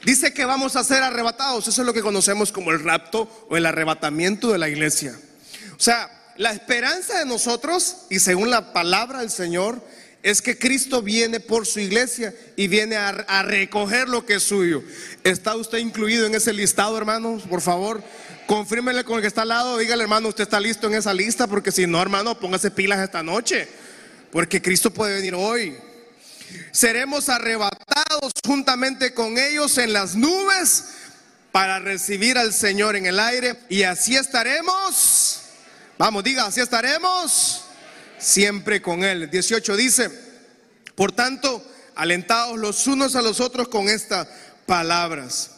Dice 0.05 0.33
que 0.33 0.45
vamos 0.45 0.77
a 0.77 0.85
ser 0.85 1.03
arrebatados. 1.03 1.69
Eso 1.69 1.83
es 1.83 1.87
lo 1.87 1.95
que 1.95 2.03
conocemos 2.03 2.53
como 2.53 2.71
el 2.71 2.83
rapto 2.83 3.47
o 3.49 3.57
el 3.57 3.67
arrebatamiento 3.67 4.53
de 4.53 4.59
la 4.59 4.69
iglesia. 4.69 5.19
O 5.77 5.81
sea, 5.81 6.11
la 6.37 6.53
esperanza 6.53 7.19
de 7.19 7.27
nosotros, 7.27 8.07
y 8.11 8.21
según 8.21 8.51
la 8.51 8.73
palabra 8.73 9.21
del 9.21 9.31
Señor, 9.31 9.83
es 10.23 10.43
que 10.43 10.59
Cristo 10.59 11.03
viene 11.03 11.41
por 11.41 11.67
su 11.67 11.81
iglesia 11.81 12.35
y 12.57 12.69
viene 12.69 12.97
a, 12.97 13.43
recoger 13.43 14.09
lo 14.09 14.27
que 14.27 14.35
es 14.35 14.43
suyo. 14.43 14.83
¿Está 15.25 15.57
usted 15.57 15.79
incluido 15.79 16.27
en 16.27 16.35
ese 16.35 16.53
listado, 16.53 16.97
hermanos? 16.99 17.43
Por 17.43 17.61
favor, 17.61 18.03
confírmele 18.47 19.05
con 19.05 19.17
el 19.17 19.21
que 19.23 19.29
está 19.29 19.43
al 19.43 19.49
lado, 19.49 19.79
dígale, 19.79 20.03
hermano, 20.03 20.29
usted 20.29 20.43
está 20.43 20.61
listo 20.61 20.89
en 20.89 20.95
esa 20.95 21.15
lista, 21.15 21.47
porque 21.47 21.73
si 21.73 21.87
no, 21.87 22.01
hermano, 22.03 22.39
póngase 22.39 22.71
pilas 22.71 23.01
esta 23.01 23.23
noche, 23.23 23.69
porque 24.31 24.61
Cristo 24.61 24.93
puede 24.93 25.15
venir 25.15 25.35
hoy. 25.35 25.77
Seremos 26.73 27.29
arrebatados 27.29 28.33
juntamente 28.45 29.15
con 29.15 29.39
ellos 29.39 29.79
en 29.79 29.93
las 29.93 30.15
nubes 30.15 30.85
para 31.53 31.79
recibir 31.79 32.39
al 32.39 32.53
Señor 32.53 32.97
en 32.97 33.07
el 33.07 33.19
aire 33.19 33.59
y 33.69 33.83
así 33.83 34.17
estaremos. 34.17 35.41
Vamos, 35.99 36.23
diga, 36.23 36.47
así 36.47 36.61
estaremos 36.61 37.65
siempre 38.19 38.81
con 38.83 39.03
Él. 39.05 39.31
18 39.31 39.77
dice, 39.77 40.11
por 40.95 41.13
tanto, 41.13 41.65
alentados 41.95 42.59
los 42.59 42.87
unos 42.87 43.17
a 43.17 43.23
los 43.23 43.41
otros 43.41 43.69
con 43.69 43.89
estas 43.89 44.29
palabras. 44.67 45.51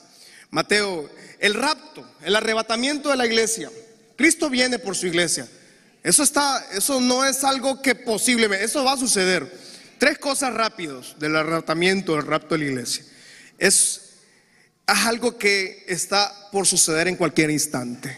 Mateo, 0.50 1.10
el 1.38 1.54
rapto, 1.54 2.06
el 2.22 2.34
arrebatamiento 2.36 3.10
de 3.10 3.16
la 3.16 3.26
iglesia. 3.26 3.70
Cristo 4.16 4.50
viene 4.50 4.78
por 4.78 4.96
su 4.96 5.06
iglesia. 5.06 5.48
Eso 6.02 6.22
está, 6.22 6.66
eso 6.72 7.00
no 7.00 7.24
es 7.24 7.44
algo 7.44 7.82
que 7.82 7.94
posiblemente, 7.94 8.64
eso 8.64 8.84
va 8.84 8.92
a 8.92 8.96
suceder. 8.96 9.69
Tres 10.00 10.16
cosas 10.16 10.54
rápidos 10.54 11.14
del 11.18 11.36
arrebatamiento, 11.36 12.14
del 12.16 12.26
rapto 12.26 12.54
de 12.54 12.64
la 12.64 12.70
iglesia. 12.70 13.04
Es, 13.58 14.00
es 14.88 14.98
algo 15.04 15.36
que 15.36 15.84
está 15.88 16.48
por 16.50 16.66
suceder 16.66 17.06
en 17.06 17.16
cualquier 17.16 17.50
instante. 17.50 18.16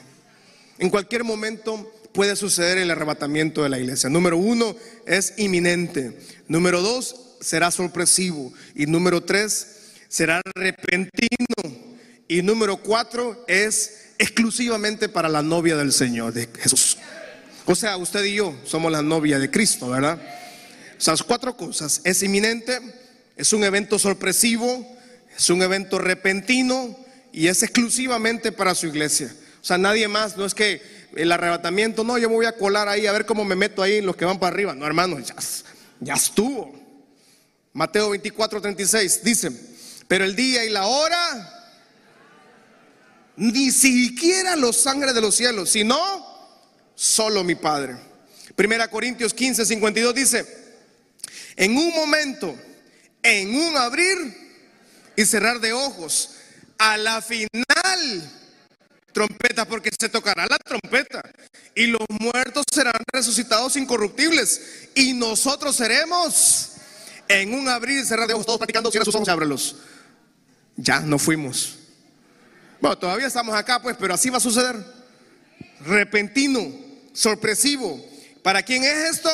En 0.78 0.91
cualquier 0.91 1.24
momento 1.24 1.93
puede 2.14 2.37
suceder 2.37 2.78
el 2.78 2.89
arrebatamiento 2.89 3.64
de 3.64 3.68
la 3.68 3.80
iglesia. 3.80 4.09
Número 4.09 4.37
uno, 4.37 4.76
es 5.07 5.35
inminente. 5.39 6.16
Número 6.47 6.83
dos, 6.83 7.16
será 7.41 7.72
sorpresivo. 7.72 8.53
Y 8.76 8.87
número 8.87 9.20
tres, 9.20 9.95
será 10.07 10.41
repentino. 10.55 11.57
Y 12.28 12.43
número 12.43 12.76
cuatro, 12.76 13.45
es 13.49 14.12
exclusivamente 14.18 15.09
para 15.09 15.28
la 15.28 15.43
novia 15.43 15.76
del 15.76 15.93
Señor, 15.93 16.33
de 16.33 16.49
Jesús. 16.61 16.97
O 17.64 17.74
sea, 17.74 17.97
usted 17.97 18.22
y 18.22 18.37
yo 18.37 18.57
somos 18.62 18.93
la 18.93 19.03
novia 19.03 19.41
de 19.41 19.51
Cristo, 19.51 19.89
¿verdad? 19.89 20.22
Sea, 21.03 21.16
cuatro 21.26 21.57
cosas. 21.57 22.00
Es 22.05 22.22
inminente, 22.22 22.78
es 23.36 23.53
un 23.53 23.64
evento 23.64 23.98
sorpresivo, 23.98 24.86
es 25.36 25.50
un 25.50 25.61
evento 25.61 25.98
repentino 25.98 26.96
y 27.32 27.48
es 27.48 27.64
exclusivamente 27.64 28.53
para 28.53 28.72
su 28.76 28.86
iglesia. 28.86 29.34
O 29.61 29.64
sea, 29.64 29.78
nadie 29.78 30.07
más, 30.07 30.36
no 30.36 30.46
es 30.46 30.55
que 30.55 30.80
el 31.16 31.32
arrebatamiento, 31.32 32.05
no, 32.05 32.18
yo 32.18 32.28
me 32.28 32.36
voy 32.36 32.46
a 32.46 32.57
colar 32.57 32.88
ahí 32.88 33.09
a 33.09 33.12
ver 33.12 33.26
cómo 33.26 33.44
me 33.44 33.57
meto 33.57 33.82
ahí 33.82 34.00
los 34.00 34.14
que 34.14 34.24
van 34.24 34.38
para 34.38 34.55
arriba. 34.55 34.76
No, 34.76 34.86
hermano, 34.86 35.18
ya, 35.18 35.34
ya 35.98 36.14
estuvo. 36.14 36.72
Mateo 37.72 38.11
24, 38.11 38.61
36 38.61 39.24
dice, 39.24 39.50
pero 40.07 40.24
el 40.24 40.36
día 40.36 40.64
y 40.64 40.70
la 40.70 40.86
hora, 40.86 41.74
ni 43.34 43.72
siquiera 43.72 44.55
los 44.55 44.76
sangre 44.76 45.12
de 45.12 45.20
los 45.20 45.34
cielos, 45.34 45.70
sino 45.70 45.98
solo 46.94 47.42
mi 47.42 47.57
Padre. 47.57 47.96
Primera 48.55 48.86
Corintios 48.86 49.34
15, 49.34 49.66
52 49.66 50.14
dice, 50.14 50.62
en 51.57 51.76
un 51.76 51.94
momento, 51.94 52.55
en 53.22 53.55
un 53.55 53.76
abrir 53.76 54.16
y 55.16 55.24
cerrar 55.24 55.61
de 55.61 55.72
ojos, 55.72 56.30
a 56.78 56.96
la 56.96 57.22
final 57.22 58.30
trompeta 59.12 59.66
porque 59.66 59.90
se 59.98 60.09
tocará 60.09 60.46
la 60.48 60.59
trompeta 60.59 61.22
y 61.74 61.86
los 61.86 62.07
muertos 62.09 62.64
serán 62.72 63.03
resucitados 63.12 63.76
incorruptibles 63.76 64.88
y 64.94 65.12
nosotros 65.12 65.76
seremos 65.76 66.70
en 67.28 67.55
un 67.55 67.68
abrir 67.68 68.00
y 68.00 68.05
cerrar 68.05 68.26
de 68.26 68.34
ojos, 68.34 68.46
todos 68.46 68.59
platicando, 68.59 68.90
cierra 68.90 69.05
sus 69.05 69.14
ojos, 69.14 69.28
ábrelos. 69.28 69.76
Ya, 70.76 71.00
no 71.00 71.18
fuimos. 71.18 71.78
Bueno, 72.80 72.98
todavía 72.98 73.26
estamos 73.26 73.55
acá, 73.55 73.80
pues, 73.80 73.96
pero 73.98 74.14
así 74.14 74.28
va 74.28 74.38
a 74.38 74.40
suceder. 74.40 74.76
Repentino, 75.86 76.72
sorpresivo. 77.12 78.05
¿Para 78.42 78.62
quién 78.62 78.82
es 78.82 79.16
esto? 79.16 79.30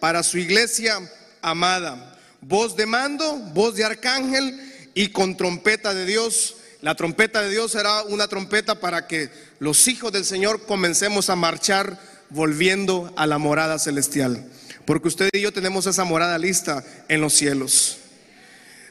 Para 0.00 0.22
su 0.22 0.38
iglesia 0.38 1.00
amada. 1.42 2.16
Voz 2.40 2.76
de 2.76 2.86
mando, 2.86 3.36
voz 3.52 3.74
de 3.74 3.84
arcángel 3.84 4.90
y 4.94 5.08
con 5.08 5.36
trompeta 5.36 5.92
de 5.94 6.06
Dios 6.06 6.56
la 6.82 6.96
trompeta 6.96 7.40
de 7.40 7.50
Dios 7.50 7.70
será 7.70 8.02
una 8.02 8.26
trompeta 8.26 8.80
para 8.80 9.06
que 9.06 9.30
los 9.60 9.86
hijos 9.86 10.10
del 10.10 10.24
Señor 10.24 10.66
comencemos 10.66 11.30
a 11.30 11.36
marchar 11.36 11.96
volviendo 12.28 13.12
a 13.16 13.24
la 13.28 13.38
morada 13.38 13.78
celestial. 13.78 14.50
Porque 14.84 15.06
usted 15.06 15.28
y 15.32 15.42
yo 15.42 15.52
tenemos 15.52 15.86
esa 15.86 16.02
morada 16.02 16.36
lista 16.38 16.84
en 17.08 17.20
los 17.20 17.34
cielos. 17.34 17.98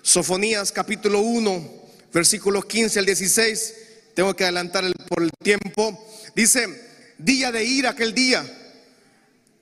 Sofonías 0.02 0.72
capítulo 0.72 1.20
1, 1.20 1.70
versículos 2.14 2.64
15 2.64 3.00
al 3.00 3.06
16. 3.08 3.74
Tengo 4.16 4.34
que 4.38 4.46
adelantar 4.46 4.86
por 5.10 5.24
el 5.24 5.32
tiempo. 5.44 6.02
Dice, 6.34 7.14
día 7.18 7.52
de 7.52 7.66
ira 7.66 7.90
aquel 7.90 8.14
día. 8.14 8.46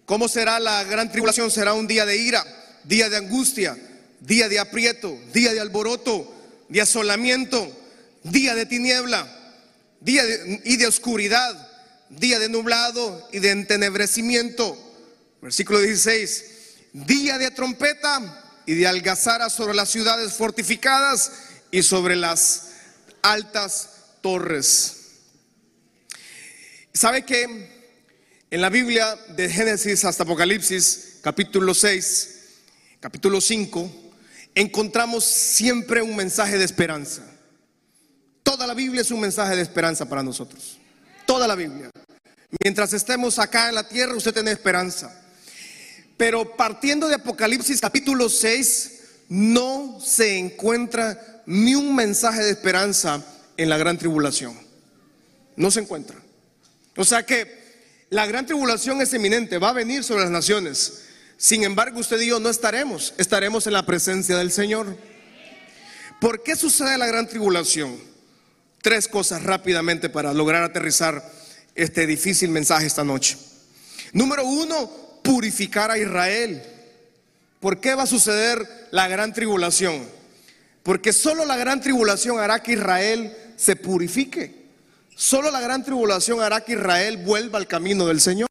¿Cómo 0.06 0.28
será 0.28 0.60
la 0.60 0.84
gran 0.84 1.12
tribulación? 1.12 1.50
Será 1.50 1.74
un 1.74 1.88
día 1.88 2.06
de 2.06 2.16
ira, 2.16 2.46
día 2.90 3.10
de 3.10 3.18
angustia, 3.18 3.78
día 4.20 4.50
de 4.50 4.58
aprieto, 4.58 5.16
día 5.32 5.54
de 5.54 5.60
alboroto, 5.60 6.36
de 6.68 6.82
asolamiento 6.82 7.80
día 8.24 8.56
de 8.56 8.66
tiniebla, 8.66 9.28
día 10.02 10.24
y 10.64 10.78
de 10.78 10.88
oscuridad, 10.88 11.68
día 12.10 12.40
de 12.40 12.50
nublado 12.50 13.28
y 13.32 13.40
de 13.40 13.52
entenebrecimiento. 13.52 14.78
Versículo 15.42 15.80
16, 15.80 16.46
día 16.94 17.38
de 17.38 17.52
trompeta 17.52 18.62
y 18.66 18.76
de 18.76 18.88
algazara 18.88 19.50
sobre 19.50 19.74
las 19.74 19.90
ciudades 19.90 20.34
fortificadas 20.34 21.32
y 21.72 21.84
sobre 21.84 22.16
las 22.16 22.72
altas 23.22 23.90
torres. 24.22 24.96
¿Sabe 26.94 27.24
que 27.24 27.70
en 28.52 28.62
la 28.62 28.70
Biblia 28.70 29.16
de 29.30 29.50
Génesis 29.50 30.04
hasta 30.04 30.24
Apocalipsis, 30.24 31.20
capítulo 31.22 31.74
6, 31.74 32.39
capítulo 33.00 33.39
5, 33.39 33.89
encontramos 34.56 35.24
siempre 35.24 36.02
un 36.02 36.16
mensaje 36.16 36.58
de 36.58 36.66
esperanza? 36.66 37.24
Toda 38.43 38.68
la 38.68 38.74
Biblia 38.74 39.02
es 39.02 39.12
un 39.12 39.22
mensaje 39.22 39.56
de 39.56 39.62
esperanza 39.62 40.08
para 40.08 40.24
nosotros. 40.24 40.78
Toda 41.26 41.47
la 41.47 41.56
Biblia. 41.56 41.89
Mientras 42.64 42.93
estemos 42.93 43.39
acá 43.39 43.70
en 43.70 43.76
la 43.76 43.88
tierra, 43.88 44.16
usted 44.16 44.34
tiene 44.34 44.52
esperanza. 44.52 45.16
Pero 46.18 46.56
partiendo 46.58 47.08
de 47.08 47.16
Apocalipsis 47.16 47.80
capítulo 47.80 48.28
6, 48.28 49.00
no 49.30 50.00
se 50.04 50.38
encuentra 50.38 51.43
ni 51.45 51.76
un 51.76 51.95
mensaje 51.95 52.43
de 52.43 52.50
esperanza 52.50 53.24
en 53.56 53.70
la 53.70 53.78
gran 53.78 53.97
tribulación. 53.97 54.58
No 55.56 55.72
se 55.72 55.82
encuentra. 55.82 56.18
O 56.95 57.06
sea 57.06 57.26
que 57.26 58.06
la 58.10 58.26
gran 58.26 58.45
tribulación 58.45 59.02
es 59.02 59.14
eminente, 59.14 59.60
va 59.60 59.70
a 59.70 59.74
venir 59.74 60.04
sobre 60.04 60.24
las 60.24 60.32
naciones. 60.32 61.04
Sin 61.42 61.64
embargo, 61.64 62.02
usted 62.02 62.20
y 62.20 62.28
yo 62.28 62.42
no 62.42 62.50
estaremos, 62.50 63.14
estaremos 63.18 63.66
en 63.66 63.72
la 63.72 63.86
presencia 63.86 64.36
del 64.36 64.52
Señor. 64.52 64.98
¿Por 66.20 66.44
qué 66.44 66.58
sucede 66.58 66.98
la 66.98 67.08
gran 67.08 67.30
tribulación? 67.30 67.98
Tres 68.82 69.08
cosas 69.08 69.44
rápidamente 69.44 70.10
para 70.10 70.34
lograr 70.34 70.64
aterrizar 70.64 71.24
este 71.76 72.06
difícil 72.06 72.50
mensaje 72.50 72.88
esta 72.88 73.06
noche. 73.06 73.38
Número 74.12 74.44
uno, 74.44 74.92
purificar 75.24 75.90
a 75.92 75.98
Israel. 75.98 76.62
¿Por 77.62 77.80
qué 77.80 77.96
va 77.96 78.04
a 78.04 78.08
suceder 78.08 78.90
la 78.92 79.08
gran 79.08 79.32
tribulación? 79.32 80.06
Porque 80.84 81.14
solo 81.14 81.46
la 81.46 81.56
gran 81.56 81.80
tribulación 81.80 82.38
hará 82.38 82.62
que 82.62 82.74
Israel 82.74 83.34
se 83.56 83.78
purifique. 83.78 84.66
Solo 85.16 85.52
la 85.52 85.62
gran 85.62 85.86
tribulación 85.86 86.42
hará 86.42 86.66
que 86.66 86.74
Israel 86.74 87.16
vuelva 87.16 87.60
al 87.60 87.68
camino 87.68 88.06
del 88.08 88.20
Señor. 88.20 88.50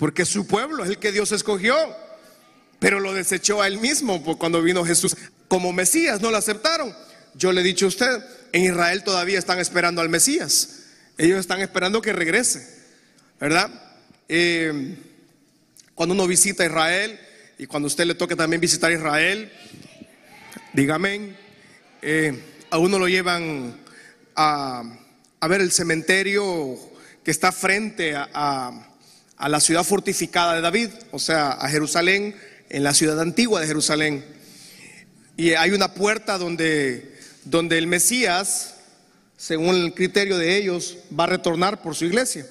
Porque 0.00 0.24
su 0.24 0.46
pueblo 0.46 0.82
es 0.82 0.90
el 0.90 0.98
que 0.98 1.12
Dios 1.12 1.30
escogió. 1.30 1.76
Pero 2.80 2.98
lo 2.98 3.12
desechó 3.12 3.62
a 3.62 3.68
él 3.68 3.78
mismo 3.78 4.22
cuando 4.38 4.62
vino 4.62 4.84
Jesús. 4.84 5.16
Como 5.46 5.72
Mesías 5.72 6.20
no 6.20 6.32
lo 6.32 6.38
aceptaron. 6.38 6.92
Yo 7.34 7.52
le 7.52 7.60
he 7.60 7.64
dicho 7.64 7.84
a 7.84 7.88
usted, 7.88 8.24
en 8.52 8.64
Israel 8.64 9.04
todavía 9.04 9.38
están 9.38 9.60
esperando 9.60 10.00
al 10.00 10.08
Mesías. 10.08 10.86
Ellos 11.18 11.38
están 11.38 11.60
esperando 11.60 12.02
que 12.02 12.12
regrese. 12.12 12.66
¿Verdad? 13.38 13.70
Eh, 14.28 14.96
cuando 15.94 16.14
uno 16.14 16.26
visita 16.26 16.64
Israel, 16.64 17.20
y 17.58 17.66
cuando 17.66 17.88
usted 17.88 18.06
le 18.06 18.14
toque 18.14 18.34
también 18.34 18.58
visitar 18.58 18.90
Israel, 18.90 19.52
dígame, 20.72 21.34
eh, 22.00 22.42
a 22.70 22.78
uno 22.78 22.98
lo 22.98 23.06
llevan 23.06 23.78
a, 24.34 24.82
ver 25.46 25.60
el 25.60 25.70
cementerio 25.70 26.78
que 27.22 27.30
está 27.30 27.52
frente 27.52 28.14
a, 28.16 28.89
la 29.48 29.60
ciudad 29.60 29.84
fortificada 29.84 30.54
de 30.54 30.60
David, 30.60 30.90
o 31.10 31.18
sea, 31.18 31.52
a 31.52 31.68
Jerusalén, 31.68 32.36
en 32.68 32.84
la 32.84 32.94
ciudad 32.94 33.20
antigua 33.20 33.60
de 33.60 33.66
Jerusalén. 33.66 34.24
Y 35.36 35.52
hay 35.52 35.70
una 35.70 35.94
puerta 35.94 36.38
donde, 36.38 37.14
donde 37.44 37.78
el 37.78 37.86
Mesías, 37.86 38.74
según 39.36 39.74
el 39.74 39.94
criterio 39.94 40.38
de 40.38 40.56
ellos, 40.56 40.98
va 41.18 41.24
a 41.24 41.28
retornar 41.28 41.82
por 41.82 41.94
su 41.94 42.04
iglesia. 42.04 42.46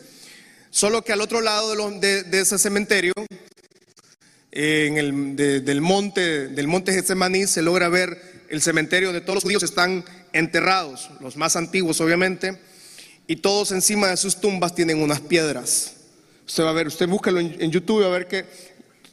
Solo 0.71 1.03
que 1.03 1.13
al 1.13 1.21
otro 1.21 1.41
lado 1.41 1.75
de, 1.99 2.25
ese 2.31 2.57
cementerio 2.59 3.13
en 4.51 4.97
el, 4.97 5.35
del 5.35 5.81
monte 5.81 6.47
del 6.47 6.67
monte 6.67 6.91
Getsemaní 6.91 7.45
se 7.45 7.61
logra 7.61 7.87
ver 7.87 8.45
el 8.49 8.61
cementerio 8.61 9.13
de 9.13 9.21
todos 9.21 9.35
los 9.35 9.43
judíos 9.43 9.63
están 9.63 10.03
enterrados, 10.33 11.09
los 11.21 11.37
más 11.37 11.55
antiguos 11.55 12.01
obviamente, 12.01 12.59
y 13.27 13.37
todos 13.37 13.71
encima 13.71 14.07
de 14.07 14.17
sus 14.17 14.41
tumbas 14.41 14.73
tienen 14.73 15.01
unas 15.01 15.21
piedras. 15.21 15.93
Usted 16.49 16.63
va 16.63 16.71
a 16.71 16.73
ver, 16.73 16.87
usted 16.87 17.07
búsquelo 17.07 17.39
en, 17.39 17.71
YouTube, 17.71 18.01
va 18.01 18.07
a 18.07 18.09
ver 18.09 18.27
que 18.27 18.43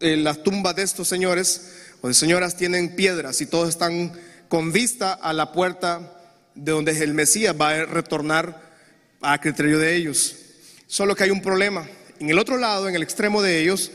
eh, 0.00 0.16
las 0.16 0.42
tumbas 0.42 0.74
de 0.74 0.84
estos 0.84 1.06
señores 1.06 1.70
o 2.00 2.08
de 2.08 2.14
señoras 2.14 2.56
tienen 2.56 2.96
piedras 2.96 3.42
y 3.42 3.46
todos 3.46 3.68
están 3.68 4.18
con 4.48 4.72
vista 4.72 5.12
a 5.12 5.34
la 5.34 5.52
puerta 5.52 6.18
de 6.54 6.72
donde 6.72 6.92
el 6.92 7.12
Mesías 7.12 7.54
va 7.60 7.72
a 7.72 7.84
retornar 7.84 8.62
a 9.20 9.38
criterio 9.38 9.78
de 9.78 9.96
ellos. 9.96 10.34
Solo 10.86 11.14
que 11.14 11.24
hay 11.24 11.30
un 11.30 11.42
problema. 11.42 11.86
En 12.20 12.30
el 12.30 12.38
otro 12.38 12.56
lado, 12.56 12.88
en 12.88 12.94
el 12.94 13.02
extremo 13.02 13.42
de 13.42 13.60
ellos, 13.60 13.90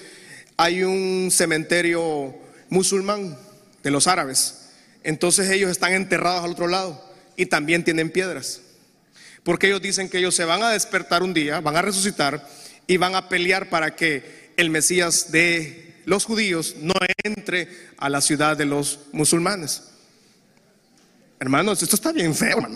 hay 0.56 0.84
un 0.84 1.30
cementerio 1.32 2.36
musulmán 2.70 3.36
de 3.82 3.90
los 3.90 4.06
árabes. 4.06 4.70
Entonces 5.02 5.50
ellos 5.50 5.72
están 5.72 5.94
enterrados 5.94 6.44
al 6.44 6.52
otro 6.52 6.68
lado 6.68 7.04
y 7.36 7.48
también 7.48 7.84
tienen 7.84 8.12
piedras. 8.12 8.62
Porque 9.42 9.66
ellos 9.66 9.82
dicen 9.82 10.10
que 10.10 10.20
ellos 10.20 10.36
se 10.36 10.46
van 10.46 10.62
a 10.62 10.70
despertar 10.70 11.24
un 11.24 11.34
día, 11.34 11.60
van 11.60 11.76
a 11.76 11.82
resucitar 11.82 12.48
y 12.92 12.98
van 12.98 13.16
a 13.16 13.30
pelear 13.30 13.70
para 13.70 13.96
que 13.96 14.52
el 14.58 14.70
Mesías 14.70 15.32
de 15.32 15.96
los 16.04 16.26
judíos 16.26 16.76
no 16.82 16.94
entre 17.24 17.70
a 17.98 18.10
la 18.10 18.20
ciudad 18.20 18.58
de 18.58 18.66
los 18.66 19.00
musulmanes. 19.14 19.84
Hermanos, 21.40 21.82
esto 21.82 21.96
está 21.96 22.12
bien 22.12 22.36
feo, 22.36 22.58
hermano. 22.58 22.76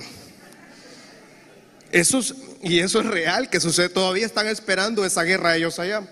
Eso 1.91 2.21
y 2.63 2.79
eso 2.79 3.01
es 3.01 3.07
real 3.07 3.49
que 3.49 3.59
sucede. 3.59 3.89
Todavía 3.89 4.25
están 4.25 4.47
esperando 4.47 5.03
esa 5.03 5.23
guerra 5.23 5.57
ellos 5.57 5.79
allá. 5.79 6.07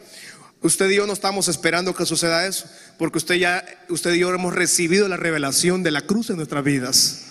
Usted 0.62 0.89
y 0.89 0.95
yo 0.95 1.08
no 1.08 1.14
estamos 1.14 1.47
esperando 1.47 1.95
que 1.95 2.06
suceda 2.06 2.45
eso, 2.45 2.66
porque 2.97 3.20
usted 3.20 3.36
ya, 3.36 3.64
usted 3.88 4.16
y 4.16 4.20
yo 4.20 4.34
hemos 4.34 4.54
recibido 4.54 5.08
la 5.08 5.16
revelación 5.16 5.82
de 5.82 5.91
la 5.91 6.01
cruz 6.01 6.30
en 6.30 6.36
nuestras 6.36 6.66
vidas. 6.66 7.22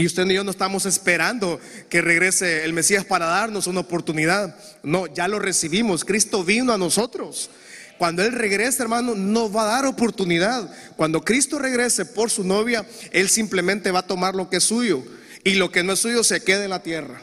Y 0.00 0.06
usted 0.06 0.26
y 0.30 0.32
yo 0.32 0.44
no 0.44 0.50
estamos 0.50 0.86
esperando 0.86 1.60
que 1.90 2.00
regrese 2.00 2.64
el 2.64 2.72
Mesías 2.72 3.04
para 3.04 3.26
darnos 3.26 3.66
una 3.66 3.80
oportunidad. 3.80 4.56
No, 4.82 5.06
ya 5.06 5.28
lo 5.28 5.38
recibimos. 5.38 6.06
Cristo 6.06 6.42
vino 6.42 6.72
a 6.72 6.78
nosotros. 6.78 7.50
Cuando 7.98 8.22
Él 8.22 8.32
regrese, 8.32 8.82
hermano, 8.82 9.14
no 9.14 9.52
va 9.52 9.64
a 9.64 9.74
dar 9.74 9.84
oportunidad. 9.84 10.74
Cuando 10.96 11.20
Cristo 11.22 11.58
regrese 11.58 12.06
por 12.06 12.30
su 12.30 12.44
novia, 12.44 12.86
Él 13.10 13.28
simplemente 13.28 13.90
va 13.90 13.98
a 13.98 14.06
tomar 14.06 14.34
lo 14.34 14.48
que 14.48 14.56
es 14.56 14.64
suyo. 14.64 15.04
Y 15.44 15.56
lo 15.56 15.70
que 15.70 15.82
no 15.82 15.92
es 15.92 15.98
suyo 15.98 16.24
se 16.24 16.42
queda 16.42 16.64
en 16.64 16.70
la 16.70 16.82
tierra. 16.82 17.20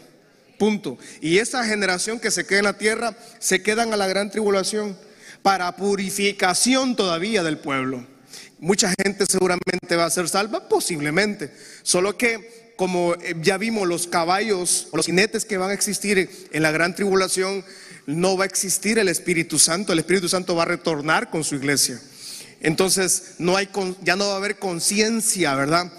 Punto. 0.59 0.99
Y 1.19 1.39
esa 1.39 1.65
generación 1.65 2.19
que 2.19 2.29
se 2.29 2.45
queda 2.45 2.59
en 2.59 2.65
la 2.65 2.77
tierra, 2.77 3.17
se 3.39 3.63
quedan 3.63 3.91
a 3.91 3.97
la 3.97 4.05
gran 4.05 4.29
tribulación 4.29 4.95
para 5.41 5.75
purificación 5.75 6.95
todavía 6.95 7.41
del 7.41 7.57
pueblo. 7.57 8.05
Mucha 8.59 8.91
gente 9.03 9.25
seguramente 9.27 9.95
va 9.95 10.05
a 10.05 10.09
ser 10.09 10.27
salva, 10.27 10.67
posiblemente. 10.67 11.51
Solo 11.83 12.17
que 12.17 12.56
como 12.77 13.15
eh, 13.15 13.35
ya 13.41 13.57
vimos 13.57 13.87
los 13.87 14.07
caballos, 14.07 14.87
los 14.93 15.07
jinetes 15.07 15.43
que 15.43 15.57
van 15.57 15.71
a 15.71 15.73
existir 15.73 16.47
en 16.51 16.63
la 16.63 16.71
gran 16.71 16.95
tribulación, 16.95 17.65
no 18.05 18.37
va 18.37 18.45
a 18.45 18.47
existir 18.47 18.99
el 18.99 19.09
Espíritu 19.09 19.59
Santo. 19.59 19.91
El 19.91 19.99
Espíritu 19.99 20.29
Santo 20.29 20.55
va 20.55 20.63
a 20.63 20.67
retornar 20.67 21.29
con 21.29 21.43
su 21.43 21.55
iglesia. 21.55 21.99
Entonces 22.61 23.35
no 23.39 23.57
hay, 23.57 23.67
ya 24.03 24.15
no 24.15 24.27
va 24.27 24.33
a 24.33 24.37
haber 24.37 24.57
conciencia, 24.57 25.55
¿verdad? 25.55 25.91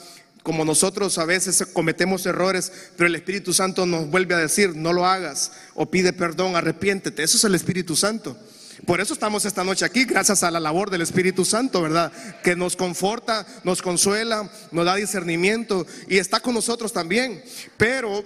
Como 0.42 0.64
nosotros 0.64 1.18
a 1.18 1.26
veces 1.26 1.62
cometemos 1.72 2.24
errores, 2.24 2.72
pero 2.96 3.08
el 3.08 3.14
Espíritu 3.16 3.52
Santo 3.52 3.84
nos 3.84 4.08
vuelve 4.08 4.34
a 4.34 4.38
decir, 4.38 4.74
no 4.74 4.92
lo 4.92 5.04
hagas, 5.04 5.52
o 5.74 5.90
pide 5.90 6.12
perdón, 6.12 6.56
arrepiéntete. 6.56 7.22
Eso 7.22 7.36
es 7.36 7.44
el 7.44 7.54
Espíritu 7.54 7.96
Santo. 7.96 8.38
Por 8.86 9.00
eso 9.00 9.12
estamos 9.12 9.44
esta 9.44 9.64
noche 9.64 9.84
aquí, 9.84 10.04
gracias 10.04 10.42
a 10.42 10.50
la 10.50 10.60
labor 10.60 10.90
del 10.90 11.02
Espíritu 11.02 11.44
Santo, 11.44 11.82
¿verdad? 11.82 12.12
Que 12.42 12.54
nos 12.54 12.76
conforta, 12.76 13.46
nos 13.64 13.82
consuela, 13.82 14.50
nos 14.70 14.84
da 14.84 14.94
discernimiento 14.94 15.86
y 16.08 16.18
está 16.18 16.40
con 16.40 16.54
nosotros 16.54 16.92
también. 16.92 17.42
Pero 17.76 18.24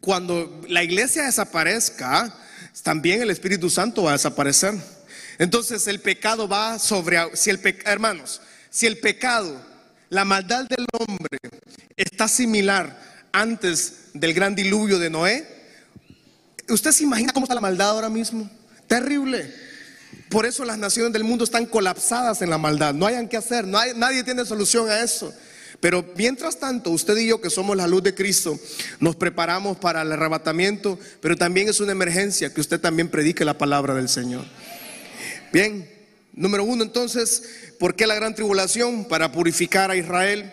cuando 0.00 0.62
la 0.68 0.82
iglesia 0.82 1.24
desaparezca, 1.24 2.34
también 2.82 3.22
el 3.22 3.30
Espíritu 3.30 3.70
Santo 3.70 4.04
va 4.04 4.10
a 4.10 4.14
desaparecer. 4.14 4.74
Entonces 5.38 5.86
el 5.86 6.00
pecado 6.00 6.48
va 6.48 6.78
sobre, 6.78 7.18
si 7.36 7.50
el 7.50 7.60
hermanos, 7.84 8.40
si 8.70 8.86
el 8.86 8.98
pecado, 8.98 9.60
la 10.08 10.24
maldad 10.24 10.66
del 10.66 10.86
hombre 10.92 11.38
está 11.96 12.28
similar 12.28 13.28
antes 13.32 14.10
del 14.14 14.32
gran 14.32 14.54
diluvio 14.54 14.98
de 14.98 15.10
Noé, 15.10 15.46
¿usted 16.68 16.92
se 16.92 17.02
imagina 17.02 17.32
cómo 17.32 17.44
está 17.44 17.54
la 17.54 17.60
maldad 17.60 17.90
ahora 17.90 18.08
mismo? 18.08 18.48
Terrible. 18.86 19.63
Por 20.34 20.46
eso 20.46 20.64
las 20.64 20.78
naciones 20.78 21.12
del 21.12 21.22
mundo 21.22 21.44
están 21.44 21.64
colapsadas 21.64 22.42
en 22.42 22.50
la 22.50 22.58
maldad. 22.58 22.92
No 22.92 23.06
hayan 23.06 23.28
que 23.28 23.36
hacer, 23.36 23.66
hay, 23.76 23.92
nadie 23.94 24.24
tiene 24.24 24.44
solución 24.44 24.90
a 24.90 25.00
eso. 25.00 25.32
Pero 25.78 26.04
mientras 26.16 26.58
tanto, 26.58 26.90
usted 26.90 27.16
y 27.18 27.28
yo 27.28 27.40
que 27.40 27.50
somos 27.50 27.76
la 27.76 27.86
luz 27.86 28.02
de 28.02 28.16
Cristo, 28.16 28.58
nos 28.98 29.14
preparamos 29.14 29.76
para 29.76 30.02
el 30.02 30.10
arrebatamiento, 30.10 30.98
pero 31.20 31.36
también 31.36 31.68
es 31.68 31.78
una 31.78 31.92
emergencia 31.92 32.52
que 32.52 32.60
usted 32.60 32.80
también 32.80 33.10
predique 33.10 33.44
la 33.44 33.56
palabra 33.56 33.94
del 33.94 34.08
Señor. 34.08 34.44
Bien, 35.52 35.88
número 36.32 36.64
uno 36.64 36.82
entonces, 36.82 37.44
¿por 37.78 37.94
qué 37.94 38.04
la 38.08 38.16
gran 38.16 38.34
tribulación? 38.34 39.04
Para 39.04 39.30
purificar 39.30 39.92
a 39.92 39.96
Israel. 39.96 40.52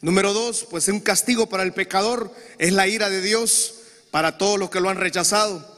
Número 0.00 0.32
dos, 0.32 0.66
pues 0.68 0.88
es 0.88 0.92
un 0.92 0.98
castigo 0.98 1.48
para 1.48 1.62
el 1.62 1.72
pecador, 1.72 2.34
es 2.58 2.72
la 2.72 2.88
ira 2.88 3.08
de 3.10 3.22
Dios 3.22 3.74
para 4.10 4.38
todos 4.38 4.58
los 4.58 4.70
que 4.70 4.80
lo 4.80 4.90
han 4.90 4.96
rechazado. 4.96 5.72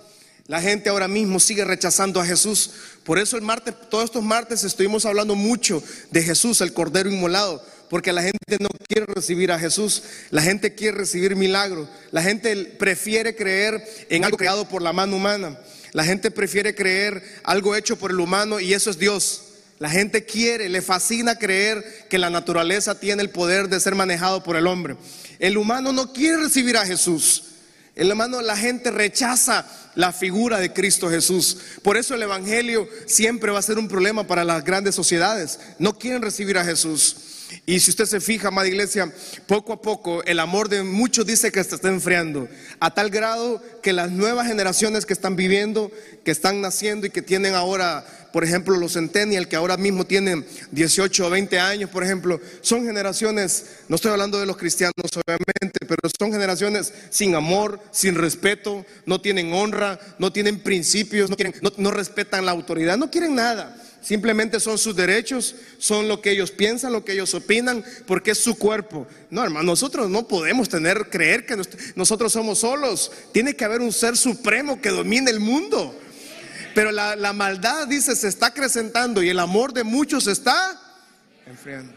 La 0.49 0.62
gente 0.62 0.91
ahora 0.91 1.09
mismo 1.09 1.41
sigue 1.41 1.64
rechazando 1.64 2.20
a 2.20 2.24
Jesús. 2.24 2.70
Por 3.07 3.21
eso 3.21 3.37
el 3.37 3.43
martes, 3.43 3.73
todos 3.89 4.07
estos 4.07 4.25
martes 4.25 4.65
estuvimos 4.65 5.07
hablando 5.07 5.37
mucho 5.37 5.81
de 6.11 6.23
Jesús, 6.23 6.61
el 6.61 6.73
Cordero 6.73 7.09
Inmolado, 7.09 7.65
porque 7.89 8.13
la 8.13 8.23
gente 8.23 8.57
no 8.59 8.69
quiere 8.89 9.07
recibir 9.07 9.53
a 9.53 9.61
Jesús, 9.61 10.03
la 10.31 10.43
gente 10.43 10.75
quiere 10.75 10.99
recibir 10.99 11.37
milagros, 11.37 11.89
la 12.11 12.21
gente 12.21 12.57
prefiere 12.57 13.37
creer 13.37 13.81
en 14.11 14.25
algo 14.25 14.37
creado 14.37 14.69
por 14.69 14.83
la 14.83 14.93
mano 14.93 15.15
humana, 15.17 15.57
la 15.93 16.05
gente 16.05 16.33
prefiere 16.33 16.75
creer 16.75 17.23
algo 17.45 17.77
hecho 17.77 17.97
por 17.97 18.11
el 18.11 18.19
humano 18.19 18.59
y 18.59 18.75
eso 18.75 18.91
es 18.91 18.99
Dios. 18.99 19.43
La 19.79 19.91
gente 19.91 20.25
quiere, 20.25 20.69
le 20.69 20.83
fascina 20.83 21.39
creer 21.39 22.07
que 22.09 22.19
la 22.19 22.31
naturaleza 22.31 22.99
tiene 22.99 23.23
el 23.23 23.31
poder 23.31 23.69
de 23.69 23.79
ser 23.79 23.95
manejado 23.95 24.43
por 24.43 24.57
el 24.57 24.67
hombre. 24.67 24.97
El 25.39 25.59
humano 25.59 25.93
no 25.93 26.13
quiere 26.13 26.39
recibir 26.39 26.77
a 26.77 26.87
Jesús. 26.87 27.45
El 27.97 28.11
hermano, 28.11 28.43
la 28.43 28.57
gente 28.59 28.91
rechaza 28.91 29.67
la 29.95 30.13
figura 30.13 30.61
de 30.61 30.75
Cristo 30.75 31.09
Jesús. 31.09 31.57
Por 31.83 31.97
eso 31.97 32.15
el 32.15 32.23
Evangelio 32.23 32.87
siempre 33.07 33.51
va 33.51 33.59
a 33.59 33.63
ser 33.63 33.79
un 33.79 33.89
problema 33.89 34.27
para 34.27 34.45
las 34.45 34.63
grandes 34.63 34.95
sociedades. 34.95 35.59
No 35.79 35.99
quieren 35.99 36.21
recibir 36.21 36.59
a 36.59 36.65
Jesús. 36.65 37.17
Y 37.65 37.81
si 37.81 37.91
usted 37.91 38.07
se 38.07 38.21
fija, 38.21 38.49
amada 38.49 38.69
iglesia, 38.69 39.13
poco 39.47 39.73
a 39.73 39.81
poco 39.81 40.23
el 40.25 40.39
amor 40.41 40.69
de 40.69 40.83
muchos 40.83 41.27
dice 41.27 41.53
que 41.53 41.63
se 41.63 41.77
está 41.77 41.89
enfriando, 41.89 42.49
a 42.81 42.95
tal 42.95 43.11
grado 43.11 43.63
que 43.83 43.93
las 43.93 44.11
nuevas 44.11 44.47
generaciones 44.47 45.07
que 45.07 45.13
están 45.13 45.37
viviendo, 45.37 45.91
que 46.25 46.31
están 46.31 46.61
naciendo 46.61 47.07
y 47.07 47.11
que 47.11 47.23
tienen 47.23 47.55
ahora, 47.55 48.05
por 48.33 48.45
ejemplo, 48.45 48.77
los 48.77 48.95
centennial, 48.95 49.49
que 49.49 49.57
ahora 49.57 49.77
mismo 49.77 50.05
tienen 50.05 50.47
18 50.73 51.27
o 51.27 51.31
20 51.31 51.59
años, 51.59 51.91
por 51.91 52.03
ejemplo, 52.03 52.41
son 52.63 52.85
generaciones, 52.85 53.67
no 53.89 53.97
estoy 53.97 54.13
hablando 54.13 54.39
de 54.41 54.47
los 54.47 54.57
cristianos 54.57 54.95
obviamente, 55.15 55.87
pero 55.87 56.01
son 56.19 56.33
generaciones 56.33 56.93
sin 57.11 57.35
amor, 57.35 57.81
sin 57.93 58.15
respeto, 58.15 58.85
no 59.07 59.21
tienen 59.21 59.53
honra, 59.53 59.99
no 60.19 60.33
tienen 60.33 60.61
principios, 60.61 61.31
no, 61.31 61.37
no 61.77 61.91
respetan 61.91 62.45
la 62.45 62.53
autoridad, 62.53 62.97
no 62.97 63.11
quieren 63.11 63.35
nada. 63.35 63.77
Simplemente 64.07 64.61
son 64.61 64.79
sus 64.79 64.95
derechos, 64.95 65.57
son 65.79 66.07
lo 66.07 66.23
que 66.23 66.31
ellos 66.31 66.53
piensan, 66.53 66.93
lo 66.93 67.05
que 67.05 67.15
ellos 67.15 67.35
opinan, 67.35 67.85
porque 68.07 68.31
es 68.31 68.39
su 68.39 68.57
cuerpo. 68.57 69.05
No, 69.31 69.43
hermano, 69.43 69.67
nosotros 69.67 70.09
no 70.09 70.29
podemos 70.29 70.69
tener, 70.69 71.11
creer 71.11 71.45
que 71.45 71.61
nosotros 71.97 72.33
somos 72.33 72.61
solos. 72.61 73.11
Tiene 73.33 73.57
que 73.57 73.65
haber 73.65 73.81
un 73.81 73.93
ser 73.93 74.17
supremo 74.17 74.81
que 74.81 74.91
domine 74.91 75.29
el 75.33 75.41
mundo. 75.41 75.93
Pero 76.73 76.93
la, 76.93 77.33
maldad, 77.33 77.89
dice, 77.89 78.15
se 78.15 78.29
está 78.29 78.47
acrecentando 78.47 79.25
y 79.25 79.29
el 79.29 79.41
amor 79.41 79.73
de 79.73 79.83
muchos 79.83 80.29
está 80.29 80.81
enfriando. 81.45 81.93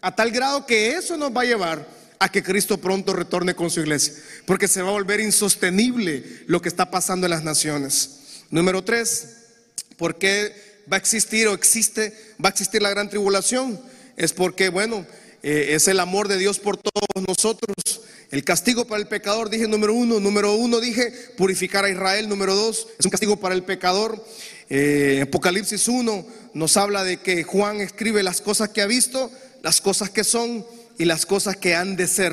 A 0.00 0.16
tal 0.16 0.30
grado 0.30 0.64
que 0.64 0.92
eso 0.92 1.18
nos 1.18 1.30
va 1.30 1.42
a 1.42 1.44
llevar 1.44 1.86
a 2.20 2.30
que 2.30 2.42
Cristo 2.42 2.78
pronto 2.78 3.12
retorne 3.12 3.54
con 3.54 3.68
su 3.68 3.80
iglesia. 3.80 4.14
Porque 4.46 4.66
se 4.66 4.80
va 4.80 4.88
a 4.88 4.92
volver 4.92 5.20
insostenible 5.20 6.24
lo 6.46 6.62
que 6.62 6.70
está 6.70 6.90
pasando 6.90 7.26
en 7.26 7.32
las 7.32 7.44
naciones. 7.44 8.44
Número 8.48 8.82
tres, 8.82 9.28
¿por 9.98 10.16
qué? 10.16 10.73
Va 10.90 10.96
a 10.96 11.00
existir 11.00 11.48
o 11.48 11.54
existe, 11.54 12.12
va 12.42 12.48
a 12.48 12.52
existir 12.52 12.82
la 12.82 12.90
gran 12.90 13.08
tribulación, 13.08 13.80
es 14.16 14.32
porque, 14.32 14.68
bueno, 14.68 15.06
eh, 15.42 15.74
es 15.74 15.88
el 15.88 16.00
amor 16.00 16.28
de 16.28 16.38
Dios 16.38 16.58
por 16.58 16.78
todos 16.78 17.28
nosotros. 17.28 17.74
El 18.30 18.44
castigo 18.44 18.86
para 18.86 19.02
el 19.02 19.08
pecador, 19.08 19.50
dije 19.50 19.68
número 19.68 19.92
uno. 19.92 20.18
Número 20.18 20.54
uno, 20.54 20.80
dije 20.80 21.12
purificar 21.36 21.84
a 21.84 21.90
Israel. 21.90 22.30
Número 22.30 22.54
dos, 22.54 22.88
es 22.98 23.04
un 23.04 23.10
castigo 23.10 23.36
para 23.36 23.54
el 23.54 23.62
pecador. 23.62 24.24
Eh, 24.70 25.20
Apocalipsis 25.22 25.86
1 25.86 26.26
nos 26.54 26.76
habla 26.78 27.04
de 27.04 27.18
que 27.18 27.44
Juan 27.44 27.82
escribe 27.82 28.22
las 28.22 28.40
cosas 28.40 28.70
que 28.70 28.80
ha 28.80 28.86
visto, 28.86 29.30
las 29.62 29.82
cosas 29.82 30.08
que 30.08 30.24
son 30.24 30.66
y 30.98 31.04
las 31.04 31.26
cosas 31.26 31.56
que 31.58 31.74
han 31.74 31.94
de 31.96 32.08
ser. 32.08 32.32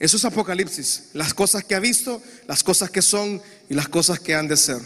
Eso 0.00 0.16
es 0.16 0.24
Apocalipsis. 0.24 1.10
Las 1.12 1.34
cosas 1.34 1.62
que 1.62 1.76
ha 1.76 1.80
visto, 1.80 2.20
las 2.48 2.64
cosas 2.64 2.90
que 2.90 3.00
son 3.00 3.40
y 3.68 3.74
las 3.74 3.88
cosas 3.88 4.18
que 4.18 4.34
han 4.34 4.48
de 4.48 4.56
ser. 4.56 4.80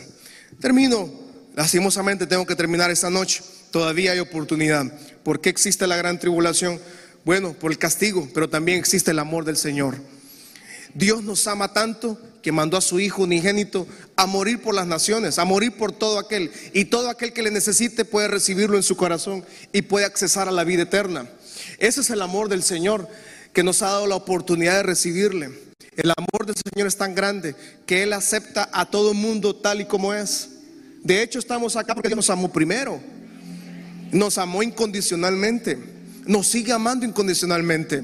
Termino 0.60 1.23
Lastimosamente 1.54 2.26
tengo 2.26 2.46
que 2.46 2.56
terminar 2.56 2.90
esta 2.90 3.10
noche. 3.10 3.42
Todavía 3.70 4.12
hay 4.12 4.18
oportunidad. 4.18 4.86
¿Por 5.22 5.40
qué 5.40 5.50
existe 5.50 5.86
la 5.86 5.96
gran 5.96 6.18
tribulación? 6.18 6.80
Bueno, 7.24 7.52
por 7.54 7.70
el 7.70 7.78
castigo, 7.78 8.28
pero 8.34 8.48
también 8.48 8.78
existe 8.78 9.12
el 9.12 9.18
amor 9.18 9.44
del 9.44 9.56
Señor. 9.56 9.96
Dios 10.94 11.22
nos 11.22 11.46
ama 11.46 11.72
tanto 11.72 12.18
que 12.42 12.52
mandó 12.52 12.76
a 12.76 12.80
su 12.80 13.00
Hijo 13.00 13.22
unigénito 13.22 13.86
a 14.16 14.26
morir 14.26 14.60
por 14.62 14.74
las 14.74 14.86
naciones, 14.86 15.38
a 15.38 15.44
morir 15.44 15.76
por 15.76 15.92
todo 15.92 16.18
aquel. 16.18 16.52
Y 16.72 16.86
todo 16.86 17.08
aquel 17.08 17.32
que 17.32 17.42
le 17.42 17.50
necesite 17.50 18.04
puede 18.04 18.28
recibirlo 18.28 18.76
en 18.76 18.82
su 18.82 18.96
corazón 18.96 19.44
y 19.72 19.82
puede 19.82 20.06
accesar 20.06 20.48
a 20.48 20.52
la 20.52 20.64
vida 20.64 20.82
eterna. 20.82 21.28
Ese 21.78 22.02
es 22.02 22.10
el 22.10 22.20
amor 22.20 22.48
del 22.48 22.62
Señor 22.62 23.08
que 23.52 23.62
nos 23.62 23.82
ha 23.82 23.86
dado 23.86 24.06
la 24.06 24.16
oportunidad 24.16 24.76
de 24.76 24.82
recibirle. 24.82 25.50
El 25.96 26.12
amor 26.16 26.46
del 26.46 26.56
Señor 26.56 26.88
es 26.88 26.96
tan 26.96 27.14
grande 27.14 27.54
que 27.86 28.02
Él 28.02 28.12
acepta 28.12 28.68
a 28.72 28.90
todo 28.90 29.14
mundo 29.14 29.54
tal 29.54 29.80
y 29.80 29.84
como 29.86 30.12
es. 30.12 30.50
De 31.04 31.22
hecho, 31.22 31.38
estamos 31.38 31.76
acá 31.76 31.94
porque 31.94 32.08
Dios 32.08 32.16
nos 32.16 32.30
amó 32.30 32.50
primero. 32.50 32.98
Nos 34.10 34.38
amó 34.38 34.62
incondicionalmente. 34.62 35.78
Nos 36.26 36.46
sigue 36.46 36.72
amando 36.72 37.04
incondicionalmente. 37.04 38.02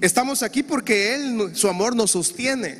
Estamos 0.00 0.42
aquí 0.42 0.64
porque 0.64 1.14
Él, 1.14 1.50
su 1.54 1.68
amor 1.68 1.94
nos 1.94 2.10
sostiene. 2.10 2.76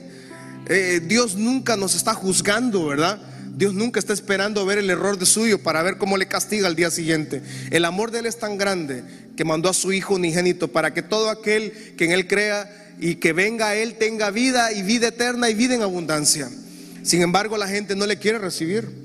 Eh, 0.67 1.01
Dios 1.07 1.37
nunca 1.37 1.77
nos 1.77 1.95
está 1.95 2.15
juzgando, 2.15 2.87
¿verdad? 2.87 3.21
Dios 3.57 3.75
nunca 3.75 4.01
está 4.01 4.13
esperando 4.13 4.67
ver 4.67 4.79
el 4.79 4.91
error 4.91 5.17
de 5.19 5.27
suyo 5.27 5.63
para 5.63 5.83
ver 5.85 5.99
cómo 5.99 6.17
le 6.17 6.27
castiga 6.27 6.67
al 6.67 6.75
día 6.75 6.91
siguiente. 6.91 7.41
El 7.71 7.85
amor 7.85 8.11
de 8.11 8.19
Él 8.19 8.27
es 8.27 8.41
tan 8.41 8.59
grande 8.59 9.05
que 9.37 9.45
mandó 9.45 9.69
a 9.69 9.75
su 9.75 9.93
Hijo 9.93 10.15
unigénito 10.15 10.67
para 10.69 10.93
que 10.93 11.03
todo 11.03 11.31
aquel 11.31 11.95
que 11.97 12.07
en 12.07 12.11
Él 12.11 12.27
crea 12.27 12.97
y 12.99 13.17
que 13.17 13.33
venga 13.33 13.69
a 13.69 13.77
Él 13.77 13.95
tenga 13.95 14.31
vida 14.31 14.73
y 14.73 14.83
vida 14.83 15.09
eterna 15.09 15.49
y 15.49 15.55
vida 15.55 15.77
en 15.77 15.83
abundancia. 15.83 16.51
Sin 17.05 17.23
embargo, 17.23 17.57
la 17.57 17.69
gente 17.69 17.95
no 17.95 18.07
le 18.07 18.19
quiere 18.19 18.39
recibir. 18.41 19.04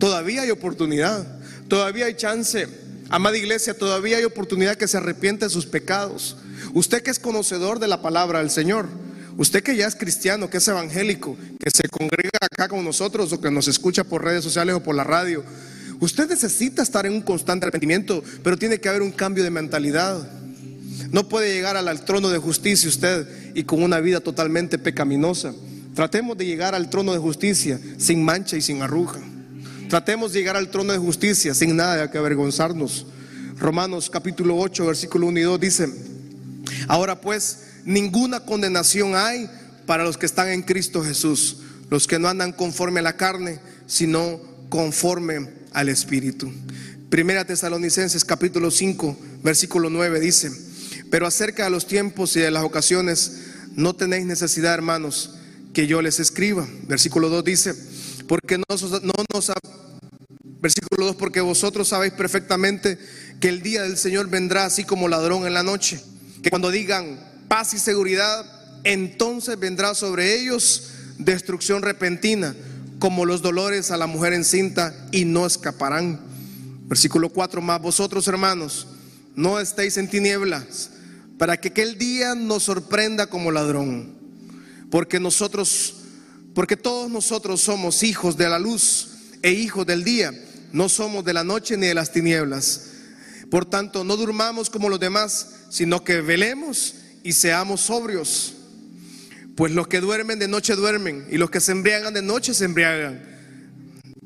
Todavía 0.00 0.42
hay 0.42 0.50
oportunidad, 0.50 1.26
todavía 1.68 2.06
hay 2.06 2.14
chance. 2.14 2.66
Amada 3.10 3.36
iglesia, 3.36 3.76
todavía 3.76 4.16
hay 4.16 4.24
oportunidad 4.24 4.76
que 4.76 4.88
se 4.88 4.96
arrepiente 4.96 5.44
de 5.44 5.50
sus 5.50 5.66
pecados. 5.66 6.38
Usted 6.72 7.02
que 7.02 7.10
es 7.10 7.18
conocedor 7.18 7.78
de 7.78 7.86
la 7.86 8.00
palabra 8.00 8.38
del 8.38 8.48
Señor, 8.48 8.88
usted 9.36 9.62
que 9.62 9.76
ya 9.76 9.86
es 9.86 9.94
cristiano, 9.94 10.48
que 10.48 10.56
es 10.56 10.66
evangélico, 10.68 11.36
que 11.58 11.70
se 11.70 11.86
congrega 11.90 12.30
acá 12.40 12.66
con 12.68 12.82
nosotros 12.82 13.30
o 13.34 13.42
que 13.42 13.50
nos 13.50 13.68
escucha 13.68 14.02
por 14.02 14.24
redes 14.24 14.42
sociales 14.42 14.74
o 14.74 14.82
por 14.82 14.94
la 14.94 15.04
radio, 15.04 15.44
usted 16.00 16.30
necesita 16.30 16.82
estar 16.82 17.04
en 17.04 17.12
un 17.12 17.20
constante 17.20 17.66
arrepentimiento, 17.66 18.24
pero 18.42 18.56
tiene 18.56 18.80
que 18.80 18.88
haber 18.88 19.02
un 19.02 19.12
cambio 19.12 19.44
de 19.44 19.50
mentalidad. 19.50 20.26
No 21.10 21.28
puede 21.28 21.52
llegar 21.52 21.76
al 21.76 22.04
trono 22.06 22.30
de 22.30 22.38
justicia 22.38 22.88
usted 22.88 23.28
y 23.54 23.64
con 23.64 23.82
una 23.82 24.00
vida 24.00 24.20
totalmente 24.20 24.78
pecaminosa. 24.78 25.52
Tratemos 25.94 26.38
de 26.38 26.46
llegar 26.46 26.74
al 26.74 26.88
trono 26.88 27.12
de 27.12 27.18
justicia 27.18 27.78
sin 27.98 28.24
mancha 28.24 28.56
y 28.56 28.62
sin 28.62 28.80
arruga. 28.80 29.20
Tratemos 29.90 30.32
de 30.32 30.38
llegar 30.38 30.56
al 30.56 30.70
trono 30.70 30.92
de 30.92 31.00
justicia 31.00 31.52
sin 31.52 31.74
nada 31.74 32.12
que 32.12 32.16
avergonzarnos. 32.16 33.06
Romanos 33.58 34.08
capítulo 34.08 34.56
8, 34.56 34.86
versículo 34.86 35.26
1 35.26 35.40
y 35.40 35.42
2 35.42 35.60
dice, 35.60 35.88
ahora 36.86 37.20
pues 37.20 37.64
ninguna 37.84 38.38
condenación 38.38 39.16
hay 39.16 39.50
para 39.86 40.04
los 40.04 40.16
que 40.16 40.26
están 40.26 40.48
en 40.50 40.62
Cristo 40.62 41.02
Jesús, 41.02 41.56
los 41.90 42.06
que 42.06 42.20
no 42.20 42.28
andan 42.28 42.52
conforme 42.52 43.00
a 43.00 43.02
la 43.02 43.16
carne, 43.16 43.58
sino 43.88 44.40
conforme 44.68 45.50
al 45.72 45.88
Espíritu. 45.88 46.52
Primera 47.08 47.44
Tesalonicenses 47.44 48.24
capítulo 48.24 48.70
5, 48.70 49.18
versículo 49.42 49.90
9 49.90 50.20
dice, 50.20 50.52
pero 51.10 51.26
acerca 51.26 51.64
de 51.64 51.70
los 51.70 51.88
tiempos 51.88 52.36
y 52.36 52.40
de 52.40 52.52
las 52.52 52.62
ocasiones, 52.62 53.40
no 53.74 53.96
tenéis 53.96 54.24
necesidad, 54.24 54.72
hermanos, 54.72 55.34
que 55.72 55.88
yo 55.88 56.00
les 56.00 56.20
escriba. 56.20 56.68
Versículo 56.86 57.28
2 57.28 57.44
dice, 57.44 57.74
porque 58.30 58.58
no, 58.58 58.64
no 59.02 59.12
nos 59.34 59.52
Versículo 60.60 61.06
2, 61.06 61.16
porque 61.16 61.40
vosotros 61.40 61.88
sabéis 61.88 62.12
perfectamente 62.12 62.96
que 63.40 63.48
el 63.48 63.60
día 63.60 63.82
del 63.82 63.96
Señor 63.96 64.28
vendrá 64.28 64.66
así 64.66 64.84
como 64.84 65.08
ladrón 65.08 65.48
en 65.48 65.54
la 65.54 65.64
noche, 65.64 66.00
que 66.40 66.48
cuando 66.48 66.70
digan 66.70 67.18
paz 67.48 67.74
y 67.74 67.80
seguridad, 67.80 68.46
entonces 68.84 69.58
vendrá 69.58 69.96
sobre 69.96 70.38
ellos 70.38 70.90
destrucción 71.18 71.82
repentina, 71.82 72.54
como 73.00 73.26
los 73.26 73.42
dolores 73.42 73.90
a 73.90 73.96
la 73.96 74.06
mujer 74.06 74.32
encinta, 74.32 74.94
y 75.10 75.24
no 75.24 75.44
escaparán. 75.44 76.20
Versículo 76.84 77.30
4, 77.30 77.60
más 77.60 77.82
vosotros 77.82 78.28
hermanos, 78.28 78.86
no 79.34 79.58
estéis 79.58 79.96
en 79.96 80.08
tinieblas, 80.08 80.90
para 81.36 81.56
que 81.56 81.70
aquel 81.70 81.98
día 81.98 82.36
nos 82.36 82.62
sorprenda 82.62 83.26
como 83.26 83.50
ladrón, 83.50 84.14
porque 84.88 85.18
nosotros, 85.18 85.99
porque 86.54 86.76
todos 86.76 87.10
nosotros 87.10 87.60
somos 87.60 88.02
hijos 88.02 88.36
de 88.36 88.48
la 88.48 88.58
luz 88.58 89.08
e 89.42 89.52
hijos 89.52 89.86
del 89.86 90.04
día 90.04 90.32
no 90.72 90.88
somos 90.88 91.24
de 91.24 91.32
la 91.32 91.44
noche 91.44 91.76
ni 91.76 91.86
de 91.86 91.94
las 91.94 92.12
tinieblas. 92.12 92.86
Por 93.50 93.64
tanto, 93.64 94.04
no 94.04 94.16
durmamos 94.16 94.70
como 94.70 94.88
los 94.88 95.00
demás, 95.00 95.48
sino 95.70 96.04
que 96.04 96.20
velemos 96.20 96.94
y 97.22 97.32
seamos 97.32 97.80
sobrios. 97.82 98.54
Pues 99.56 99.72
los 99.72 99.88
que 99.88 100.00
duermen 100.00 100.38
de 100.38 100.48
noche 100.48 100.76
duermen 100.76 101.26
y 101.30 101.36
los 101.36 101.50
que 101.50 101.60
se 101.60 101.72
embriagan 101.72 102.14
de 102.14 102.22
noche 102.22 102.54
se 102.54 102.64
embriagan. 102.64 103.20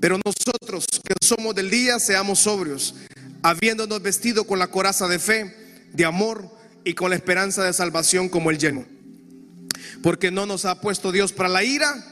Pero 0.00 0.18
nosotros 0.24 0.86
que 1.02 1.14
somos 1.24 1.54
del 1.54 1.70
día 1.70 1.98
seamos 1.98 2.40
sobrios, 2.40 2.94
habiéndonos 3.42 4.02
vestido 4.02 4.44
con 4.44 4.58
la 4.58 4.66
coraza 4.66 5.08
de 5.08 5.18
fe, 5.18 5.54
de 5.92 6.04
amor 6.04 6.50
y 6.84 6.92
con 6.92 7.08
la 7.08 7.16
esperanza 7.16 7.64
de 7.64 7.72
salvación 7.72 8.28
como 8.28 8.50
el 8.50 8.58
lleno. 8.58 8.84
Porque 10.04 10.30
no 10.30 10.44
nos 10.44 10.66
ha 10.66 10.82
puesto 10.82 11.12
Dios 11.12 11.32
para 11.32 11.48
la 11.48 11.64
ira, 11.64 12.04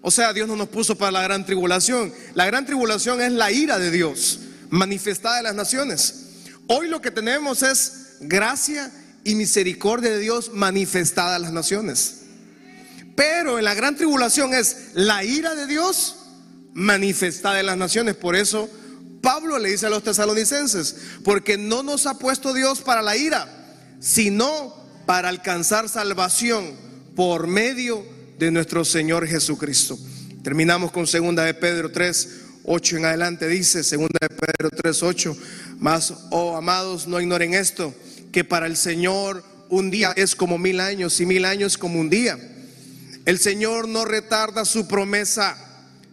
o 0.00 0.10
sea, 0.10 0.32
Dios 0.32 0.48
no 0.48 0.56
nos 0.56 0.70
puso 0.70 0.96
para 0.96 1.12
la 1.12 1.20
gran 1.20 1.44
tribulación. 1.44 2.10
La 2.32 2.46
gran 2.46 2.64
tribulación 2.64 3.20
es 3.20 3.30
la 3.30 3.52
ira 3.52 3.78
de 3.78 3.90
Dios 3.90 4.40
manifestada 4.70 5.36
en 5.36 5.44
las 5.44 5.54
naciones. 5.54 6.28
Hoy 6.66 6.88
lo 6.88 7.02
que 7.02 7.10
tenemos 7.10 7.62
es 7.62 8.16
gracia 8.20 8.90
y 9.22 9.34
misericordia 9.34 10.12
de 10.12 10.18
Dios 10.18 10.52
manifestada 10.54 11.36
a 11.36 11.38
las 11.38 11.52
naciones. 11.52 12.22
Pero 13.14 13.58
en 13.58 13.66
la 13.66 13.74
gran 13.74 13.96
tribulación 13.96 14.54
es 14.54 14.92
la 14.94 15.22
ira 15.22 15.54
de 15.54 15.66
Dios 15.66 16.16
manifestada 16.72 17.60
en 17.60 17.66
las 17.66 17.76
naciones. 17.76 18.16
Por 18.16 18.34
eso 18.34 18.70
Pablo 19.20 19.58
le 19.58 19.68
dice 19.68 19.84
a 19.84 19.90
los 19.90 20.04
tesalonicenses, 20.04 20.96
porque 21.22 21.58
no 21.58 21.82
nos 21.82 22.06
ha 22.06 22.18
puesto 22.18 22.54
Dios 22.54 22.80
para 22.80 23.02
la 23.02 23.14
ira, 23.14 23.46
sino 24.00 24.74
para 25.04 25.28
alcanzar 25.28 25.90
salvación 25.90 26.85
por 27.16 27.46
medio 27.46 28.04
de 28.38 28.50
nuestro 28.50 28.84
Señor 28.84 29.26
Jesucristo. 29.26 29.98
Terminamos 30.44 30.92
con 30.92 31.06
segunda 31.06 31.42
de 31.44 31.54
Pedro 31.54 31.90
3, 31.90 32.28
8 32.64 32.98
en 32.98 33.04
adelante 33.06 33.48
dice, 33.48 33.82
segunda 33.82 34.18
de 34.20 34.28
Pedro 34.28 34.70
3, 34.70 35.02
8, 35.02 35.36
más, 35.78 36.12
oh 36.30 36.56
amados, 36.56 37.08
no 37.08 37.20
ignoren 37.20 37.54
esto, 37.54 37.94
que 38.30 38.44
para 38.44 38.66
el 38.66 38.76
Señor 38.76 39.42
un 39.70 39.90
día 39.90 40.12
es 40.14 40.36
como 40.36 40.58
mil 40.58 40.78
años 40.78 41.18
y 41.20 41.26
mil 41.26 41.46
años 41.46 41.78
como 41.78 41.98
un 41.98 42.10
día. 42.10 42.38
El 43.24 43.38
Señor 43.38 43.88
no 43.88 44.04
retarda 44.04 44.64
su 44.64 44.86
promesa, 44.86 45.56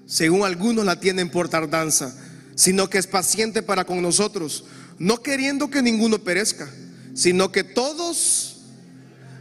según 0.08 0.46
algunos 0.46 0.86
la 0.86 1.00
tienen 1.00 1.30
por 1.30 1.50
tardanza, 1.50 2.16
sino 2.56 2.90
que 2.90 2.98
es 2.98 3.08
paciente 3.08 3.62
para 3.62 3.84
con 3.84 4.02
nosotros, 4.02 4.64
no 5.00 5.22
queriendo 5.22 5.70
que 5.70 5.82
ninguno 5.82 6.20
perezca, 6.20 6.70
sino 7.14 7.52
que 7.52 7.64
todos, 7.64 8.53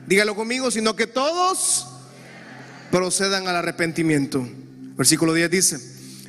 dígalo 0.07 0.35
conmigo, 0.35 0.71
sino 0.71 0.97
que 0.97 1.07
todos 1.07 1.87
procedan 2.91 3.49
al 3.49 3.57
arrepentimiento. 3.57 4.47
Versículo 4.97 5.35
10 5.35 5.51
dice, 5.51 5.79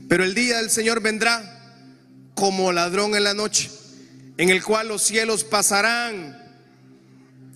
pero 0.07 0.23
el 0.23 0.33
día 0.33 0.57
del 0.57 0.69
Señor 0.69 1.01
vendrá 1.01 1.53
como 2.33 2.71
ladrón 2.71 3.15
en 3.15 3.23
la 3.23 3.33
noche, 3.33 3.69
en 4.37 4.49
el 4.49 4.63
cual 4.63 4.87
los 4.87 5.01
cielos 5.01 5.43
pasarán. 5.43 6.41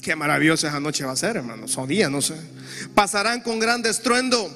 Qué 0.01 0.15
maravillosa 0.15 0.67
esa 0.67 0.79
noche 0.79 1.05
va 1.05 1.13
a 1.13 1.17
ser, 1.17 1.37
hermanos, 1.37 1.77
o 1.77 1.87
día, 1.87 2.09
no 2.09 2.21
sé. 2.21 2.35
Pasarán 2.93 3.41
con 3.41 3.59
gran 3.59 3.85
estruendo, 3.85 4.49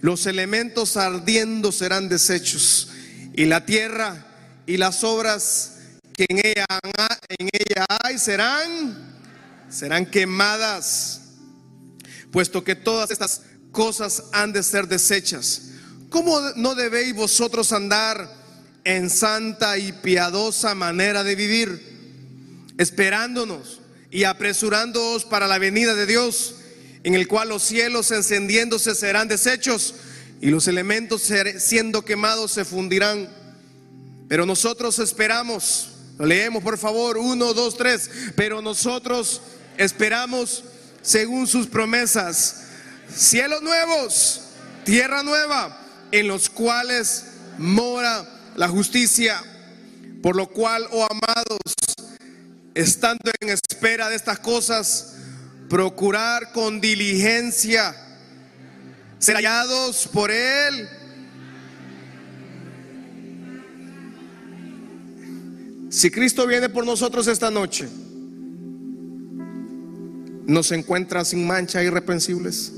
los 0.00 0.26
elementos 0.26 0.96
ardiendo 0.96 1.72
serán 1.72 2.08
deshechos, 2.08 2.90
y 3.34 3.46
la 3.46 3.64
tierra 3.64 4.26
y 4.66 4.76
las 4.76 5.04
obras 5.04 5.78
que 6.14 6.26
en 6.28 6.38
ella, 6.38 6.66
en 7.38 7.48
ella 7.52 7.86
hay 8.02 8.18
serán, 8.18 9.09
serán 9.70 10.04
quemadas, 10.04 11.20
puesto 12.30 12.62
que 12.62 12.74
todas 12.74 13.10
estas 13.10 13.42
cosas 13.72 14.24
han 14.32 14.52
de 14.52 14.62
ser 14.62 14.88
deshechas. 14.88 15.70
¿Cómo 16.10 16.40
no 16.56 16.74
debéis 16.74 17.14
vosotros 17.14 17.72
andar 17.72 18.28
en 18.84 19.08
santa 19.10 19.78
y 19.78 19.92
piadosa 19.92 20.74
manera 20.74 21.22
de 21.22 21.36
vivir, 21.36 21.80
esperándonos 22.78 23.80
y 24.10 24.24
apresurándoos 24.24 25.24
para 25.24 25.46
la 25.46 25.58
venida 25.58 25.94
de 25.94 26.06
Dios, 26.06 26.56
en 27.04 27.14
el 27.14 27.28
cual 27.28 27.50
los 27.50 27.62
cielos 27.62 28.10
encendiéndose 28.10 28.94
serán 28.94 29.28
deshechos 29.28 29.94
y 30.40 30.48
los 30.48 30.66
elementos 30.66 31.30
siendo 31.58 32.04
quemados 32.04 32.50
se 32.52 32.64
fundirán? 32.64 33.28
Pero 34.28 34.46
nosotros 34.46 34.98
esperamos, 34.98 35.90
leemos 36.18 36.62
por 36.62 36.76
favor, 36.76 37.18
uno, 37.18 37.54
dos, 37.54 37.76
tres, 37.76 38.10
pero 38.34 38.60
nosotros 38.62 39.42
esperamos 39.76 40.64
según 41.02 41.46
sus 41.46 41.66
promesas 41.66 42.64
cielos 43.14 43.62
nuevos, 43.62 44.42
tierra 44.84 45.22
nueva, 45.22 45.78
en 46.12 46.28
los 46.28 46.48
cuales 46.48 47.24
mora 47.58 48.26
la 48.56 48.68
justicia. 48.68 49.42
Por 50.22 50.36
lo 50.36 50.48
cual, 50.48 50.86
oh 50.90 51.06
amados, 51.10 51.58
estando 52.74 53.30
en 53.40 53.48
espera 53.48 54.08
de 54.10 54.16
estas 54.16 54.38
cosas, 54.38 55.14
procurar 55.68 56.52
con 56.52 56.80
diligencia 56.80 57.96
ser 59.20 59.36
hallados 59.36 60.08
por 60.08 60.30
Él. 60.30 60.88
Si 65.90 66.10
Cristo 66.10 66.46
viene 66.46 66.68
por 66.68 66.86
nosotros 66.86 67.26
esta 67.26 67.50
noche, 67.50 67.88
nos 70.50 70.72
encuentra 70.72 71.24
sin 71.24 71.46
mancha, 71.46 71.82
irreprensibles. 71.82 72.72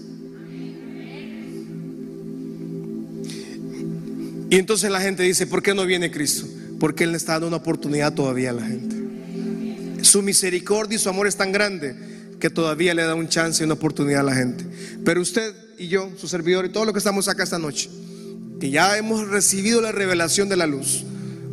Y 4.51 4.57
entonces 4.57 4.91
la 4.91 5.01
gente 5.01 5.23
dice, 5.23 5.47
¿por 5.47 5.63
qué 5.63 5.75
no 5.75 5.87
viene 5.87 6.11
Cristo? 6.11 6.47
Porque 6.79 7.05
Él 7.05 7.13
le 7.13 7.17
está 7.17 7.33
dando 7.33 7.49
una 7.49 7.57
oportunidad 7.57 8.13
todavía 8.13 8.51
a 8.51 8.53
la 8.53 8.67
gente. 8.67 8.97
Su 10.03 10.21
misericordia 10.21 10.97
y 10.97 10.99
su 10.99 11.09
amor 11.09 11.27
es 11.27 11.37
tan 11.37 11.53
grande 11.53 11.97
que 12.39 12.51
todavía 12.51 12.93
le 12.93 13.05
da 13.05 13.15
un 13.15 13.29
chance 13.29 13.63
y 13.63 13.65
una 13.65 13.75
oportunidad 13.75 14.21
a 14.21 14.25
la 14.25 14.35
gente. 14.35 14.65
Pero 15.05 15.23
usted 15.23 15.55
y 15.79 15.89
yo, 15.89 16.11
su 16.19 16.29
servidor 16.29 16.67
y 16.67 16.69
todos 16.69 16.85
los 16.85 16.93
que 16.93 16.99
estamos 16.99 17.29
acá 17.29 17.43
esta 17.43 17.59
noche, 17.59 17.89
que 18.61 18.69
ya 18.69 18.99
hemos 18.99 19.29
recibido 19.29 19.81
la 19.81 19.93
revelación 19.93 20.51
de 20.51 20.57
la 20.57 20.67
luz, 20.67 21.05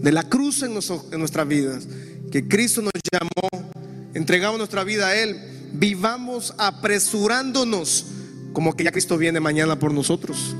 de 0.01 0.11
la 0.11 0.23
cruz 0.23 0.63
en 0.63 0.73
nuestras 0.73 1.47
vidas, 1.47 1.87
que 2.29 2.47
Cristo 2.47 2.81
nos 2.81 2.91
llamó, 3.09 3.71
entregamos 4.13 4.57
nuestra 4.57 4.83
vida 4.83 5.07
a 5.07 5.15
Él, 5.15 5.37
vivamos 5.79 6.53
apresurándonos 6.57 8.05
como 8.53 8.75
que 8.75 8.83
ya 8.83 8.91
Cristo 8.91 9.17
viene 9.17 9.39
mañana 9.39 9.79
por 9.79 9.93
nosotros. 9.93 10.55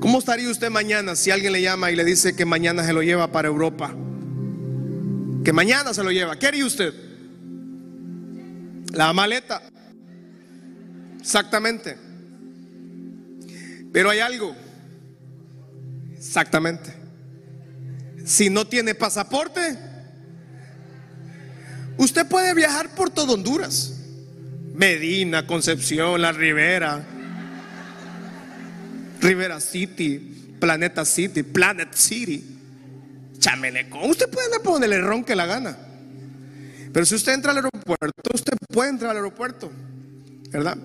¿Cómo 0.00 0.18
estaría 0.18 0.50
usted 0.50 0.70
mañana 0.70 1.16
si 1.16 1.30
alguien 1.30 1.52
le 1.52 1.62
llama 1.62 1.90
y 1.90 1.96
le 1.96 2.04
dice 2.04 2.36
que 2.36 2.44
mañana 2.44 2.84
se 2.84 2.92
lo 2.92 3.02
lleva 3.02 3.32
para 3.32 3.48
Europa? 3.48 3.94
Que 5.44 5.52
mañana 5.52 5.94
se 5.94 6.04
lo 6.04 6.10
lleva. 6.10 6.38
¿Qué 6.38 6.46
haría 6.46 6.66
usted? 6.66 6.92
La 8.92 9.12
maleta. 9.14 9.62
Exactamente. 11.18 11.96
Pero 13.92 14.10
hay 14.10 14.18
algo. 14.18 14.54
Exactamente. 16.16 16.94
Si 18.26 18.50
no 18.50 18.66
tiene 18.66 18.94
pasaporte, 18.94 19.78
usted 21.96 22.26
puede 22.26 22.52
viajar 22.52 22.94
por 22.94 23.08
todo 23.08 23.34
Honduras. 23.34 23.93
Medina, 24.74 25.46
Concepción, 25.46 26.20
La 26.20 26.32
Ribera, 26.32 27.04
Rivera 29.20 29.60
City, 29.60 30.56
Planeta 30.58 31.04
City, 31.04 31.44
Planet 31.44 31.94
City, 31.94 32.44
Chamelecón. 33.38 34.10
Usted 34.10 34.28
puede 34.28 34.58
ponerle 34.60 35.00
ron 35.00 35.22
que 35.24 35.36
la 35.36 35.46
gana. 35.46 35.78
Pero 36.92 37.06
si 37.06 37.14
usted 37.14 37.34
entra 37.34 37.52
al 37.52 37.58
aeropuerto, 37.58 38.30
usted 38.34 38.56
puede 38.68 38.90
entrar 38.90 39.12
al 39.12 39.18
aeropuerto, 39.18 39.70
¿verdad? 40.50 40.76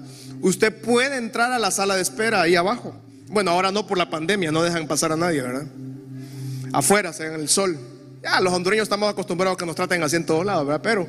Usted 0.42 0.82
puede 0.82 1.18
entrar 1.18 1.52
a 1.52 1.60
la 1.60 1.72
sala 1.72 1.96
de 1.96 2.04
espera 2.04 2.42
ahí 2.42 2.56
abajo. 2.56 2.96
Bueno, 3.28 3.52
ahora 3.52 3.72
no 3.72 3.88
por 3.88 3.98
la 3.98 4.10
pandemia, 4.10 4.52
no 4.52 4.62
dejan 4.62 4.88
pasar 4.88 5.12
a 5.12 5.16
nadie, 5.16 5.42
¿verdad? 5.42 5.66
Afuera, 6.74 7.12
en 7.20 7.34
el 7.34 7.50
sol. 7.50 7.78
Ya, 8.24 8.40
los 8.40 8.54
hondureños 8.54 8.84
estamos 8.84 9.10
acostumbrados 9.10 9.56
a 9.56 9.60
que 9.60 9.66
nos 9.66 9.76
traten 9.76 10.04
así 10.04 10.16
en 10.16 10.26
todos 10.26 10.46
lados, 10.46 10.66
¿verdad? 10.66 10.82
Pero, 10.84 11.08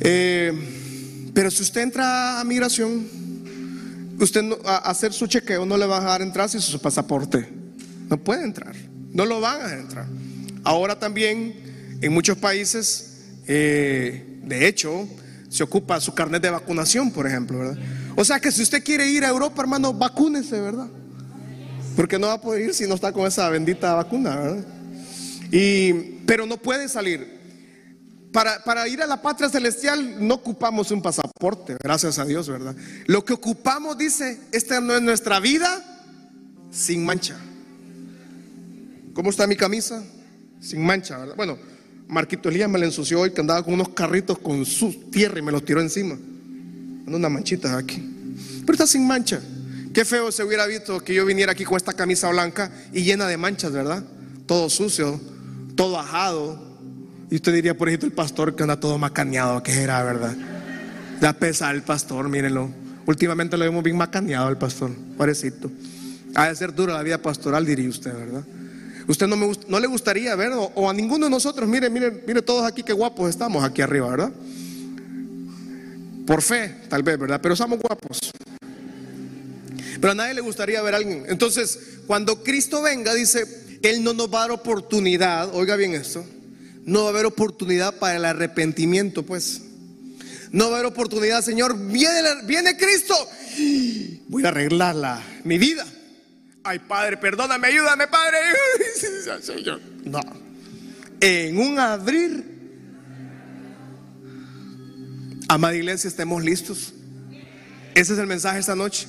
eh, 0.00 0.79
pero 1.34 1.50
si 1.50 1.62
usted 1.62 1.82
entra 1.82 2.40
a 2.40 2.44
migración, 2.44 3.06
usted 4.18 4.44
a 4.64 4.78
hacer 4.78 5.12
su 5.12 5.26
chequeo 5.26 5.64
no 5.64 5.76
le 5.76 5.86
va 5.86 5.98
a 5.98 6.00
dejar 6.00 6.22
entrar 6.22 6.48
sin 6.48 6.60
su 6.60 6.80
pasaporte. 6.80 7.48
No 8.08 8.18
puede 8.18 8.44
entrar. 8.44 8.74
No 9.12 9.24
lo 9.24 9.40
van 9.40 9.62
a 9.62 9.72
entrar. 9.74 10.06
Ahora 10.64 10.98
también 10.98 11.98
en 12.00 12.12
muchos 12.12 12.36
países, 12.38 13.22
eh, 13.46 14.40
de 14.42 14.66
hecho, 14.66 15.08
se 15.48 15.62
ocupa 15.62 16.00
su 16.00 16.14
carnet 16.14 16.42
de 16.42 16.50
vacunación, 16.50 17.10
por 17.10 17.26
ejemplo, 17.26 17.58
¿verdad? 17.58 17.78
O 18.16 18.24
sea 18.24 18.40
que 18.40 18.52
si 18.52 18.62
usted 18.62 18.82
quiere 18.82 19.08
ir 19.08 19.24
a 19.24 19.28
Europa, 19.28 19.62
hermano, 19.62 19.92
vacúnese, 19.92 20.60
¿verdad? 20.60 20.88
Porque 21.96 22.18
no 22.18 22.28
va 22.28 22.34
a 22.34 22.40
poder 22.40 22.62
ir 22.62 22.74
si 22.74 22.86
no 22.86 22.94
está 22.94 23.12
con 23.12 23.26
esa 23.26 23.48
bendita 23.48 23.94
vacuna, 23.94 24.36
¿verdad? 24.36 24.64
Y, 25.50 25.92
pero 26.26 26.46
no 26.46 26.56
puede 26.56 26.88
salir. 26.88 27.39
Para, 28.32 28.86
ir 28.86 29.02
a 29.02 29.06
la 29.06 29.20
patria 29.20 29.48
celestial 29.48 30.26
no 30.26 30.34
ocupamos 30.34 30.92
un 30.92 31.02
pasaporte, 31.02 31.76
gracias 31.82 32.18
a 32.18 32.24
Dios, 32.24 32.48
¿verdad? 32.48 32.76
Lo 33.06 33.24
que 33.24 33.32
ocupamos, 33.32 33.98
dice, 33.98 34.40
esta 34.52 34.80
no 34.80 34.94
es 34.94 35.02
nuestra 35.02 35.40
vida 35.40 35.84
sin 36.70 37.04
mancha. 37.04 37.36
¿Cómo 39.14 39.30
está 39.30 39.48
mi 39.48 39.56
camisa? 39.56 40.04
Sin 40.60 40.84
mancha, 40.84 41.18
¿verdad? 41.18 41.34
Bueno, 41.34 41.58
Marquito 42.06 42.48
Elías 42.48 42.70
me 42.70 42.78
la 42.78 42.84
ensució 42.84 43.20
hoy 43.20 43.32
que 43.32 43.40
andaba 43.40 43.64
con 43.64 43.74
unos 43.74 43.88
carritos 43.88 44.38
con 44.38 44.64
su 44.64 45.10
tierra 45.10 45.40
y 45.40 45.42
me 45.42 45.50
los 45.50 45.64
tiró 45.64 45.80
encima. 45.80 46.16
Unas 47.06 47.30
manchitas 47.30 47.72
aquí. 47.72 48.00
Pero 48.60 48.72
está 48.72 48.86
sin 48.86 49.08
mancha. 49.08 49.40
Qué 49.92 50.04
feo 50.04 50.30
se 50.30 50.44
hubiera 50.44 50.66
visto 50.66 51.00
que 51.00 51.14
yo 51.14 51.26
viniera 51.26 51.50
aquí 51.50 51.64
con 51.64 51.76
esta 51.76 51.94
camisa 51.94 52.28
blanca 52.30 52.70
y 52.92 53.02
llena 53.02 53.26
de 53.26 53.36
manchas, 53.36 53.72
¿verdad? 53.72 54.04
Todo 54.46 54.70
sucio, 54.70 55.20
todo 55.74 55.98
ajado, 55.98 56.69
y 57.30 57.36
usted 57.36 57.54
diría, 57.54 57.76
por 57.76 57.88
ejemplo, 57.88 58.08
el 58.08 58.12
pastor 58.12 58.56
que 58.56 58.64
anda 58.64 58.80
todo 58.80 58.98
macaneado, 58.98 59.62
que 59.62 59.72
era, 59.72 60.02
¿verdad? 60.02 60.34
Da 61.20 61.32
pesa 61.32 61.70
el 61.70 61.82
pastor, 61.82 62.28
mírenlo. 62.28 62.70
Últimamente 63.06 63.56
lo 63.56 63.64
vemos 63.64 63.84
bien 63.84 63.96
macaneado 63.96 64.48
el 64.48 64.56
pastor, 64.56 64.90
parecito. 65.16 65.70
Ha 66.34 66.48
de 66.48 66.56
ser 66.56 66.74
dura 66.74 66.94
la 66.94 67.02
vida 67.02 67.18
pastoral, 67.18 67.64
diría 67.64 67.88
usted, 67.88 68.12
¿verdad? 68.12 68.42
Usted 69.06 69.28
no, 69.28 69.36
me, 69.36 69.52
no 69.68 69.78
le 69.78 69.86
gustaría 69.86 70.34
ver, 70.34 70.52
o, 70.54 70.90
a 70.90 70.92
ninguno 70.92 71.26
de 71.26 71.30
nosotros, 71.30 71.68
mire, 71.68 71.88
mire, 71.88 72.22
mire 72.26 72.42
todos 72.42 72.64
aquí 72.64 72.82
qué 72.82 72.92
guapos 72.92 73.30
estamos 73.30 73.62
aquí 73.62 73.80
arriba, 73.80 74.08
¿verdad? 74.08 74.32
Por 76.26 76.42
fe, 76.42 76.74
tal 76.88 77.02
vez, 77.04 77.18
¿verdad? 77.18 77.40
Pero 77.40 77.54
somos 77.54 77.78
guapos. 77.78 78.32
Pero 80.00 80.12
a 80.12 80.14
nadie 80.14 80.34
le 80.34 80.40
gustaría 80.40 80.82
ver 80.82 80.94
a 80.94 80.96
alguien. 80.96 81.24
Entonces, 81.28 81.78
cuando 82.06 82.42
Cristo 82.42 82.82
venga, 82.82 83.14
dice, 83.14 83.44
Él 83.82 84.02
no 84.02 84.14
nos 84.14 84.32
va 84.32 84.38
a 84.38 84.40
dar 84.42 84.50
oportunidad, 84.52 85.54
oiga 85.54 85.76
bien 85.76 85.94
esto, 85.94 86.24
no 86.84 87.00
va 87.02 87.06
a 87.06 87.10
haber 87.10 87.26
oportunidad 87.26 87.98
para 87.98 88.16
el 88.16 88.24
arrepentimiento, 88.24 89.24
pues. 89.24 89.62
No 90.52 90.64
va 90.64 90.76
a 90.76 90.80
haber 90.80 90.86
oportunidad, 90.92 91.42
Señor, 91.42 91.78
viene, 91.78 92.22
viene 92.44 92.76
Cristo, 92.76 93.14
voy 94.28 94.44
a 94.44 94.48
arreglarla, 94.48 95.22
mi 95.44 95.58
vida. 95.58 95.86
Ay, 96.64 96.80
Padre, 96.80 97.16
perdóname, 97.16 97.68
ayúdame, 97.68 98.06
Padre. 98.08 98.38
No. 100.04 100.20
En 101.20 101.58
un 101.58 101.78
abrir, 101.78 102.44
amada 105.48 105.76
iglesia, 105.76 106.08
estemos 106.08 106.42
listos. 106.42 106.94
Ese 107.94 108.14
es 108.14 108.18
el 108.18 108.26
mensaje 108.26 108.58
esta 108.58 108.74
noche. 108.74 109.06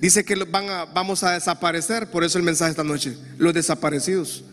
Dice 0.00 0.24
que 0.24 0.34
van 0.36 0.68
a, 0.68 0.84
vamos 0.86 1.22
a 1.22 1.32
desaparecer, 1.32 2.10
por 2.10 2.24
eso 2.24 2.38
el 2.38 2.44
mensaje 2.44 2.70
esta 2.70 2.84
noche, 2.84 3.16
los 3.38 3.54
desaparecidos. 3.54 4.44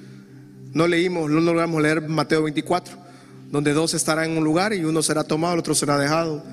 No 0.74 0.88
leímos, 0.88 1.30
no 1.30 1.42
logramos 1.42 1.82
leer 1.82 2.02
Mateo 2.08 2.44
24, 2.44 2.96
donde 3.50 3.74
dos 3.74 3.94
estarán 3.94 4.32
en 4.32 4.38
un 4.38 4.44
lugar 4.44 4.74
y 4.74 4.84
uno 4.86 5.04
será 5.04 5.24
tomado, 5.24 5.54
el 5.54 5.60
otro 5.60 5.76
será 5.76 5.98
dejado. 5.98 6.44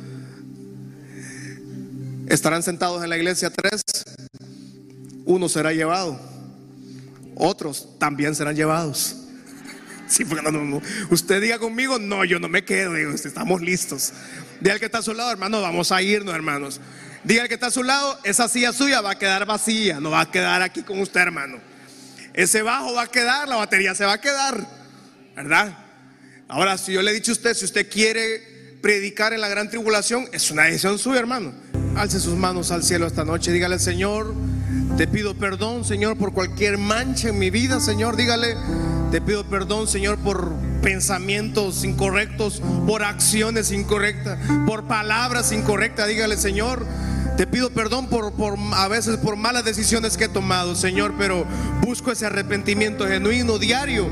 Estarán 2.26 2.62
sentados 2.62 3.02
en 3.02 3.10
la 3.10 3.16
iglesia 3.16 3.48
tres, 3.50 3.82
uno 5.24 5.48
será 5.48 5.72
llevado, 5.72 6.20
otros 7.36 7.88
también 7.98 8.34
serán 8.34 8.56
llevados. 8.56 9.16
Sí, 10.08 10.24
Usted 11.10 11.42
diga 11.42 11.58
conmigo, 11.58 11.98
no, 11.98 12.24
yo 12.24 12.40
no 12.40 12.48
me 12.48 12.64
quedo, 12.64 12.96
estamos 12.96 13.60
listos. 13.60 14.14
Diga 14.58 14.72
al 14.72 14.80
que 14.80 14.86
está 14.86 14.98
a 14.98 15.02
su 15.02 15.12
lado, 15.12 15.30
hermano, 15.30 15.60
vamos 15.60 15.92
a 15.92 16.00
irnos, 16.00 16.34
hermanos. 16.34 16.80
Diga 17.24 17.42
al 17.42 17.48
que 17.48 17.54
está 17.54 17.66
a 17.66 17.70
su 17.70 17.82
lado, 17.82 18.18
esa 18.24 18.48
silla 18.48 18.72
suya 18.72 19.02
va 19.02 19.10
a 19.10 19.18
quedar 19.18 19.44
vacía, 19.44 20.00
no 20.00 20.08
va 20.08 20.22
a 20.22 20.30
quedar 20.30 20.62
aquí 20.62 20.80
con 20.80 20.98
usted, 20.98 21.20
hermano. 21.20 21.58
Ese 22.38 22.62
bajo 22.62 22.94
va 22.94 23.02
a 23.02 23.06
quedar, 23.08 23.48
la 23.48 23.56
batería 23.56 23.96
se 23.96 24.04
va 24.04 24.12
a 24.12 24.20
quedar, 24.20 24.64
¿verdad? 25.34 25.76
Ahora, 26.46 26.78
si 26.78 26.92
yo 26.92 27.02
le 27.02 27.10
he 27.10 27.14
dicho 27.14 27.32
a 27.32 27.34
usted, 27.34 27.52
si 27.52 27.64
usted 27.64 27.90
quiere 27.90 28.76
predicar 28.80 29.32
en 29.32 29.40
la 29.40 29.48
gran 29.48 29.68
tribulación, 29.68 30.28
es 30.30 30.48
una 30.52 30.62
decisión 30.62 31.00
suya, 31.00 31.18
hermano. 31.18 31.52
Alce 31.96 32.20
sus 32.20 32.36
manos 32.36 32.70
al 32.70 32.84
cielo 32.84 33.08
esta 33.08 33.24
noche, 33.24 33.50
dígale 33.50 33.74
al 33.74 33.80
Señor, 33.80 34.36
te 34.96 35.08
pido 35.08 35.34
perdón, 35.34 35.84
Señor, 35.84 36.16
por 36.16 36.32
cualquier 36.32 36.78
mancha 36.78 37.30
en 37.30 37.40
mi 37.40 37.50
vida, 37.50 37.80
Señor, 37.80 38.14
dígale, 38.14 38.54
te 39.10 39.20
pido 39.20 39.42
perdón, 39.50 39.88
Señor, 39.88 40.16
por 40.18 40.52
pensamientos 40.80 41.82
incorrectos, 41.82 42.62
por 42.86 43.02
acciones 43.02 43.72
incorrectas, 43.72 44.38
por 44.64 44.86
palabras 44.86 45.50
incorrectas, 45.50 46.06
dígale, 46.06 46.36
Señor. 46.36 46.86
Te 47.38 47.46
pido 47.46 47.70
perdón 47.70 48.08
por, 48.08 48.32
por, 48.32 48.58
a 48.74 48.88
veces 48.88 49.16
por 49.16 49.36
malas 49.36 49.64
decisiones 49.64 50.16
que 50.16 50.24
he 50.24 50.28
tomado, 50.28 50.74
Señor, 50.74 51.14
pero 51.16 51.46
busco 51.82 52.10
ese 52.10 52.26
arrepentimiento 52.26 53.06
genuino, 53.06 53.60
diario, 53.60 54.08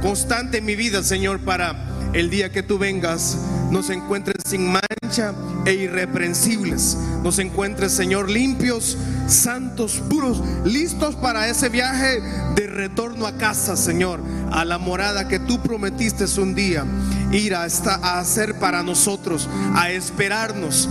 constante 0.00 0.58
en 0.58 0.64
mi 0.64 0.76
vida, 0.76 1.02
Señor, 1.02 1.40
para 1.40 2.10
el 2.14 2.30
día 2.30 2.50
que 2.50 2.62
tú 2.62 2.78
vengas 2.78 3.36
nos 3.70 3.90
encuentres 3.90 4.36
sin 4.46 4.66
mancha 4.66 5.34
e 5.64 5.74
irreprensibles. 5.74 6.96
Nos 7.22 7.38
encuentres, 7.38 7.92
Señor, 7.92 8.30
limpios, 8.30 8.96
santos, 9.30 10.02
puros, 10.08 10.42
listos 10.64 11.14
para 11.16 11.48
ese 11.48 11.68
viaje 11.68 12.20
de 12.54 12.66
retorno 12.66 13.26
a 13.26 13.36
casa, 13.36 13.76
Señor, 13.76 14.20
a 14.50 14.64
la 14.64 14.78
morada 14.78 15.28
que 15.28 15.38
tú 15.38 15.60
prometiste 15.62 16.24
un 16.40 16.54
día 16.54 16.84
ir 17.32 17.54
a, 17.54 17.62
a 17.64 18.18
hacer 18.18 18.58
para 18.58 18.82
nosotros, 18.82 19.48
a 19.74 19.90
esperarnos 19.90 20.88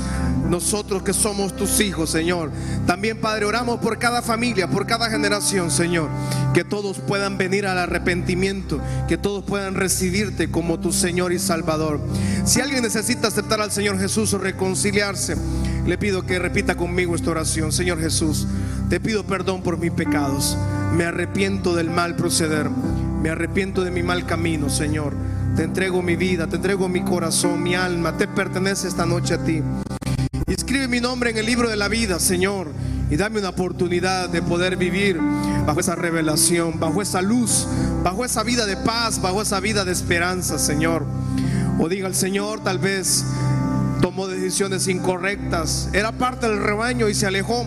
nosotros 0.49 1.03
que 1.03 1.13
somos 1.13 1.55
tus 1.55 1.79
hijos, 1.79 2.09
Señor. 2.09 2.51
También, 2.85 3.21
Padre, 3.21 3.45
oramos 3.45 3.79
por 3.79 3.99
cada 3.99 4.21
familia, 4.21 4.67
por 4.67 4.87
cada 4.87 5.09
generación, 5.09 5.69
Señor. 5.69 6.09
Que 6.53 6.63
todos 6.63 6.97
puedan 6.99 7.37
venir 7.37 7.67
al 7.67 7.77
arrepentimiento, 7.77 8.81
que 9.07 9.17
todos 9.17 9.43
puedan 9.43 9.75
recibirte 9.75 10.49
como 10.49 10.79
tu 10.79 10.91
Señor 10.91 11.31
y 11.31 11.39
Salvador. 11.39 12.01
Si 12.45 12.61
alguien 12.61 12.81
necesita 12.81 13.27
aceptar 13.27 13.61
al 13.61 13.71
Señor 13.71 13.99
Jesús 13.99 14.33
o 14.33 14.39
reconciliarse, 14.39 15.37
le 15.89 15.97
pido 15.97 16.21
que 16.21 16.37
repita 16.37 16.75
conmigo 16.75 17.15
esta 17.15 17.31
oración. 17.31 17.71
Señor 17.71 17.99
Jesús, 17.99 18.45
te 18.91 18.99
pido 18.99 19.23
perdón 19.23 19.63
por 19.63 19.79
mis 19.79 19.89
pecados. 19.89 20.55
Me 20.95 21.03
arrepiento 21.03 21.73
del 21.73 21.89
mal 21.89 22.15
proceder. 22.15 22.69
Me 22.69 23.31
arrepiento 23.31 23.83
de 23.83 23.89
mi 23.89 24.03
mal 24.03 24.27
camino, 24.27 24.69
Señor. 24.69 25.15
Te 25.55 25.63
entrego 25.63 26.03
mi 26.03 26.15
vida, 26.15 26.45
te 26.45 26.57
entrego 26.57 26.87
mi 26.87 27.03
corazón, 27.03 27.63
mi 27.63 27.73
alma. 27.73 28.17
Te 28.17 28.27
pertenece 28.27 28.87
esta 28.87 29.07
noche 29.07 29.33
a 29.33 29.43
ti. 29.43 29.63
Escribe 30.45 30.87
mi 30.87 30.99
nombre 30.99 31.31
en 31.31 31.37
el 31.37 31.47
libro 31.47 31.67
de 31.67 31.75
la 31.75 31.87
vida, 31.87 32.19
Señor, 32.19 32.67
y 33.09 33.15
dame 33.15 33.39
una 33.39 33.49
oportunidad 33.49 34.29
de 34.29 34.43
poder 34.43 34.77
vivir 34.77 35.19
bajo 35.65 35.79
esa 35.79 35.95
revelación, 35.95 36.79
bajo 36.79 37.01
esa 37.01 37.23
luz, 37.23 37.67
bajo 38.03 38.23
esa 38.25 38.43
vida 38.43 38.67
de 38.67 38.77
paz, 38.77 39.19
bajo 39.23 39.41
esa 39.41 39.59
vida 39.59 39.85
de 39.85 39.91
esperanza, 39.91 40.59
Señor. 40.59 41.03
O 41.79 41.89
diga 41.89 42.07
el 42.07 42.13
Señor, 42.13 42.59
tal 42.59 42.77
vez 42.77 43.25
decisiones 44.27 44.87
incorrectas, 44.87 45.89
era 45.93 46.11
parte 46.11 46.47
del 46.47 46.61
rebaño 46.61 47.09
y 47.09 47.13
se 47.13 47.27
alejó, 47.27 47.65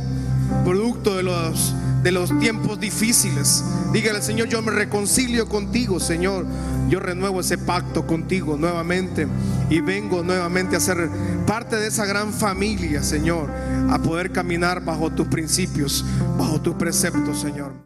producto 0.65 1.17
de 1.17 1.23
los 1.23 1.75
de 2.03 2.11
los 2.11 2.37
tiempos 2.41 2.81
difíciles. 2.81 3.65
Dígale, 3.93 4.23
Señor, 4.23 4.49
yo 4.49 4.61
me 4.61 4.73
reconcilio 4.73 5.49
contigo, 5.49 6.01
Señor. 6.01 6.47
Yo 6.89 7.01
renuevo 7.01 7.41
ese 7.41 7.59
pacto 7.59 8.07
contigo 8.07 8.57
nuevamente 8.57 9.27
y 9.71 9.81
vengo 9.81 10.23
nuevamente 10.23 10.77
a 10.77 10.81
ser 10.81 11.09
parte 11.47 11.77
de 11.77 11.87
esa 11.87 12.05
gran 12.05 12.33
familia, 12.33 13.03
Señor, 13.03 13.51
a 13.91 13.99
poder 13.99 14.33
caminar 14.33 14.85
bajo 14.85 15.11
tus 15.11 15.29
principios, 15.29 16.05
bajo 16.37 16.61
tus 16.61 16.75
preceptos, 16.75 17.41
Señor. 17.41 17.73